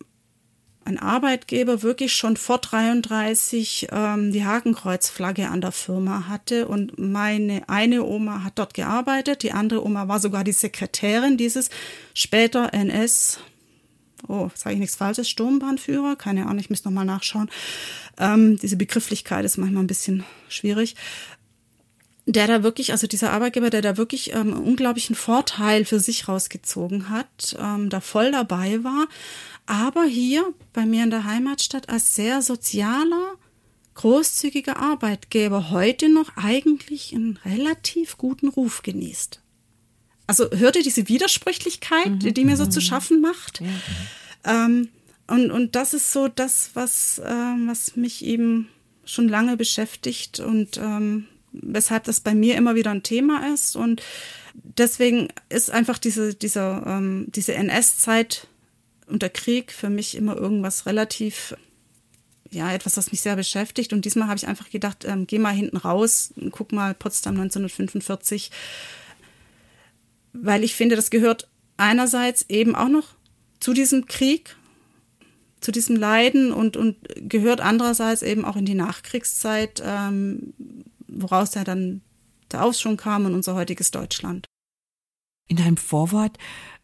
ein 0.84 0.98
Arbeitgeber 0.98 1.82
wirklich 1.82 2.14
schon 2.14 2.36
vor 2.36 2.58
33 2.58 3.88
ähm, 3.90 4.32
die 4.32 4.44
Hakenkreuzflagge 4.44 5.48
an 5.48 5.60
der 5.60 5.72
Firma 5.72 6.28
hatte 6.28 6.68
und 6.68 6.98
meine 6.98 7.68
eine 7.68 8.04
Oma 8.04 8.44
hat 8.44 8.58
dort 8.58 8.74
gearbeitet, 8.74 9.42
die 9.42 9.52
andere 9.52 9.84
Oma 9.84 10.08
war 10.08 10.20
sogar 10.20 10.44
die 10.44 10.52
Sekretärin 10.52 11.36
dieses 11.36 11.70
später 12.12 12.74
NS 12.74 13.38
oh, 14.28 14.50
sage 14.54 14.74
ich 14.74 14.80
nichts 14.80 14.96
Falsches, 14.96 15.28
Sturmbahnführer, 15.28 16.16
keine 16.16 16.46
Ahnung, 16.46 16.58
ich 16.58 16.70
muss 16.70 16.84
nochmal 16.84 17.04
nachschauen. 17.04 17.50
Ähm, 18.18 18.58
diese 18.58 18.76
Begrifflichkeit 18.76 19.44
ist 19.44 19.58
manchmal 19.58 19.84
ein 19.84 19.88
bisschen 19.88 20.24
schwierig. 20.48 20.96
Der 22.26 22.46
da 22.46 22.62
wirklich, 22.62 22.92
also 22.92 23.06
dieser 23.06 23.32
Arbeitgeber, 23.32 23.68
der 23.68 23.82
da 23.82 23.98
wirklich 23.98 24.32
ähm, 24.34 24.54
unglaublichen 24.54 25.14
Vorteil 25.14 25.84
für 25.84 26.00
sich 26.00 26.26
rausgezogen 26.26 27.10
hat, 27.10 27.54
ähm, 27.58 27.90
da 27.90 28.00
voll 28.00 28.32
dabei 28.32 28.82
war, 28.82 29.08
aber 29.66 30.04
hier 30.04 30.54
bei 30.72 30.86
mir 30.86 31.04
in 31.04 31.10
der 31.10 31.24
Heimatstadt 31.24 31.90
als 31.90 32.14
sehr 32.14 32.40
sozialer, 32.40 33.36
großzügiger 33.94 34.78
Arbeitgeber 34.78 35.70
heute 35.70 36.08
noch 36.08 36.36
eigentlich 36.36 37.14
einen 37.14 37.38
relativ 37.44 38.16
guten 38.16 38.48
Ruf 38.48 38.82
genießt. 38.82 39.43
Also 40.26 40.50
hört 40.50 40.76
ihr 40.76 40.82
diese 40.82 41.08
Widersprüchlichkeit, 41.08 42.22
mhm. 42.22 42.34
die 42.34 42.44
mir 42.44 42.56
so 42.56 42.66
zu 42.66 42.80
mhm. 42.80 42.84
schaffen 42.84 43.20
macht? 43.20 43.60
Ja. 43.60 44.64
Ähm, 44.66 44.88
und, 45.26 45.50
und 45.50 45.74
das 45.74 45.94
ist 45.94 46.12
so 46.12 46.28
das, 46.28 46.70
was, 46.74 47.18
äh, 47.18 47.24
was 47.66 47.96
mich 47.96 48.24
eben 48.24 48.68
schon 49.04 49.28
lange 49.28 49.56
beschäftigt 49.56 50.40
und 50.40 50.78
ähm, 50.78 51.26
weshalb 51.52 52.04
das 52.04 52.20
bei 52.20 52.34
mir 52.34 52.56
immer 52.56 52.74
wieder 52.74 52.90
ein 52.90 53.02
Thema 53.02 53.52
ist. 53.52 53.76
Und 53.76 54.02
deswegen 54.54 55.28
ist 55.48 55.70
einfach 55.70 55.98
diese, 55.98 56.34
diese, 56.34 56.82
ähm, 56.86 57.26
diese 57.28 57.54
NS-Zeit 57.54 58.48
und 59.06 59.22
der 59.22 59.30
Krieg 59.30 59.72
für 59.72 59.90
mich 59.90 60.16
immer 60.16 60.36
irgendwas 60.36 60.86
relativ, 60.86 61.54
ja, 62.50 62.72
etwas, 62.72 62.96
was 62.96 63.12
mich 63.12 63.20
sehr 63.20 63.36
beschäftigt. 63.36 63.92
Und 63.92 64.04
diesmal 64.04 64.28
habe 64.28 64.38
ich 64.38 64.46
einfach 64.46 64.70
gedacht, 64.70 65.04
ähm, 65.04 65.26
geh 65.26 65.38
mal 65.38 65.54
hinten 65.54 65.76
raus, 65.76 66.32
guck 66.50 66.72
mal 66.72 66.94
Potsdam 66.94 67.34
1945, 67.34 68.50
weil 70.34 70.64
ich 70.64 70.74
finde, 70.74 70.96
das 70.96 71.10
gehört 71.10 71.48
einerseits 71.76 72.44
eben 72.48 72.74
auch 72.74 72.88
noch 72.88 73.14
zu 73.60 73.72
diesem 73.72 74.06
Krieg, 74.06 74.56
zu 75.60 75.72
diesem 75.72 75.96
Leiden 75.96 76.52
und, 76.52 76.76
und 76.76 76.96
gehört 77.16 77.60
andererseits 77.60 78.20
eben 78.22 78.44
auch 78.44 78.56
in 78.56 78.66
die 78.66 78.74
Nachkriegszeit, 78.74 79.82
ähm, 79.84 80.52
woraus 81.06 81.54
ja 81.54 81.64
dann 81.64 82.02
der 82.52 82.64
Aufschwung 82.64 82.96
kam 82.96 83.24
und 83.24 83.34
unser 83.34 83.54
heutiges 83.54 83.90
Deutschland. 83.90 84.46
In 85.48 85.56
deinem 85.56 85.76
Vorwort 85.76 86.36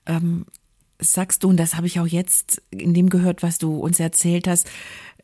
ähm, 0.06 0.46
sagst 0.98 1.44
du, 1.44 1.48
und 1.48 1.56
das 1.56 1.74
habe 1.74 1.86
ich 1.86 2.00
auch 2.00 2.06
jetzt 2.06 2.62
in 2.70 2.94
dem 2.94 3.10
gehört, 3.10 3.42
was 3.42 3.58
du 3.58 3.76
uns 3.76 4.00
erzählt 4.00 4.46
hast, 4.46 4.70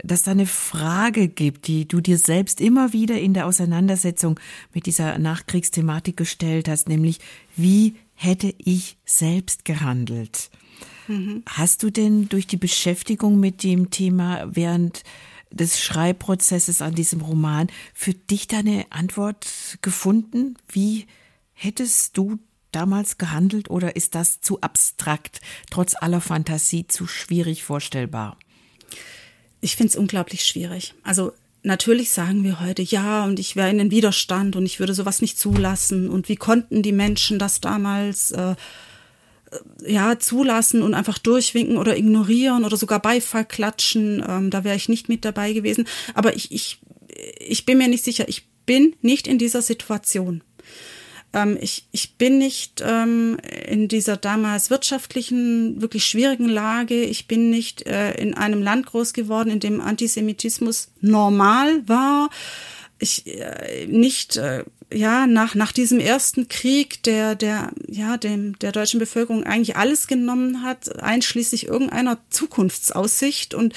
dass 0.02 0.22
da 0.22 0.32
eine 0.32 0.46
Frage 0.46 1.28
gibt, 1.28 1.66
die 1.68 1.88
du 1.88 2.00
dir 2.00 2.18
selbst 2.18 2.60
immer 2.60 2.92
wieder 2.92 3.18
in 3.18 3.34
der 3.34 3.46
Auseinandersetzung 3.46 4.38
mit 4.74 4.86
dieser 4.86 5.18
Nachkriegsthematik 5.18 6.16
gestellt 6.16 6.68
hast, 6.68 6.88
nämlich 6.88 7.18
wie 7.56 7.96
hätte 8.16 8.52
ich 8.58 8.98
selbst 9.04 9.64
gehandelt? 9.64 10.50
Mhm. 11.06 11.42
Hast 11.46 11.82
du 11.82 11.90
denn 11.90 12.28
durch 12.28 12.46
die 12.46 12.56
Beschäftigung 12.56 13.38
mit 13.38 13.62
dem 13.62 13.90
Thema 13.90 14.48
während 14.50 15.04
des 15.50 15.80
Schreibprozesses 15.80 16.82
an 16.82 16.94
diesem 16.94 17.20
Roman 17.20 17.68
für 17.94 18.12
dich 18.12 18.48
da 18.48 18.58
eine 18.58 18.86
Antwort 18.90 19.46
gefunden? 19.82 20.56
Wie 20.68 21.06
hättest 21.52 22.16
du 22.16 22.38
damals 22.72 23.16
gehandelt 23.16 23.70
oder 23.70 23.96
ist 23.96 24.14
das 24.14 24.40
zu 24.40 24.60
abstrakt, 24.60 25.40
trotz 25.70 25.94
aller 25.94 26.20
Fantasie 26.20 26.86
zu 26.86 27.06
schwierig 27.06 27.62
vorstellbar? 27.62 28.36
Ich 29.60 29.76
finde 29.76 29.90
es 29.92 29.96
unglaublich 29.96 30.44
schwierig. 30.44 30.94
Also 31.02 31.32
natürlich 31.66 32.10
sagen 32.10 32.44
wir 32.44 32.60
heute, 32.60 32.82
ja, 32.82 33.24
und 33.24 33.38
ich 33.38 33.56
wäre 33.56 33.70
in 33.70 33.78
den 33.78 33.90
Widerstand 33.90 34.56
und 34.56 34.64
ich 34.64 34.80
würde 34.80 34.94
sowas 34.94 35.20
nicht 35.20 35.38
zulassen. 35.38 36.08
Und 36.08 36.28
wie 36.28 36.36
konnten 36.36 36.82
die 36.82 36.92
Menschen 36.92 37.38
das 37.38 37.60
damals 37.60 38.30
äh, 38.32 38.52
äh 38.52 39.92
ja, 39.92 40.18
zulassen 40.18 40.82
und 40.82 40.94
einfach 40.94 41.18
durchwinken 41.18 41.76
oder 41.76 41.96
ignorieren 41.96 42.64
oder 42.64 42.76
sogar 42.76 43.00
Beifall 43.00 43.44
klatschen? 43.44 44.24
Ähm, 44.26 44.50
da 44.50 44.64
wäre 44.64 44.76
ich 44.76 44.88
nicht 44.88 45.08
mit 45.08 45.24
dabei 45.24 45.52
gewesen. 45.52 45.86
Aber 46.14 46.34
ich, 46.34 46.52
ich, 46.52 46.78
ich 47.40 47.66
bin 47.66 47.78
mir 47.78 47.88
nicht 47.88 48.04
sicher, 48.04 48.28
ich 48.28 48.46
bin 48.64 48.94
nicht 49.02 49.26
in 49.26 49.38
dieser 49.38 49.62
Situation. 49.62 50.42
Ähm, 51.32 51.58
ich, 51.60 51.86
ich 51.92 52.14
bin 52.14 52.38
nicht 52.38 52.82
ähm, 52.84 53.38
in 53.66 53.88
dieser 53.88 54.16
damals 54.16 54.70
wirtschaftlichen, 54.70 55.80
wirklich 55.80 56.04
schwierigen 56.06 56.48
Lage. 56.48 57.02
Ich 57.02 57.28
bin 57.28 57.50
nicht 57.50 57.86
äh, 57.86 58.14
in 58.14 58.34
einem 58.34 58.62
Land 58.62 58.86
groß 58.86 59.12
geworden, 59.12 59.50
in 59.50 59.60
dem 59.60 59.80
Antisemitismus 59.80 60.88
normal 61.00 61.86
war. 61.88 62.30
Ich 62.98 63.26
äh, 63.26 63.86
nicht 63.86 64.36
äh, 64.36 64.64
ja 64.92 65.26
nach 65.26 65.54
nach 65.54 65.72
diesem 65.72 66.00
ersten 66.00 66.48
Krieg, 66.48 67.02
der 67.02 67.34
der 67.34 67.72
ja 67.88 68.16
dem 68.16 68.58
der 68.58 68.72
deutschen 68.72 69.00
Bevölkerung 69.00 69.44
eigentlich 69.44 69.76
alles 69.76 70.06
genommen 70.06 70.62
hat, 70.62 71.02
einschließlich 71.02 71.66
irgendeiner 71.66 72.18
Zukunftsaussicht 72.30 73.52
und 73.52 73.74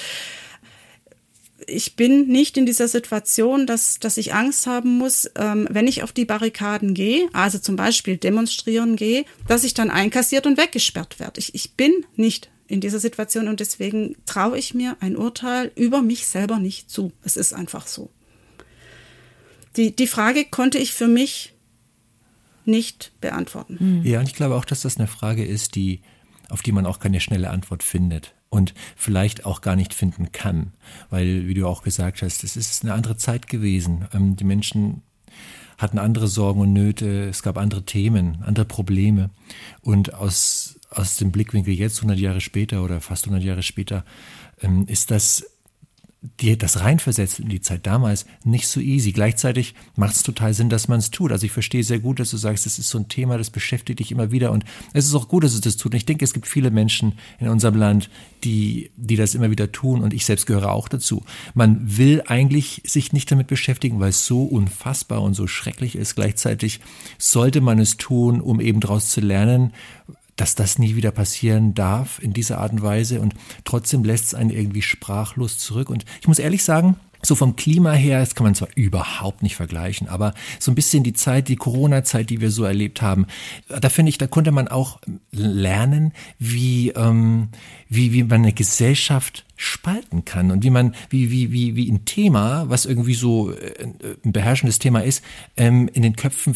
ich 1.69 1.95
bin 1.95 2.27
nicht 2.27 2.57
in 2.57 2.65
dieser 2.65 2.87
Situation, 2.87 3.67
dass, 3.67 3.99
dass 3.99 4.17
ich 4.17 4.33
Angst 4.33 4.67
haben 4.67 4.97
muss, 4.97 5.29
ähm, 5.35 5.67
wenn 5.69 5.87
ich 5.87 6.03
auf 6.03 6.11
die 6.11 6.25
Barrikaden 6.25 6.93
gehe, 6.93 7.27
also 7.33 7.59
zum 7.59 7.75
Beispiel 7.75 8.17
demonstrieren 8.17 8.95
gehe, 8.95 9.25
dass 9.47 9.63
ich 9.63 9.73
dann 9.73 9.89
einkassiert 9.89 10.47
und 10.47 10.57
weggesperrt 10.57 11.19
werde. 11.19 11.39
Ich, 11.39 11.55
ich 11.55 11.73
bin 11.73 12.05
nicht 12.15 12.49
in 12.67 12.81
dieser 12.81 12.99
Situation 12.99 13.47
und 13.47 13.59
deswegen 13.59 14.15
traue 14.25 14.57
ich 14.57 14.73
mir 14.73 14.97
ein 14.99 15.17
Urteil 15.17 15.71
über 15.75 16.01
mich 16.01 16.27
selber 16.27 16.59
nicht 16.59 16.89
zu. 16.89 17.11
Es 17.23 17.35
ist 17.35 17.53
einfach 17.53 17.87
so. 17.87 18.11
Die, 19.75 19.95
die 19.95 20.07
Frage 20.07 20.45
konnte 20.45 20.77
ich 20.77 20.93
für 20.93 21.07
mich 21.07 21.53
nicht 22.65 23.11
beantworten. 23.21 24.01
Ja, 24.03 24.19
und 24.19 24.27
ich 24.27 24.35
glaube 24.35 24.55
auch, 24.55 24.65
dass 24.65 24.81
das 24.81 24.97
eine 24.97 25.07
Frage 25.07 25.43
ist, 25.45 25.75
die, 25.75 26.01
auf 26.49 26.61
die 26.61 26.71
man 26.71 26.85
auch 26.85 26.99
keine 26.99 27.19
schnelle 27.19 27.49
Antwort 27.49 27.83
findet 27.83 28.35
und 28.49 28.73
vielleicht 28.95 29.45
auch 29.45 29.61
gar 29.61 29.75
nicht 29.75 29.93
finden 29.93 30.31
kann. 30.31 30.73
Weil, 31.09 31.47
wie 31.47 31.53
du 31.53 31.67
auch 31.67 31.83
gesagt 31.83 32.21
hast, 32.21 32.43
es 32.43 32.55
ist 32.55 32.83
eine 32.83 32.93
andere 32.93 33.17
Zeit 33.17 33.47
gewesen. 33.47 34.05
Ähm, 34.13 34.35
die 34.35 34.43
Menschen 34.43 35.03
hatten 35.77 35.97
andere 35.97 36.27
Sorgen 36.27 36.59
und 36.59 36.73
Nöte, 36.73 37.29
es 37.29 37.41
gab 37.41 37.57
andere 37.57 37.85
Themen, 37.85 38.43
andere 38.43 38.65
Probleme. 38.65 39.29
Und 39.81 40.13
aus, 40.13 40.79
aus 40.89 41.15
dem 41.17 41.31
Blickwinkel 41.31 41.73
jetzt, 41.73 41.99
100 41.99 42.19
Jahre 42.19 42.41
später 42.41 42.83
oder 42.83 42.99
fast 42.99 43.25
100 43.25 43.43
Jahre 43.43 43.63
später, 43.63 44.03
ähm, 44.61 44.85
ist 44.87 45.09
das 45.11 45.45
die, 46.21 46.57
das 46.57 46.81
Reinversetzen 46.81 47.45
in 47.45 47.49
die 47.49 47.61
Zeit 47.61 47.87
damals 47.87 48.25
nicht 48.43 48.67
so 48.67 48.81
easy. 48.81 49.13
Gleichzeitig 49.13 49.73
macht 49.95 50.15
es 50.15 50.23
total 50.23 50.53
Sinn, 50.53 50.69
dass 50.69 50.89
man 50.89 50.99
es 50.99 51.11
tut. 51.11 51.31
Also 51.31 51.45
ich 51.45 51.51
verstehe 51.53 51.83
sehr 51.83 51.99
gut, 51.99 52.19
dass 52.19 52.31
du 52.31 52.37
sagst, 52.37 52.65
das 52.65 52.77
ist 52.77 52.89
so 52.89 52.97
ein 52.97 53.07
Thema, 53.07 53.37
das 53.37 53.49
beschäftigt 53.49 53.99
dich 53.99 54.11
immer 54.11 54.29
wieder 54.29 54.51
und 54.51 54.65
es 54.91 55.05
ist 55.05 55.15
auch 55.15 55.29
gut, 55.29 55.45
dass 55.45 55.53
es 55.53 55.61
das 55.61 55.77
tut. 55.77 55.93
Und 55.93 55.97
ich 55.97 56.05
denke, 56.05 56.25
es 56.25 56.33
gibt 56.33 56.45
viele 56.45 56.71
Menschen 56.71 57.13
in 57.39 57.47
unserem 57.47 57.75
Land, 57.75 58.09
die, 58.43 58.91
die 58.97 59.15
das 59.15 59.33
immer 59.33 59.49
wieder 59.49 59.71
tun 59.71 60.01
und 60.01 60.13
ich 60.13 60.25
selbst 60.25 60.45
gehöre 60.45 60.73
auch 60.73 60.89
dazu. 60.89 61.23
Man 61.53 61.97
will 61.97 62.21
eigentlich 62.27 62.81
sich 62.85 63.13
nicht 63.13 63.31
damit 63.31 63.47
beschäftigen, 63.47 64.01
weil 64.01 64.09
es 64.09 64.25
so 64.25 64.43
unfassbar 64.43 65.21
und 65.21 65.35
so 65.35 65.47
schrecklich 65.47 65.95
ist. 65.95 66.15
Gleichzeitig 66.15 66.81
sollte 67.17 67.61
man 67.61 67.79
es 67.79 67.95
tun, 67.95 68.41
um 68.41 68.59
eben 68.59 68.81
daraus 68.81 69.09
zu 69.09 69.21
lernen, 69.21 69.71
dass 70.39 70.55
das 70.55 70.79
nie 70.79 70.95
wieder 70.95 71.11
passieren 71.11 71.73
darf 71.73 72.19
in 72.21 72.33
dieser 72.33 72.59
Art 72.59 72.71
und 72.71 72.81
Weise 72.81 73.19
und 73.19 73.35
trotzdem 73.65 74.03
lässt 74.03 74.27
es 74.27 74.33
einen 74.33 74.51
irgendwie 74.51 74.81
sprachlos 74.81 75.57
zurück. 75.57 75.89
Und 75.89 76.05
ich 76.21 76.27
muss 76.27 76.39
ehrlich 76.39 76.63
sagen, 76.63 76.95
so 77.21 77.35
vom 77.35 77.57
Klima 77.57 77.91
her, 77.91 78.21
das 78.21 78.35
kann 78.35 78.45
man 78.45 78.55
zwar 78.55 78.69
überhaupt 78.75 79.43
nicht 79.43 79.57
vergleichen, 79.57 80.07
aber 80.07 80.33
so 80.57 80.71
ein 80.71 80.75
bisschen 80.75 81.03
die 81.03 81.11
Zeit, 81.11 81.49
die 81.49 81.57
Corona-Zeit, 81.57 82.29
die 82.29 82.39
wir 82.39 82.51
so 82.51 82.63
erlebt 82.63 83.01
haben, 83.01 83.27
da 83.67 83.89
finde 83.89 84.11
ich, 84.11 84.17
da 84.17 84.27
konnte 84.27 84.51
man 84.51 84.69
auch 84.69 84.99
lernen, 85.31 86.13
wie, 86.37 86.91
ähm, 86.91 87.49
wie, 87.89 88.13
wie 88.13 88.23
man 88.23 88.43
eine 88.43 88.53
Gesellschaft 88.53 89.45
spalten 89.57 90.23
kann 90.23 90.51
und 90.51 90.63
wie 90.63 90.69
man, 90.69 90.95
wie, 91.09 91.29
wie, 91.31 91.51
wie, 91.51 91.75
wie 91.75 91.91
ein 91.91 92.05
Thema, 92.05 92.69
was 92.69 92.85
irgendwie 92.85 93.15
so 93.15 93.51
äh, 93.51 93.87
ein 94.23 94.31
beherrschendes 94.31 94.79
Thema 94.79 95.01
ist, 95.01 95.21
ähm, 95.57 95.89
in 95.91 96.03
den 96.03 96.15
Köpfen 96.15 96.55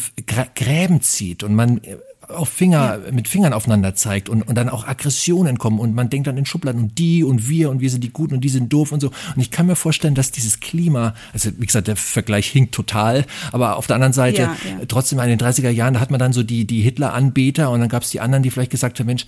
Gräben 0.54 1.02
zieht 1.02 1.42
und 1.42 1.54
man 1.54 1.82
auf 2.28 2.48
Finger, 2.48 3.00
ja. 3.04 3.12
mit 3.12 3.28
Fingern 3.28 3.52
aufeinander 3.52 3.94
zeigt 3.94 4.28
und, 4.28 4.42
und 4.42 4.54
dann 4.54 4.68
auch 4.68 4.86
Aggressionen 4.86 5.58
kommen 5.58 5.78
und 5.78 5.94
man 5.94 6.10
denkt 6.10 6.26
dann 6.26 6.36
in 6.36 6.46
Schubladen 6.46 6.80
und 6.80 6.98
die 6.98 7.24
und 7.24 7.48
wir 7.48 7.70
und 7.70 7.80
wir 7.80 7.90
sind 7.90 8.04
die 8.04 8.12
Guten 8.12 8.34
und 8.34 8.40
die 8.40 8.48
sind 8.48 8.72
doof 8.72 8.92
und 8.92 9.00
so. 9.00 9.08
Und 9.08 9.40
ich 9.40 9.50
kann 9.50 9.66
mir 9.66 9.76
vorstellen, 9.76 10.14
dass 10.14 10.30
dieses 10.30 10.60
Klima, 10.60 11.14
also 11.32 11.50
wie 11.58 11.66
gesagt, 11.66 11.88
der 11.88 11.96
Vergleich 11.96 12.46
hinkt 12.48 12.74
total, 12.74 13.24
aber 13.52 13.76
auf 13.76 13.86
der 13.86 13.96
anderen 13.96 14.12
Seite, 14.12 14.42
ja, 14.42 14.56
ja. 14.78 14.86
trotzdem 14.86 15.18
in 15.20 15.28
den 15.28 15.38
30er 15.38 15.70
Jahren, 15.70 15.94
da 15.94 16.00
hat 16.00 16.10
man 16.10 16.20
dann 16.20 16.32
so 16.32 16.42
die, 16.42 16.66
die 16.66 16.82
Hitler-Anbeter 16.82 17.70
und 17.70 17.80
dann 17.80 17.88
gab 17.88 18.02
es 18.02 18.10
die 18.10 18.20
anderen, 18.20 18.42
die 18.42 18.50
vielleicht 18.50 18.70
gesagt 18.70 18.98
haben, 18.98 19.06
Mensch, 19.06 19.26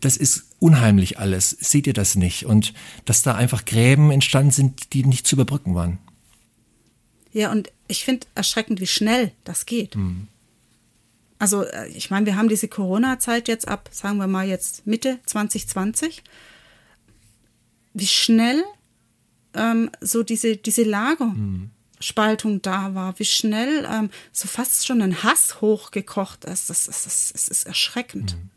das 0.00 0.16
ist 0.16 0.44
unheimlich 0.58 1.18
alles, 1.18 1.50
seht 1.50 1.86
ihr 1.86 1.92
das 1.92 2.14
nicht? 2.14 2.46
Und 2.46 2.74
dass 3.04 3.22
da 3.22 3.34
einfach 3.34 3.64
Gräben 3.64 4.10
entstanden 4.10 4.50
sind, 4.50 4.92
die 4.92 5.04
nicht 5.04 5.26
zu 5.26 5.36
überbrücken 5.36 5.74
waren. 5.74 5.98
Ja, 7.32 7.50
und 7.50 7.70
ich 7.88 8.04
finde 8.04 8.26
erschreckend, 8.34 8.80
wie 8.80 8.86
schnell 8.86 9.32
das 9.44 9.66
geht. 9.66 9.96
Mhm. 9.96 10.28
Also 11.44 11.62
äh, 11.62 11.88
ich 11.88 12.10
meine, 12.10 12.24
wir 12.24 12.36
haben 12.36 12.48
diese 12.48 12.68
Corona-Zeit 12.68 13.48
jetzt 13.48 13.68
ab, 13.68 13.90
sagen 13.92 14.16
wir 14.16 14.26
mal 14.26 14.48
jetzt 14.48 14.86
Mitte 14.86 15.18
2020. 15.26 16.24
Wie 17.92 18.06
schnell 18.06 18.64
ähm, 19.52 19.90
so 20.00 20.22
diese, 20.22 20.56
diese 20.56 20.84
Lagerspaltung 20.84 22.62
da 22.62 22.94
war, 22.94 23.18
wie 23.18 23.26
schnell 23.26 23.86
ähm, 23.92 24.08
so 24.32 24.48
fast 24.48 24.86
schon 24.86 25.02
ein 25.02 25.22
Hass 25.22 25.60
hochgekocht 25.60 26.46
ist, 26.46 26.70
das, 26.70 26.86
das, 26.86 27.04
das, 27.04 27.32
das 27.34 27.48
ist 27.48 27.64
erschreckend. 27.64 28.36
Mhm. 28.36 28.50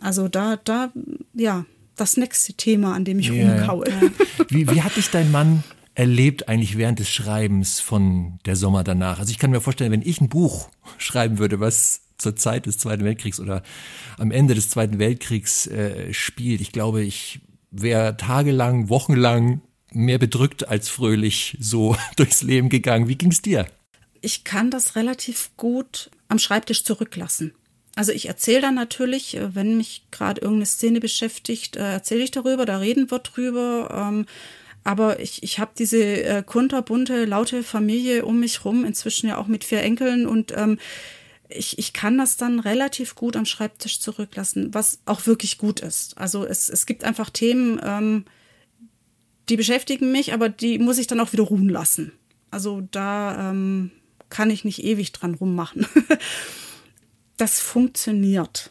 Also 0.00 0.28
da, 0.28 0.56
da, 0.56 0.90
ja, 1.34 1.66
das 1.94 2.16
nächste 2.16 2.54
Thema, 2.54 2.94
an 2.94 3.04
dem 3.04 3.18
ich 3.18 3.28
Ja, 3.28 3.52
rumkaue. 3.52 3.84
Wie, 4.48 4.66
wie 4.70 4.80
hat 4.80 4.96
dich 4.96 5.10
dein 5.10 5.30
Mann 5.30 5.62
erlebt 5.94 6.48
eigentlich 6.48 6.78
während 6.78 6.98
des 6.98 7.08
Schreibens 7.08 7.80
von 7.80 8.38
Der 8.46 8.56
Sommer 8.56 8.84
danach? 8.84 9.18
Also 9.18 9.30
ich 9.30 9.38
kann 9.38 9.50
mir 9.50 9.60
vorstellen, 9.60 9.92
wenn 9.92 10.02
ich 10.02 10.20
ein 10.20 10.28
Buch 10.28 10.70
schreiben 10.98 11.38
würde, 11.38 11.60
was 11.60 12.02
zur 12.18 12.36
Zeit 12.36 12.66
des 12.66 12.78
Zweiten 12.78 13.04
Weltkriegs 13.04 13.40
oder 13.40 13.62
am 14.18 14.30
Ende 14.30 14.54
des 14.54 14.70
Zweiten 14.70 14.98
Weltkriegs 14.98 15.66
äh, 15.66 16.12
spielt, 16.12 16.60
ich 16.60 16.72
glaube, 16.72 17.02
ich 17.02 17.40
wäre 17.70 18.16
tagelang, 18.16 18.88
wochenlang 18.88 19.62
mehr 19.92 20.18
bedrückt 20.18 20.68
als 20.68 20.88
fröhlich 20.88 21.56
so 21.60 21.96
durchs 22.16 22.42
Leben 22.42 22.68
gegangen. 22.68 23.08
Wie 23.08 23.16
ging's 23.16 23.42
dir? 23.42 23.66
ich 24.20 24.44
kann 24.44 24.70
das 24.70 24.96
relativ 24.96 25.50
gut 25.56 26.10
am 26.28 26.38
Schreibtisch 26.38 26.84
zurücklassen. 26.84 27.52
Also 27.96 28.12
ich 28.12 28.28
erzähle 28.28 28.60
dann 28.60 28.74
natürlich, 28.74 29.36
äh, 29.36 29.54
wenn 29.54 29.76
mich 29.76 30.04
gerade 30.10 30.40
irgendeine 30.40 30.66
Szene 30.66 31.00
beschäftigt, 31.00 31.76
äh, 31.76 31.92
erzähle 31.92 32.22
ich 32.22 32.30
darüber, 32.30 32.64
da 32.64 32.78
reden 32.78 33.10
wir 33.10 33.18
drüber. 33.18 33.88
Aber 34.82 35.20
ich, 35.20 35.42
ich 35.42 35.58
habe 35.58 35.72
diese 35.78 36.02
äh, 36.22 36.42
kunterbunte, 36.42 37.24
laute 37.24 37.62
Familie 37.62 38.24
um 38.24 38.40
mich 38.40 38.64
rum, 38.64 38.84
inzwischen 38.84 39.28
ja 39.28 39.36
auch 39.36 39.46
mit 39.46 39.64
vier 39.64 39.82
Enkeln 39.82 40.26
und 40.26 40.52
ähm, 40.56 40.78
ich, 41.50 41.78
ich 41.78 41.92
kann 41.92 42.16
das 42.16 42.36
dann 42.36 42.60
relativ 42.60 43.14
gut 43.14 43.36
am 43.36 43.44
Schreibtisch 43.44 44.00
zurücklassen, 44.00 44.72
was 44.72 45.00
auch 45.04 45.26
wirklich 45.26 45.58
gut 45.58 45.80
ist. 45.80 46.16
Also 46.16 46.46
es, 46.46 46.68
es 46.68 46.86
gibt 46.86 47.04
einfach 47.04 47.30
Themen, 47.30 47.80
ähm, 47.82 48.24
die 49.48 49.56
beschäftigen 49.56 50.12
mich, 50.12 50.32
aber 50.32 50.48
die 50.48 50.78
muss 50.78 50.98
ich 50.98 51.08
dann 51.08 51.20
auch 51.20 51.32
wieder 51.32 51.42
ruhen 51.42 51.68
lassen. 51.68 52.12
Also 52.50 52.82
da 52.90 53.50
ähm, 53.50 53.90
kann 54.28 54.50
ich 54.50 54.64
nicht 54.64 54.84
ewig 54.84 55.12
dran 55.12 55.34
rummachen. 55.34 55.86
das 57.36 57.60
funktioniert. 57.60 58.70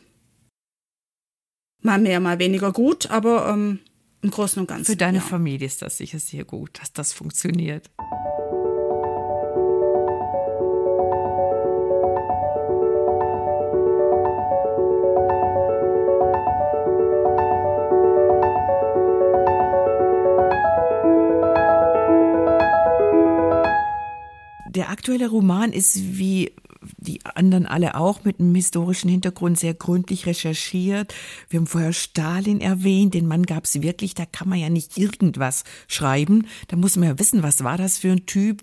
Mal 1.82 2.00
mehr, 2.00 2.20
mal 2.20 2.40
weniger 2.40 2.72
gut, 2.72 3.10
aber 3.10 3.50
ähm, 3.50 3.80
im 4.22 4.32
Großen 4.32 4.60
und 4.60 4.68
Ganzen. 4.68 4.86
Für 4.86 4.98
deine 4.98 5.20
ja. 5.20 5.24
Familie 5.24 5.68
ist 5.68 5.82
das 5.82 5.98
sicher 5.98 6.20
sehr 6.20 6.46
gut, 6.46 6.80
dass 6.80 6.92
das 6.92 7.14
funktioniert. 7.14 7.90
Der 24.76 24.90
aktuelle 24.90 25.30
Roman 25.30 25.74
ist 25.74 26.18
wie 26.18 26.52
anderen 27.40 27.66
alle 27.66 27.96
auch 27.96 28.24
mit 28.26 28.40
einem 28.40 28.54
historischen 28.54 29.10
Hintergrund 29.10 29.58
sehr 29.58 29.74
gründlich 29.74 30.28
recherchiert. 30.28 31.16
Wir 31.50 31.60
haben 31.60 31.68
vorher 31.68 31.94
Stalin 31.94 32.62
erwähnt, 32.62 33.14
den 33.16 33.28
Mann 33.28 33.44
gab 33.44 33.64
es 33.64 33.82
wirklich, 33.82 34.14
da 34.14 34.26
kann 34.26 34.50
man 34.50 34.60
ja 34.60 34.70
nicht 34.70 34.98
irgendwas 34.98 35.64
schreiben. 35.88 36.46
Da 36.68 36.76
muss 36.76 36.98
man 36.98 37.08
ja 37.08 37.20
wissen, 37.20 37.42
was 37.42 37.64
war 37.64 37.78
das 37.78 37.98
für 37.98 38.12
ein 38.12 38.26
Typ, 38.26 38.62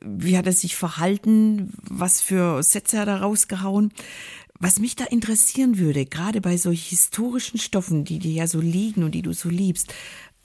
wie 0.00 0.38
hat 0.38 0.46
er 0.46 0.52
sich 0.52 0.76
verhalten, 0.76 1.72
was 1.82 2.20
für 2.20 2.62
Sätze 2.62 2.98
hat 2.98 3.08
er 3.08 3.20
rausgehauen. 3.20 3.92
Was 4.60 4.78
mich 4.78 4.94
da 4.94 5.04
interessieren 5.04 5.78
würde, 5.78 6.06
gerade 6.06 6.40
bei 6.40 6.56
solch 6.56 6.86
historischen 6.86 7.58
Stoffen, 7.58 8.04
die 8.04 8.20
dir 8.20 8.32
ja 8.32 8.46
so 8.46 8.60
liegen 8.60 9.02
und 9.02 9.12
die 9.12 9.22
du 9.22 9.32
so 9.32 9.48
liebst, 9.48 9.92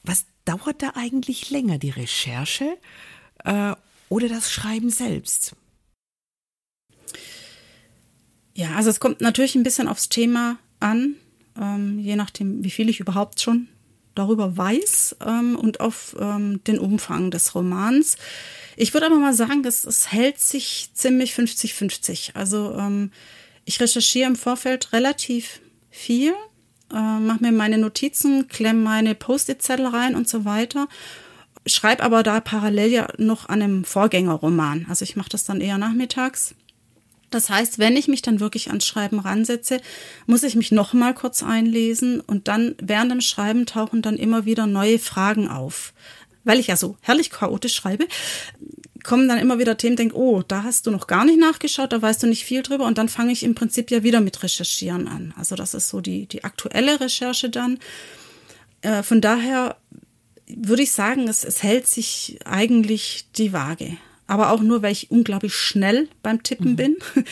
was 0.04 0.26
dauert 0.46 0.82
da 0.82 0.94
eigentlich 0.96 1.52
länger, 1.52 1.78
die 1.78 1.92
Recherche 1.92 2.78
äh, 3.46 3.74
oder 4.10 4.28
das 4.28 4.52
Schreiben 4.52 4.90
selbst? 4.90 5.56
Ja, 8.60 8.76
also 8.76 8.90
es 8.90 9.00
kommt 9.00 9.22
natürlich 9.22 9.56
ein 9.56 9.64
bisschen 9.64 9.88
aufs 9.88 10.10
Thema 10.10 10.58
an, 10.82 11.16
ähm, 11.58 11.98
je 11.98 12.18
nachdem, 12.18 12.62
wie 12.62 12.70
viel 12.70 12.90
ich 12.90 13.00
überhaupt 13.00 13.40
schon 13.40 13.70
darüber 14.16 14.58
weiß 14.58 15.16
ähm, 15.26 15.56
und 15.56 15.80
auf 15.80 16.14
ähm, 16.20 16.62
den 16.66 16.78
Umfang 16.78 17.32
des 17.32 17.56
Romans. 17.56 18.18
Ich 18.76 18.94
würde 18.94 19.06
aber 19.06 19.16
mal 19.16 19.34
sagen, 19.34 19.64
es, 19.64 19.86
es 19.86 20.12
hält 20.12 20.42
sich 20.42 20.90
ziemlich 20.94 21.36
50-50. 21.36 22.36
Also 22.36 22.76
ähm, 22.78 23.12
ich 23.64 23.80
recherchiere 23.80 24.28
im 24.28 24.36
Vorfeld 24.36 24.92
relativ 24.92 25.62
viel, 25.90 26.34
äh, 26.94 27.20
mache 27.20 27.42
mir 27.42 27.54
meine 27.54 27.78
Notizen, 27.78 28.50
klemme 28.50 28.82
meine 28.82 29.16
Post-it-Zettel 29.16 29.86
rein 29.86 30.16
und 30.16 30.28
so 30.28 30.44
weiter. 30.44 30.90
Schreibe 31.66 32.04
aber 32.04 32.24
da 32.24 32.42
parallel 32.42 32.92
ja 32.92 33.08
noch 33.18 33.48
an 33.48 33.62
einem 33.62 33.86
Vorgängerroman. 33.86 34.86
Also 34.90 35.04
ich 35.04 35.16
mache 35.16 35.30
das 35.30 35.46
dann 35.46 35.62
eher 35.62 35.78
nachmittags. 35.78 36.56
Das 37.30 37.50
heißt, 37.50 37.80
wenn 37.80 37.96
ich 37.96 38.08
mich 38.08 38.22
dann 38.22 38.40
wirklich 38.40 38.70
ans 38.70 38.86
Schreiben 38.86 39.20
ransetze, 39.20 39.82
muss 40.26 40.44
ich 40.44 40.56
mich 40.56 40.72
noch 40.72 40.94
mal 40.94 41.14
kurz 41.14 41.44
einlesen 41.44 42.22
und 42.22 42.48
dann 42.48 42.76
während 42.82 43.12
dem 43.12 43.22
Schreiben 43.22 43.66
tauchen 43.66 44.02
dann 44.02 44.18
immer 44.18 44.46
wieder 44.46 44.66
neue 44.68 45.00
Fragen 45.00 45.48
auf. 45.48 45.94
Weil 46.44 46.60
ich 46.60 46.68
ja 46.68 46.78
so 46.78 46.98
herrlich 47.02 47.30
chaotisch 47.30 47.76
schreibe, 47.76 48.08
kommen 49.04 49.28
dann 49.28 49.40
immer 49.40 49.60
wieder 49.60 49.78
Themen, 49.78 49.96
denk, 49.96 50.14
oh, 50.14 50.42
da 50.48 50.64
hast 50.64 50.88
du 50.88 50.92
noch 50.92 51.08
gar 51.08 51.26
nicht 51.26 51.40
nachgeschaut, 51.40 51.94
da 51.94 52.02
weißt 52.02 52.24
du 52.24 52.28
nicht 52.28 52.46
viel 52.46 52.64
drüber 52.64 52.86
und 52.86 52.98
dann 52.98 53.10
fange 53.10 53.32
ich 53.32 53.44
im 53.44 53.56
Prinzip 53.56 53.92
ja 53.92 54.04
wieder 54.04 54.22
mit 54.22 54.42
Recherchieren 54.42 55.08
an. 55.08 55.34
Also 55.38 55.56
das 55.56 55.74
ist 55.74 55.90
so 55.90 56.02
die, 56.02 56.26
die 56.26 56.44
aktuelle 56.44 57.00
Recherche 57.00 57.50
dann. 57.50 57.80
Äh, 58.82 59.04
von 59.04 59.22
daher 59.22 59.78
würde 60.48 60.82
ich 60.82 60.92
sagen, 60.92 61.28
es, 61.28 61.44
es 61.44 61.62
hält 61.62 61.88
sich 61.88 62.40
eigentlich 62.46 63.28
die 63.36 63.54
Waage 63.54 63.98
aber 64.30 64.52
auch 64.52 64.62
nur, 64.62 64.84
weil 64.84 64.92
ich 64.92 65.10
unglaublich 65.10 65.56
schnell 65.56 66.08
beim 66.22 66.44
Tippen 66.44 66.72
mhm. 66.72 66.76
bin. 66.76 66.98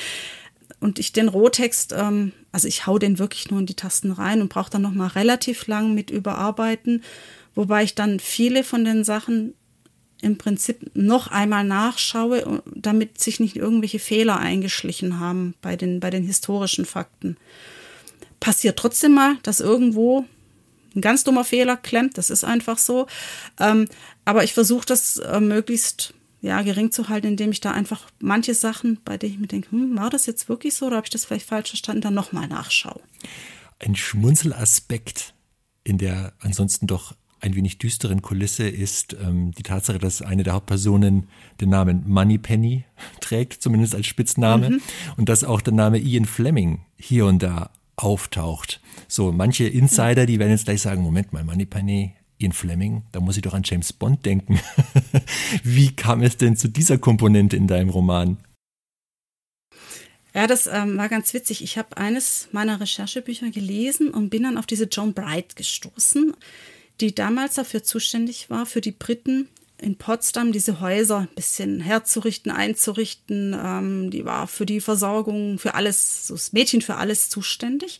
Und 0.79 0.99
ich 0.99 1.13
den 1.13 1.27
Rohtext, 1.27 1.93
ähm, 1.95 2.33
also 2.51 2.67
ich 2.67 2.87
hau 2.87 2.97
den 2.97 3.19
wirklich 3.19 3.49
nur 3.49 3.59
in 3.59 3.65
die 3.65 3.75
Tasten 3.75 4.11
rein 4.11 4.41
und 4.41 4.49
brauche 4.49 4.69
dann 4.69 4.83
noch 4.83 4.91
mal 4.93 5.07
relativ 5.07 5.65
lang 5.65 5.95
mit 5.95 6.11
überarbeiten, 6.11 7.03
wobei 7.55 7.83
ich 7.83 7.95
dann 7.95 8.19
viele 8.19 8.63
von 8.63 8.85
den 8.85 9.03
Sachen 9.03 9.55
im 10.21 10.37
Prinzip 10.37 10.91
noch 10.93 11.29
einmal 11.29 11.63
nachschaue, 11.63 12.61
damit 12.75 13.19
sich 13.19 13.39
nicht 13.39 13.55
irgendwelche 13.55 13.97
Fehler 13.97 14.37
eingeschlichen 14.37 15.19
haben 15.19 15.55
bei 15.63 15.75
den, 15.75 15.99
bei 15.99 16.11
den 16.11 16.23
historischen 16.23 16.85
Fakten. 16.85 17.37
Passiert 18.39 18.77
trotzdem 18.77 19.13
mal, 19.13 19.37
dass 19.41 19.61
irgendwo 19.61 20.25
ein 20.95 21.01
ganz 21.01 21.23
dummer 21.23 21.43
Fehler 21.43 21.75
klemmt, 21.75 22.19
das 22.19 22.29
ist 22.29 22.43
einfach 22.43 22.77
so. 22.77 23.07
Ähm, 23.59 23.87
aber 24.25 24.43
ich 24.43 24.53
versuche 24.53 24.85
das 24.85 25.17
äh, 25.17 25.39
möglichst 25.39 26.13
ja, 26.41 26.61
gering 26.61 26.91
zu 26.91 27.09
halten, 27.09 27.27
indem 27.27 27.51
ich 27.51 27.61
da 27.61 27.71
einfach 27.71 28.09
manche 28.19 28.53
Sachen, 28.53 28.99
bei 29.03 29.17
denen 29.17 29.33
ich 29.33 29.39
mir 29.39 29.47
denke, 29.47 29.71
hm, 29.71 29.97
war 29.97 30.09
das 30.09 30.25
jetzt 30.25 30.49
wirklich 30.49 30.75
so 30.75 30.87
oder 30.87 30.97
habe 30.97 31.05
ich 31.05 31.11
das 31.11 31.25
vielleicht 31.25 31.47
falsch 31.47 31.69
verstanden, 31.69 32.01
dann 32.01 32.13
nochmal 32.13 32.47
nachschaue. 32.47 33.01
Ein 33.79 33.95
Schmunzelaspekt 33.95 35.33
in 35.83 35.97
der 35.97 36.33
ansonsten 36.39 36.87
doch 36.87 37.15
ein 37.39 37.55
wenig 37.55 37.77
düsteren 37.77 38.21
Kulisse 38.21 38.67
ist 38.67 39.15
ähm, 39.21 39.51
die 39.51 39.63
Tatsache, 39.63 39.99
dass 39.99 40.21
eine 40.21 40.43
der 40.43 40.53
Hauptpersonen 40.53 41.27
den 41.61 41.69
Namen 41.69 42.03
Moneypenny 42.07 42.83
trägt, 43.21 43.61
zumindest 43.61 43.95
als 43.95 44.07
Spitzname, 44.07 44.71
mhm. 44.71 44.81
und 45.17 45.29
dass 45.29 45.43
auch 45.43 45.61
der 45.61 45.73
Name 45.73 45.99
Ian 45.99 46.25
Fleming 46.25 46.81
hier 46.97 47.25
und 47.25 47.43
da 47.43 47.69
auftaucht. 47.95 48.81
So, 49.07 49.31
manche 49.31 49.65
Insider, 49.65 50.25
die 50.25 50.39
werden 50.39 50.51
jetzt 50.51 50.65
gleich 50.65 50.81
sagen, 50.81 51.01
Moment 51.01 51.33
mal, 51.33 51.43
Moneypenny, 51.43 52.13
Ian 52.39 52.51
Fleming, 52.51 53.03
da 53.11 53.19
muss 53.19 53.35
ich 53.35 53.41
doch 53.41 53.53
an 53.53 53.63
James 53.65 53.93
Bond 53.93 54.25
denken. 54.25 54.59
Wie 55.63 55.95
kam 55.95 56.21
es 56.21 56.37
denn 56.37 56.55
zu 56.55 56.67
dieser 56.67 56.97
Komponente 56.97 57.55
in 57.55 57.67
deinem 57.67 57.89
Roman? 57.89 58.37
Ja, 60.33 60.45
das 60.45 60.67
ähm, 60.67 60.97
war 60.97 61.09
ganz 61.09 61.33
witzig. 61.33 61.63
Ich 61.63 61.79
habe 61.79 61.97
eines 61.97 62.49
meiner 62.51 62.79
Recherchebücher 62.79 63.49
gelesen 63.49 64.11
und 64.11 64.29
bin 64.29 64.43
dann 64.43 64.57
auf 64.57 64.67
diese 64.67 64.85
Joan 64.85 65.13
Bright 65.13 65.55
gestoßen, 65.55 66.33
die 67.01 67.15
damals 67.15 67.55
dafür 67.55 67.81
zuständig 67.81 68.49
war, 68.49 68.67
für 68.67 68.81
die 68.81 68.91
Briten 68.91 69.47
in 69.79 69.95
Potsdam 69.95 70.51
diese 70.51 70.79
Häuser 70.79 71.19
ein 71.19 71.35
bisschen 71.35 71.79
herzurichten, 71.79 72.51
einzurichten. 72.51 73.55
Ähm, 73.59 74.11
die 74.11 74.25
war 74.25 74.47
für 74.47 74.65
die 74.65 74.81
Versorgung, 74.81 75.59
für 75.59 75.75
alles, 75.75 76.27
so 76.27 76.35
das 76.35 76.53
Mädchen 76.53 76.81
für 76.81 76.95
alles 76.95 77.29
zuständig. 77.29 77.99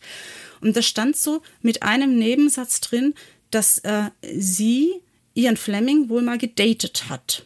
Und 0.62 0.76
da 0.76 0.82
stand 0.82 1.18
so 1.18 1.42
mit 1.62 1.84
einem 1.84 2.18
Nebensatz 2.18 2.82
drin, 2.82 3.14
dass 3.52 3.80
äh, 3.80 4.10
sie 4.38 4.94
Ian 5.34 5.58
Fleming 5.58 6.10
wohl 6.10 6.22
mal 6.22 6.38
gedatet 6.38 7.06
hat. 7.10 7.46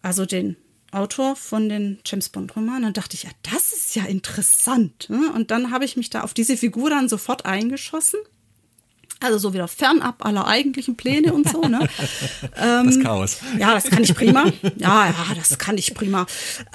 Also 0.00 0.26
den 0.26 0.56
Autor 0.92 1.36
von 1.36 1.68
den 1.70 1.98
James 2.04 2.28
Bond 2.28 2.54
Romanen. 2.54 2.82
Dann 2.82 2.92
dachte 2.92 3.16
ich, 3.16 3.22
ja, 3.22 3.30
das 3.50 3.72
ist 3.72 3.96
ja 3.96 4.04
interessant. 4.04 5.08
Ne? 5.08 5.32
Und 5.34 5.50
dann 5.50 5.70
habe 5.70 5.84
ich 5.84 5.96
mich 5.96 6.10
da 6.10 6.22
auf 6.22 6.34
diese 6.34 6.56
Figur 6.56 6.90
dann 6.90 7.08
sofort 7.08 7.46
eingeschossen. 7.46 8.20
Also 9.20 9.38
so 9.38 9.54
wieder 9.54 9.68
fernab 9.68 10.24
aller 10.24 10.46
eigentlichen 10.46 10.96
Pläne 10.96 11.32
und 11.32 11.48
so. 11.48 11.62
Ne? 11.62 11.88
ähm, 12.56 12.86
das 12.86 13.00
Chaos. 13.00 13.38
Ja, 13.58 13.72
das 13.72 13.84
kann 13.84 14.02
ich 14.02 14.14
prima. 14.14 14.52
Ja, 14.76 15.06
ja, 15.06 15.34
das 15.34 15.58
kann 15.58 15.78
ich 15.78 15.94
prima. 15.94 16.26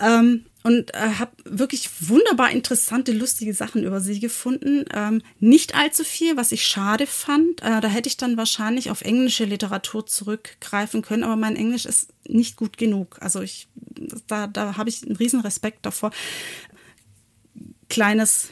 Ähm, 0.01 0.45
und 0.63 0.93
äh, 0.93 1.13
habe 1.19 1.31
wirklich 1.45 1.89
wunderbar 2.09 2.51
interessante, 2.51 3.11
lustige 3.11 3.53
Sachen 3.53 3.83
über 3.83 4.01
sie 4.01 4.19
gefunden. 4.19 4.85
Ähm, 4.93 5.21
nicht 5.39 5.75
allzu 5.75 6.03
viel, 6.03 6.35
was 6.35 6.51
ich 6.51 6.65
schade 6.65 7.07
fand. 7.07 7.61
Äh, 7.61 7.79
da 7.79 7.87
hätte 7.87 8.09
ich 8.09 8.17
dann 8.17 8.37
wahrscheinlich 8.37 8.91
auf 8.91 9.01
englische 9.01 9.45
Literatur 9.45 10.05
zurückgreifen 10.05 11.01
können, 11.01 11.23
aber 11.23 11.35
mein 11.35 11.55
Englisch 11.55 11.85
ist 11.85 12.09
nicht 12.27 12.57
gut 12.57 12.77
genug. 12.77 13.17
Also 13.21 13.41
ich, 13.41 13.67
da, 14.27 14.47
da 14.47 14.77
habe 14.77 14.89
ich 14.89 15.03
einen 15.03 15.15
riesen 15.15 15.41
Respekt 15.41 15.85
davor. 15.85 16.11
Kleines 17.89 18.49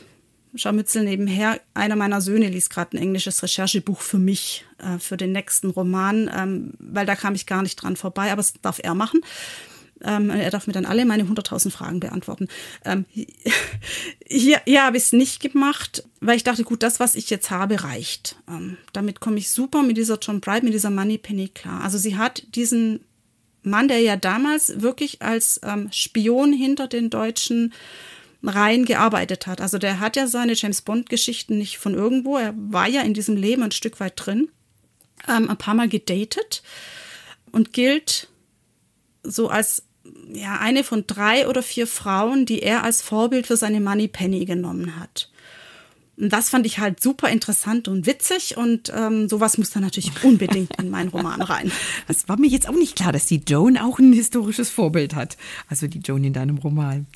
Scharmützel 0.56 1.04
nebenher. 1.04 1.60
Einer 1.74 1.96
meiner 1.96 2.22
Söhne 2.22 2.50
liest 2.50 2.70
gerade 2.70 2.96
ein 2.96 3.02
englisches 3.02 3.44
Recherchebuch 3.44 4.02
für 4.02 4.20
mich, 4.20 4.66
äh, 4.78 5.00
für 5.00 5.18
den 5.18 5.32
nächsten 5.32 5.70
Roman, 5.70 6.32
ähm, 6.34 6.74
weil 6.80 7.06
da 7.06 7.16
kam 7.16 7.36
ich 7.36 7.46
gar 7.46 7.62
nicht 7.62 7.76
dran 7.76 7.96
vorbei, 7.96 8.32
aber 8.32 8.38
das 8.38 8.54
darf 8.62 8.80
er 8.82 8.96
machen. 8.96 9.22
Ähm, 10.06 10.30
er 10.30 10.52
darf 10.52 10.68
mir 10.68 10.74
dann 10.74 10.86
alle 10.86 11.06
meine 11.06 11.24
100.000 11.24 11.72
Fragen 11.72 12.00
beantworten. 12.00 12.48
Ähm, 12.86 13.06
hier 14.26 14.62
hier 14.66 14.84
habe 14.84 14.98
ich 14.98 15.04
es 15.04 15.12
nicht 15.12 15.42
gemacht, 15.42 16.04
weil 16.22 16.38
ich 16.38 16.44
dachte, 16.44 16.64
gut, 16.64 16.84
das, 16.84 17.00
was 17.00 17.16
ich 17.16 17.30
jetzt 17.30 17.50
habe, 17.50 17.84
reicht. 17.84 18.36
Ähm, 18.48 18.78
damit 18.94 19.20
komme 19.20 19.38
ich 19.38 19.50
super 19.50 19.84
mit 19.84 19.98
dieser 19.98 20.20
John 20.20 20.40
Bright, 20.40 20.64
mit 20.64 20.74
dieser 20.74 20.92
Money 20.92 21.18
Penny 21.18 21.50
klar. 21.50 21.84
Also 21.84 21.98
sie 21.98 22.18
hat 22.18 22.44
diesen 22.56 23.02
Mann, 23.64 23.88
der 23.88 24.00
ja 24.00 24.16
damals 24.16 24.82
wirklich 24.82 25.22
als 25.22 25.60
ähm, 25.64 25.90
Spion 25.92 26.54
hinter 26.54 26.88
den 26.88 27.10
deutschen 27.10 27.74
Reihen 28.44 28.86
gearbeitet 28.86 29.48
hat. 29.48 29.60
Also 29.60 29.78
der 29.78 30.00
hat 30.00 30.16
ja 30.16 30.28
seine 30.28 30.54
James 30.54 30.82
Bond-Geschichten 30.82 31.58
nicht 31.58 31.78
von 31.78 31.94
irgendwo. 31.96 32.38
Er 32.38 32.54
war 32.56 32.88
ja 32.88 33.02
in 33.02 33.14
diesem 33.14 33.36
Leben 33.36 33.64
ein 33.64 33.72
Stück 33.72 34.00
weit 34.00 34.14
drin, 34.16 34.50
ähm, 35.28 35.50
ein 35.50 35.58
paar 35.58 35.74
Mal 35.74 35.90
gedatet 35.90 36.62
und 37.52 37.74
gilt 37.74 38.30
so 39.24 39.50
als 39.50 39.85
ja, 40.34 40.60
eine 40.60 40.84
von 40.84 41.06
drei 41.08 41.48
oder 41.48 41.64
vier 41.64 41.88
Frauen, 41.88 42.46
die 42.46 42.62
er 42.62 42.84
als 42.84 43.02
Vorbild 43.02 43.48
für 43.48 43.58
seine 43.58 43.80
Money 43.80 44.08
Penny 44.08 44.46
genommen 44.46 45.00
hat. 45.00 45.30
Und 46.18 46.32
das 46.32 46.50
fand 46.50 46.66
ich 46.66 46.80
halt 46.80 47.04
super 47.04 47.30
interessant 47.30 47.88
und 47.88 48.06
witzig 48.06 48.56
und 48.56 48.92
ähm, 48.96 49.28
sowas 49.28 49.58
muss 49.58 49.72
dann 49.72 49.84
natürlich 49.84 50.12
unbedingt 50.24 50.78
in 50.80 50.90
meinen 50.90 51.10
Roman 51.10 51.42
rein. 51.42 51.72
Es 52.08 52.30
war 52.30 52.40
mir 52.40 52.48
jetzt 52.48 52.70
auch 52.70 52.76
nicht 52.76 52.96
klar, 52.96 53.12
dass 53.12 53.26
die 53.26 53.44
Joan 53.46 53.78
auch 53.78 54.00
ein 54.00 54.14
historisches 54.14 54.70
Vorbild 54.70 55.16
hat. 55.16 55.36
Also 55.68 55.88
die 55.88 56.00
Joan 56.00 56.24
in 56.24 56.34
deinem 56.34 56.58
Roman. 56.58 57.08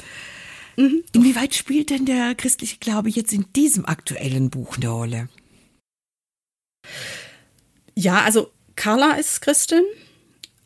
Mhm, 0.76 1.04
Inwieweit 1.14 1.56
spielt 1.56 1.90
denn 1.90 2.06
der 2.06 2.36
christliche 2.36 2.78
Glaube 2.78 3.10
jetzt 3.10 3.34
in 3.34 3.46
diesem 3.56 3.86
aktuellen 3.86 4.50
Buch 4.50 4.78
eine 4.78 4.90
Rolle? 4.90 5.30
Ja, 7.96 8.22
also 8.22 8.52
Carla 8.76 9.14
ist 9.14 9.42
Christin 9.42 9.84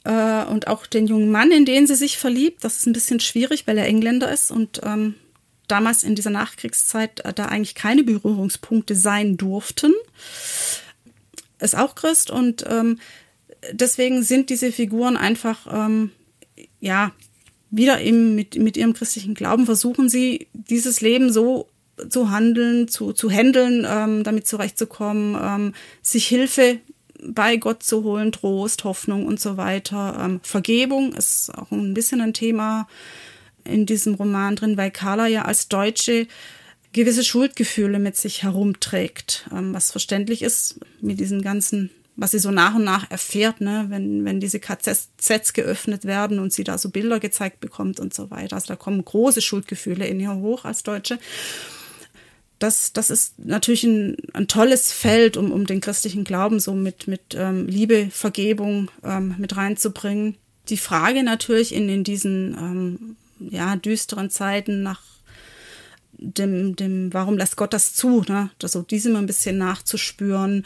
äh, 0.03 0.43
und 0.45 0.67
auch 0.67 0.85
den 0.85 1.07
jungen 1.07 1.31
Mann, 1.31 1.51
in 1.51 1.65
den 1.65 1.87
sie 1.87 1.95
sich 1.95 2.17
verliebt. 2.17 2.63
Das 2.63 2.77
ist 2.77 2.85
ein 2.85 2.93
bisschen 2.93 3.19
schwierig, 3.19 3.67
weil 3.67 3.77
er 3.77 3.87
Engländer 3.87 4.31
ist 4.31 4.51
und 4.51 4.81
ähm, 4.83 5.15
damals 5.67 6.03
in 6.03 6.15
dieser 6.15 6.29
Nachkriegszeit 6.29 7.21
äh, 7.21 7.33
da 7.33 7.45
eigentlich 7.45 7.75
keine 7.75 8.03
Berührungspunkte 8.03 8.95
sein 8.95 9.37
durften. 9.37 9.93
Ist 11.59 11.77
auch 11.77 11.95
Christ 11.95 12.29
und 12.29 12.65
ähm, 12.67 12.99
deswegen 13.71 14.23
sind 14.23 14.49
diese 14.49 14.71
Figuren 14.71 15.17
einfach, 15.17 15.67
ähm, 15.71 16.11
ja, 16.79 17.11
wieder 17.69 18.01
eben 18.01 18.35
mit, 18.35 18.55
mit 18.55 18.77
ihrem 18.77 18.93
christlichen 18.93 19.33
Glauben 19.33 19.65
versuchen 19.65 20.07
sie, 20.07 20.47
dieses 20.53 21.01
Leben 21.01 21.31
so 21.31 21.67
zu 22.09 22.29
handeln, 22.29 22.87
zu, 22.87 23.13
zu 23.13 23.31
handeln, 23.31 23.85
ähm, 23.87 24.23
damit 24.23 24.45
zurechtzukommen, 24.47 25.37
ähm, 25.41 25.73
sich 26.01 26.27
Hilfe 26.27 26.79
bei 27.27 27.57
Gott 27.57 27.83
zu 27.83 28.03
holen, 28.03 28.31
Trost, 28.31 28.83
Hoffnung 28.83 29.25
und 29.25 29.39
so 29.39 29.57
weiter. 29.57 30.17
Ähm, 30.19 30.39
Vergebung 30.43 31.13
ist 31.13 31.49
auch 31.55 31.71
ein 31.71 31.93
bisschen 31.93 32.21
ein 32.21 32.33
Thema 32.33 32.87
in 33.63 33.85
diesem 33.85 34.15
Roman 34.15 34.55
drin, 34.55 34.77
weil 34.77 34.91
Carla 34.91 35.27
ja 35.27 35.43
als 35.43 35.67
Deutsche 35.67 36.27
gewisse 36.91 37.23
Schuldgefühle 37.23 37.99
mit 37.99 38.15
sich 38.15 38.43
herumträgt, 38.43 39.47
ähm, 39.51 39.73
was 39.73 39.91
verständlich 39.91 40.41
ist 40.41 40.79
mit 41.01 41.19
diesen 41.19 41.41
ganzen, 41.41 41.89
was 42.15 42.31
sie 42.31 42.39
so 42.39 42.51
nach 42.51 42.75
und 42.75 42.83
nach 42.83 43.09
erfährt, 43.09 43.61
ne, 43.61 43.85
wenn, 43.89 44.23
wenn 44.25 44.39
diese 44.39 44.59
KZs 44.59 45.53
geöffnet 45.53 46.05
werden 46.05 46.39
und 46.39 46.53
sie 46.53 46.63
da 46.63 46.77
so 46.77 46.89
Bilder 46.89 47.19
gezeigt 47.19 47.59
bekommt 47.59 47.99
und 47.99 48.13
so 48.13 48.29
weiter. 48.29 48.55
Also 48.55 48.67
da 48.67 48.75
kommen 48.75 49.03
große 49.03 49.41
Schuldgefühle 49.41 50.05
in 50.05 50.19
ihr 50.19 50.35
hoch 50.35 50.65
als 50.65 50.83
Deutsche 50.83 51.17
das, 52.59 52.93
das 52.93 53.09
ist 53.09 53.39
natürlich 53.39 53.83
ein, 53.83 54.17
ein 54.33 54.47
tolles 54.47 54.91
Feld, 54.91 55.37
um, 55.37 55.51
um 55.51 55.65
den 55.65 55.81
christlichen 55.81 56.23
Glauben 56.23 56.59
so 56.59 56.73
mit, 56.73 57.07
mit 57.07 57.35
ähm, 57.35 57.67
Liebe, 57.67 58.09
Vergebung 58.09 58.89
ähm, 59.03 59.35
mit 59.37 59.55
reinzubringen. 59.57 60.37
Die 60.69 60.77
Frage 60.77 61.23
natürlich 61.23 61.73
in, 61.73 61.89
in 61.89 62.03
diesen 62.03 62.55
ähm, 62.57 63.15
ja, 63.39 63.75
düsteren 63.75 64.29
Zeiten 64.29 64.81
nach 64.83 65.01
dem, 66.13 66.75
dem, 66.75 67.13
warum 67.13 67.37
lässt 67.37 67.57
Gott 67.57 67.73
das 67.73 67.93
zu, 67.93 68.23
ne? 68.27 68.49
das, 68.59 68.73
so 68.73 68.81
diesem 68.81 69.15
ein 69.15 69.25
bisschen 69.25 69.57
nachzuspüren, 69.57 70.65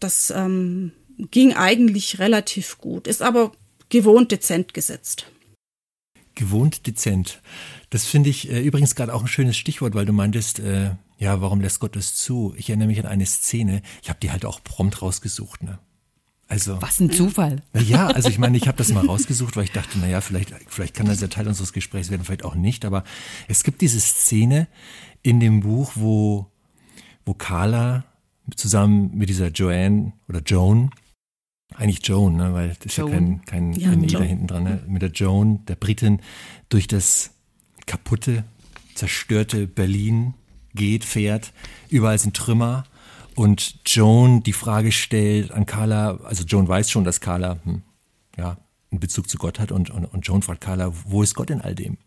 das 0.00 0.30
ähm, 0.30 0.92
ging 1.30 1.54
eigentlich 1.54 2.18
relativ 2.18 2.78
gut, 2.78 3.06
ist 3.06 3.22
aber 3.22 3.52
gewohnt 3.88 4.32
dezent 4.32 4.74
gesetzt. 4.74 5.26
Gewohnt 6.34 6.86
dezent. 6.86 7.40
Das 7.94 8.06
finde 8.06 8.28
ich 8.28 8.50
äh, 8.50 8.60
übrigens 8.60 8.96
gerade 8.96 9.14
auch 9.14 9.20
ein 9.20 9.28
schönes 9.28 9.56
Stichwort, 9.56 9.94
weil 9.94 10.04
du 10.04 10.12
meintest, 10.12 10.58
äh, 10.58 10.96
ja, 11.16 11.40
warum 11.40 11.60
lässt 11.60 11.78
Gott 11.78 11.94
das 11.94 12.16
zu? 12.16 12.52
Ich 12.56 12.68
erinnere 12.68 12.88
mich 12.88 12.98
an 12.98 13.06
eine 13.06 13.24
Szene, 13.24 13.82
ich 14.02 14.08
habe 14.08 14.18
die 14.20 14.32
halt 14.32 14.44
auch 14.44 14.64
prompt 14.64 15.00
rausgesucht, 15.00 15.62
ne? 15.62 15.78
Also, 16.48 16.82
Was 16.82 16.98
ein 16.98 17.12
Zufall. 17.12 17.62
Ja, 17.72 18.08
also 18.08 18.28
ich 18.30 18.38
meine, 18.40 18.56
ich 18.56 18.66
habe 18.66 18.76
das 18.76 18.92
mal 18.92 19.06
rausgesucht, 19.06 19.56
weil 19.56 19.62
ich 19.62 19.70
dachte, 19.70 20.00
naja, 20.00 20.20
vielleicht, 20.20 20.52
vielleicht 20.66 20.94
kann 20.94 21.06
das 21.06 21.20
ja 21.20 21.28
Teil 21.28 21.46
unseres 21.46 21.72
Gesprächs 21.72 22.10
werden, 22.10 22.24
vielleicht 22.24 22.44
auch 22.44 22.56
nicht. 22.56 22.84
Aber 22.84 23.04
es 23.46 23.62
gibt 23.62 23.80
diese 23.80 24.00
Szene 24.00 24.66
in 25.22 25.38
dem 25.38 25.60
Buch, 25.60 25.92
wo, 25.94 26.50
wo 27.24 27.32
Carla 27.32 28.06
zusammen 28.56 29.12
mit 29.14 29.28
dieser 29.28 29.50
Joanne 29.50 30.14
oder 30.28 30.40
Joan 30.44 30.90
eigentlich 31.76 32.06
Joan, 32.06 32.36
ne, 32.36 32.52
weil 32.52 32.68
das 32.70 32.86
ist 32.86 32.96
Joan. 32.96 33.10
ja 33.10 33.16
kein, 33.16 33.44
kein, 33.44 33.72
ja, 33.72 33.88
kein 33.90 34.04
E 34.04 34.06
da 34.08 34.22
hinten 34.22 34.46
dran, 34.48 34.64
ne, 34.64 34.82
mit 34.88 35.02
der 35.02 35.10
Joan, 35.10 35.64
der 35.66 35.76
Britin, 35.76 36.20
durch 36.68 36.86
das 36.86 37.33
kaputte, 37.86 38.44
zerstörte 38.94 39.66
Berlin 39.66 40.34
geht, 40.74 41.04
fährt. 41.04 41.52
Überall 41.88 42.18
sind 42.18 42.36
Trümmer. 42.36 42.84
Und 43.34 43.80
Joan 43.86 44.42
die 44.42 44.52
Frage 44.52 44.92
stellt 44.92 45.50
an 45.50 45.66
Carla, 45.66 46.18
also 46.24 46.44
Joan 46.44 46.68
weiß 46.68 46.90
schon, 46.90 47.04
dass 47.04 47.20
Carla 47.20 47.58
hm, 47.64 47.82
ja, 48.36 48.56
einen 48.92 49.00
Bezug 49.00 49.28
zu 49.28 49.38
Gott 49.38 49.58
hat 49.58 49.72
und, 49.72 49.90
und, 49.90 50.04
und 50.04 50.26
Joan 50.26 50.42
fragt 50.42 50.60
Carla, 50.60 50.92
wo 51.04 51.22
ist 51.22 51.34
Gott 51.34 51.50
in 51.50 51.60
all 51.60 51.74
dem? 51.74 51.98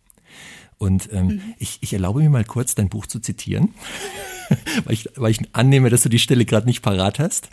Und 0.78 1.10
ähm, 1.12 1.28
mhm. 1.28 1.42
ich, 1.58 1.80
ich 1.82 1.92
erlaube 1.92 2.22
mir 2.22 2.30
mal 2.30 2.46
kurz 2.46 2.76
dein 2.76 2.88
Buch 2.88 3.08
zu 3.08 3.20
zitieren, 3.20 3.74
weil, 4.86 4.94
ich, 4.94 5.10
weil 5.16 5.32
ich 5.32 5.40
annehme, 5.54 5.90
dass 5.90 6.04
du 6.04 6.10
die 6.10 6.20
Stelle 6.20 6.46
gerade 6.46 6.68
nicht 6.68 6.82
parat 6.82 7.20
hast. 7.20 7.50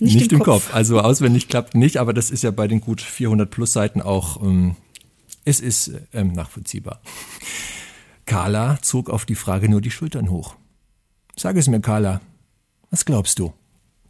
nicht, 0.00 0.16
nicht 0.16 0.32
im, 0.32 0.40
Kopf. 0.40 0.66
Kopf. 0.66 0.74
Also 0.74 1.00
auswendig 1.00 1.48
klappt 1.48 1.74
nicht, 1.74 1.96
aber 1.98 2.12
das 2.12 2.30
ist 2.30 2.42
ja 2.42 2.50
bei 2.50 2.68
den 2.68 2.80
gut 2.80 3.00
400 3.00 3.50
plus 3.50 3.72
Seiten 3.72 4.02
auch 4.02 4.42
ähm, 4.42 4.76
es 5.44 5.60
ist 5.60 5.92
ähm, 6.12 6.32
nachvollziehbar. 6.32 7.00
Carla 8.26 8.80
zog 8.82 9.10
auf 9.10 9.24
die 9.24 9.34
Frage 9.34 9.68
nur 9.68 9.80
die 9.80 9.90
Schultern 9.90 10.30
hoch. 10.30 10.56
Sag 11.36 11.56
es 11.56 11.68
mir, 11.68 11.80
Carla, 11.80 12.20
was 12.90 13.04
glaubst 13.04 13.38
du? 13.38 13.52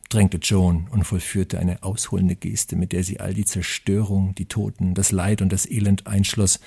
drängte 0.09 0.39
Joan 0.39 0.89
und 0.91 1.05
vollführte 1.05 1.61
eine 1.61 1.85
ausholende 1.85 2.35
Geste, 2.35 2.75
mit 2.75 2.91
der 2.93 3.05
sie 3.05 3.21
all 3.21 3.33
die 3.33 3.45
Zerstörung, 3.45 4.35
die 4.35 4.47
Toten, 4.47 4.95
das 4.95 5.13
Leid 5.13 5.41
und 5.41 5.53
das 5.53 5.71
Elend 5.71 6.09
einschloss, 6.09 6.59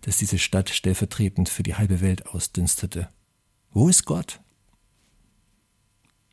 das 0.00 0.16
diese 0.16 0.38
Stadt 0.38 0.70
stellvertretend 0.70 1.50
für 1.50 1.62
die 1.62 1.74
halbe 1.74 2.00
Welt 2.00 2.26
ausdünstete. 2.28 3.10
Wo 3.70 3.90
ist 3.90 4.06
Gott? 4.06 4.40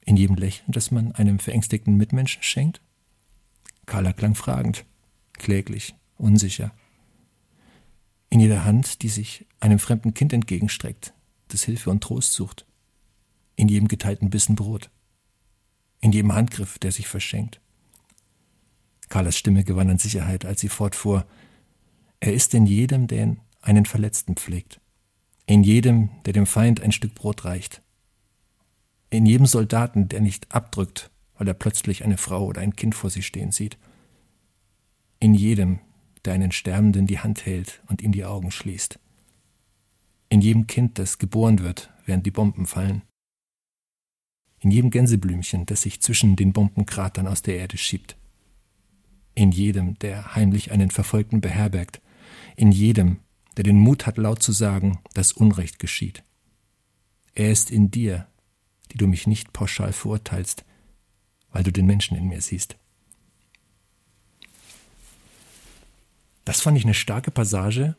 In 0.05 0.15
jedem 0.15 0.37
Lächeln, 0.37 0.71
das 0.71 0.91
man 0.91 1.11
einem 1.11 1.39
verängstigten 1.39 1.97
Mitmenschen 1.97 2.41
schenkt? 2.41 2.79
Carla 3.85 4.13
klang 4.13 4.35
fragend, 4.35 4.85
kläglich, 5.33 5.93
unsicher 6.17 6.71
in 8.35 8.41
jeder 8.41 8.65
Hand, 8.65 9.01
die 9.01 9.07
sich 9.07 9.45
einem 9.61 9.79
fremden 9.79 10.13
Kind 10.13 10.33
entgegenstreckt, 10.33 11.13
das 11.47 11.63
Hilfe 11.63 11.89
und 11.89 12.03
Trost 12.03 12.33
sucht, 12.33 12.65
in 13.55 13.69
jedem 13.69 13.87
geteilten 13.87 14.29
Bissen 14.29 14.55
Brot, 14.55 14.89
in 16.01 16.11
jedem 16.11 16.33
Handgriff, 16.33 16.77
der 16.77 16.91
sich 16.91 17.07
verschenkt. 17.07 17.61
Carlas 19.07 19.37
Stimme 19.37 19.63
gewann 19.63 19.89
an 19.89 19.99
Sicherheit, 19.99 20.43
als 20.43 20.59
sie 20.59 20.67
fortfuhr. 20.67 21.25
Er 22.19 22.33
ist 22.33 22.53
in 22.53 22.65
jedem, 22.65 23.07
der 23.07 23.37
einen 23.61 23.85
Verletzten 23.85 24.35
pflegt, 24.35 24.81
in 25.45 25.63
jedem, 25.63 26.09
der 26.25 26.33
dem 26.33 26.45
Feind 26.45 26.81
ein 26.81 26.91
Stück 26.91 27.15
Brot 27.15 27.45
reicht, 27.45 27.81
in 29.11 29.25
jedem 29.25 29.45
Soldaten, 29.45 30.09
der 30.09 30.19
nicht 30.19 30.51
abdrückt, 30.51 31.09
weil 31.37 31.47
er 31.47 31.53
plötzlich 31.53 32.03
eine 32.03 32.17
Frau 32.17 32.47
oder 32.47 32.59
ein 32.59 32.75
Kind 32.75 32.95
vor 32.95 33.09
sich 33.09 33.25
stehen 33.25 33.53
sieht, 33.53 33.77
in 35.21 35.33
jedem, 35.33 35.79
der 36.25 36.33
einen 36.33 36.51
Sterbenden 36.51 37.07
die 37.07 37.19
Hand 37.19 37.45
hält 37.45 37.81
und 37.87 38.01
ihm 38.01 38.11
die 38.11 38.25
Augen 38.25 38.51
schließt. 38.51 38.99
In 40.29 40.41
jedem 40.41 40.67
Kind, 40.67 40.99
das 40.99 41.17
geboren 41.17 41.59
wird, 41.59 41.91
während 42.05 42.25
die 42.25 42.31
Bomben 42.31 42.65
fallen. 42.65 43.03
In 44.59 44.71
jedem 44.71 44.89
Gänseblümchen, 44.89 45.65
das 45.65 45.83
sich 45.83 46.01
zwischen 46.01 46.35
den 46.35 46.53
Bombenkratern 46.53 47.27
aus 47.27 47.41
der 47.41 47.57
Erde 47.57 47.77
schiebt. 47.77 48.17
In 49.35 49.51
jedem, 49.51 49.99
der 49.99 50.35
heimlich 50.35 50.71
einen 50.71 50.89
Verfolgten 50.89 51.41
beherbergt. 51.41 52.01
In 52.55 52.71
jedem, 52.71 53.19
der 53.57 53.63
den 53.63 53.79
Mut 53.79 54.05
hat, 54.07 54.17
laut 54.17 54.41
zu 54.41 54.51
sagen, 54.51 54.99
dass 55.13 55.33
Unrecht 55.33 55.79
geschieht. 55.79 56.23
Er 57.35 57.51
ist 57.51 57.69
in 57.69 57.91
dir, 57.91 58.27
die 58.91 58.97
du 58.97 59.07
mich 59.07 59.27
nicht 59.27 59.53
pauschal 59.53 59.93
verurteilst, 59.93 60.65
weil 61.51 61.63
du 61.63 61.71
den 61.71 61.85
Menschen 61.85 62.17
in 62.17 62.27
mir 62.27 62.41
siehst. 62.41 62.77
Das 66.45 66.61
fand 66.61 66.77
ich 66.77 66.83
eine 66.85 66.93
starke 66.93 67.31
Passage. 67.31 67.95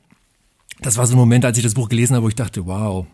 Das 0.80 0.97
war 0.97 1.07
so 1.07 1.14
ein 1.14 1.18
Moment, 1.18 1.44
als 1.44 1.59
ich 1.59 1.64
das 1.64 1.74
Buch 1.74 1.88
gelesen 1.88 2.14
habe, 2.14 2.24
wo 2.24 2.28
ich 2.28 2.34
dachte, 2.34 2.66
wow, 2.66 3.07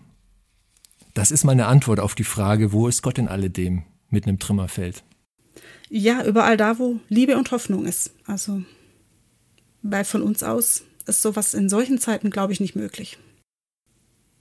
Das 1.15 1.31
ist 1.31 1.45
meine 1.45 1.67
Antwort 1.67 2.01
auf 2.01 2.15
die 2.15 2.25
Frage, 2.25 2.73
wo 2.73 2.89
ist 2.89 3.03
Gott 3.03 3.19
in 3.19 3.29
alledem 3.29 3.83
mit 4.09 4.27
einem 4.27 4.39
Trümmerfeld? 4.39 5.03
Ja, 5.91 6.25
überall 6.25 6.57
da, 6.57 6.79
wo 6.79 7.01
Liebe 7.09 7.37
und 7.37 7.51
Hoffnung 7.51 7.85
ist. 7.85 8.13
Also, 8.27 8.63
weil 9.83 10.05
von 10.05 10.23
uns 10.23 10.43
aus 10.43 10.85
ist 11.07 11.21
sowas 11.21 11.53
in 11.53 11.69
solchen 11.69 11.99
Zeiten, 11.99 12.31
glaube 12.31 12.55
ich, 12.55 12.61
nicht 12.61 12.77
möglich. 12.77 13.19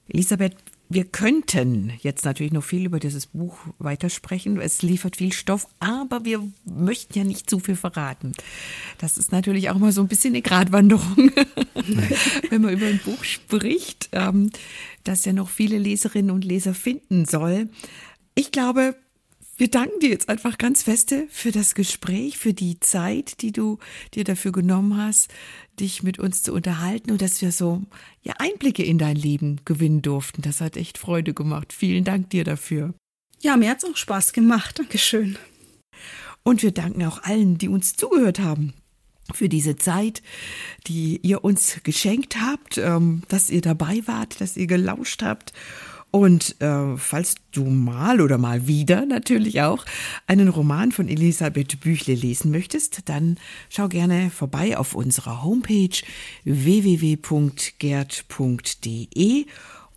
Elisabeth, 0.08 0.56
wir 0.94 1.06
könnten 1.06 1.94
jetzt 2.02 2.26
natürlich 2.26 2.52
noch 2.52 2.66
viel 2.66 2.86
über 2.86 3.00
dieses 3.00 3.28
Buch 3.28 3.58
weitersprechen. 3.80 4.60
Es 4.60 4.82
liefert 4.82 5.16
viel 5.16 5.32
Stoff, 5.32 5.66
aber 5.80 6.26
wir 6.26 6.46
möchten 6.66 7.18
ja 7.18 7.24
nicht 7.24 7.50
zu 7.50 7.60
viel 7.60 7.78
verraten. 7.78 8.34
Das 8.98 9.18
ist 9.18 9.32
natürlich 9.32 9.70
auch 9.70 9.78
mal 9.78 9.94
so 9.94 10.02
ein 10.02 10.10
bisschen 10.10 10.34
eine 10.34 10.42
Gratwanderung, 10.42 11.32
wenn 12.50 12.62
man 12.62 12.74
über 12.74 12.88
ein 12.88 13.00
Buch 13.06 13.24
spricht, 13.24 14.10
ähm, 14.12 14.50
das 15.06 15.24
ja 15.24 15.32
noch 15.32 15.48
viele 15.48 15.78
Leserinnen 15.78 16.32
und 16.32 16.44
Leser 16.44 16.74
finden 16.74 17.24
soll. 17.24 17.70
Ich 18.36 18.52
glaube, 18.52 18.96
wir 19.62 19.70
danken 19.70 20.00
dir 20.00 20.10
jetzt 20.10 20.28
einfach 20.28 20.58
ganz 20.58 20.82
feste 20.82 21.28
für 21.30 21.52
das 21.52 21.76
Gespräch, 21.76 22.40
für 22.40 22.52
die 22.52 22.80
Zeit, 22.80 23.44
die 23.44 23.52
du 23.52 23.78
dir 24.16 24.24
dafür 24.24 24.52
genommen 24.52 24.98
hast, 24.98 25.32
dich 25.80 26.02
mit 26.02 26.18
uns 26.18 26.42
zu 26.42 26.52
unterhalten 26.52 27.12
und 27.12 27.22
dass 27.22 27.44
wir 27.44 27.52
so 27.52 27.84
ja, 28.24 28.34
Einblicke 28.40 28.84
in 28.84 28.98
dein 28.98 29.16
Leben 29.16 29.62
gewinnen 29.64 30.02
durften. 30.02 30.42
Das 30.42 30.62
hat 30.62 30.78
echt 30.78 30.98
Freude 30.98 31.36
gemacht. 31.36 31.74
Vielen 31.74 32.04
Dank 32.04 32.32
dir 32.32 32.44
dafür. 32.44 32.96
Ja, 33.40 33.56
mir 33.56 33.70
hat 33.70 33.84
es 33.84 33.86
auch 33.88 33.96
Spaß 33.96 34.34
gemacht. 34.34 34.80
Dankeschön. 34.80 35.38
Und 36.42 36.64
wir 36.64 36.72
danken 36.72 37.06
auch 37.06 37.22
allen, 37.22 37.60
die 37.60 37.70
uns 37.70 37.96
zugehört 37.96 38.40
haben 38.40 38.74
für 39.32 39.48
diese 39.48 39.76
Zeit, 39.76 40.24
die 40.88 41.20
ihr 41.22 41.44
uns 41.44 41.82
geschenkt 41.84 42.42
habt, 42.42 42.80
ähm, 42.80 43.22
dass 43.28 43.52
ihr 43.52 43.62
dabei 43.62 44.02
wart, 44.08 44.42
dass 44.42 44.58
ihr 44.58 44.66
gelauscht 44.66 45.22
habt 45.22 45.54
und 46.12 46.62
äh, 46.62 46.98
falls 46.98 47.36
du 47.52 47.64
mal 47.64 48.20
oder 48.20 48.38
mal 48.38 48.68
wieder 48.68 49.06
natürlich 49.06 49.62
auch 49.62 49.86
einen 50.28 50.50
Roman 50.50 50.92
von 50.92 51.08
Elisabeth 51.08 51.80
Büchle 51.80 52.16
lesen 52.16 52.52
möchtest, 52.52 53.08
dann 53.10 53.38
schau 53.70 53.88
gerne 53.88 54.30
vorbei 54.30 54.78
auf 54.78 54.94
unserer 54.94 55.42
Homepage 55.44 56.02
www.gerd.de 56.44 57.06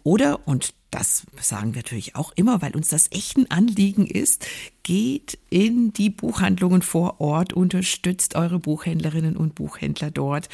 oder, 0.05 0.47
und 0.47 0.75
das 0.95 1.26
sagen 1.40 1.74
wir 1.74 1.80
natürlich 1.82 2.14
auch 2.14 2.32
immer, 2.36 2.62
weil 2.62 2.76
uns 2.76 2.88
das 2.88 3.11
echt 3.11 3.36
ein 3.36 3.51
Anliegen 3.51 4.07
ist, 4.07 4.47
geht 4.84 5.38
in 5.51 5.92
die 5.92 6.09
Buchhandlungen 6.09 6.82
vor 6.82 7.20
Ort, 7.20 7.53
unterstützt 7.53 8.36
eure 8.36 8.61
Buchhändlerinnen 8.61 9.36
und 9.36 9.57
Buchhändler 9.57 10.12
dort, 10.12 10.49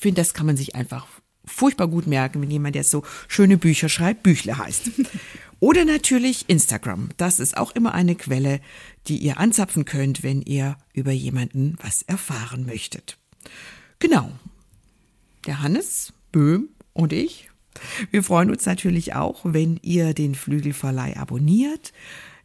finde, 0.00 0.22
das 0.22 0.34
kann 0.34 0.46
man 0.46 0.56
sich 0.56 0.74
einfach 0.74 1.06
furchtbar 1.44 1.88
gut 1.88 2.06
merken, 2.06 2.40
wenn 2.40 2.50
jemand, 2.50 2.74
der 2.74 2.84
so 2.84 3.02
schöne 3.26 3.58
Bücher 3.58 3.88
schreibt, 3.88 4.22
Büchle 4.22 4.58
heißt. 4.58 4.90
Oder 5.60 5.84
natürlich 5.84 6.48
Instagram. 6.48 7.08
Das 7.16 7.40
ist 7.40 7.56
auch 7.56 7.74
immer 7.74 7.92
eine 7.92 8.14
Quelle, 8.14 8.60
die 9.08 9.18
ihr 9.18 9.38
anzapfen 9.38 9.84
könnt, 9.84 10.22
wenn 10.22 10.40
ihr 10.42 10.76
über 10.92 11.10
jemanden 11.10 11.76
was 11.82 12.02
erfahren 12.02 12.64
möchtet. 12.64 13.18
Genau. 13.98 14.30
Der 15.46 15.62
Hannes, 15.62 16.12
Böhm 16.32 16.68
und 16.92 17.12
ich. 17.12 17.48
Wir 18.10 18.22
freuen 18.22 18.50
uns 18.50 18.66
natürlich 18.66 19.14
auch, 19.14 19.40
wenn 19.44 19.78
ihr 19.82 20.14
den 20.14 20.34
Flügelverleih 20.34 21.16
abonniert, 21.16 21.92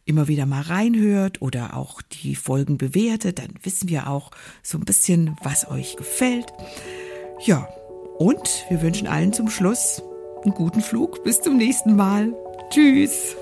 immer 0.04 0.28
wieder 0.28 0.46
mal 0.46 0.62
reinhört 0.62 1.42
oder 1.42 1.76
auch 1.76 2.02
die 2.02 2.36
Folgen 2.36 2.78
bewertet. 2.78 3.38
Dann 3.38 3.54
wissen 3.62 3.88
wir 3.88 4.08
auch 4.08 4.30
so 4.62 4.78
ein 4.78 4.84
bisschen, 4.84 5.36
was 5.42 5.68
euch 5.68 5.96
gefällt. 5.96 6.46
Ja, 7.44 7.68
und 8.18 8.64
wir 8.68 8.82
wünschen 8.82 9.08
allen 9.08 9.32
zum 9.32 9.48
Schluss 9.50 10.02
einen 10.44 10.54
guten 10.54 10.82
Flug. 10.82 11.24
Bis 11.24 11.40
zum 11.40 11.56
nächsten 11.56 11.96
Mal. 11.96 12.32
Tschüss. 12.70 13.36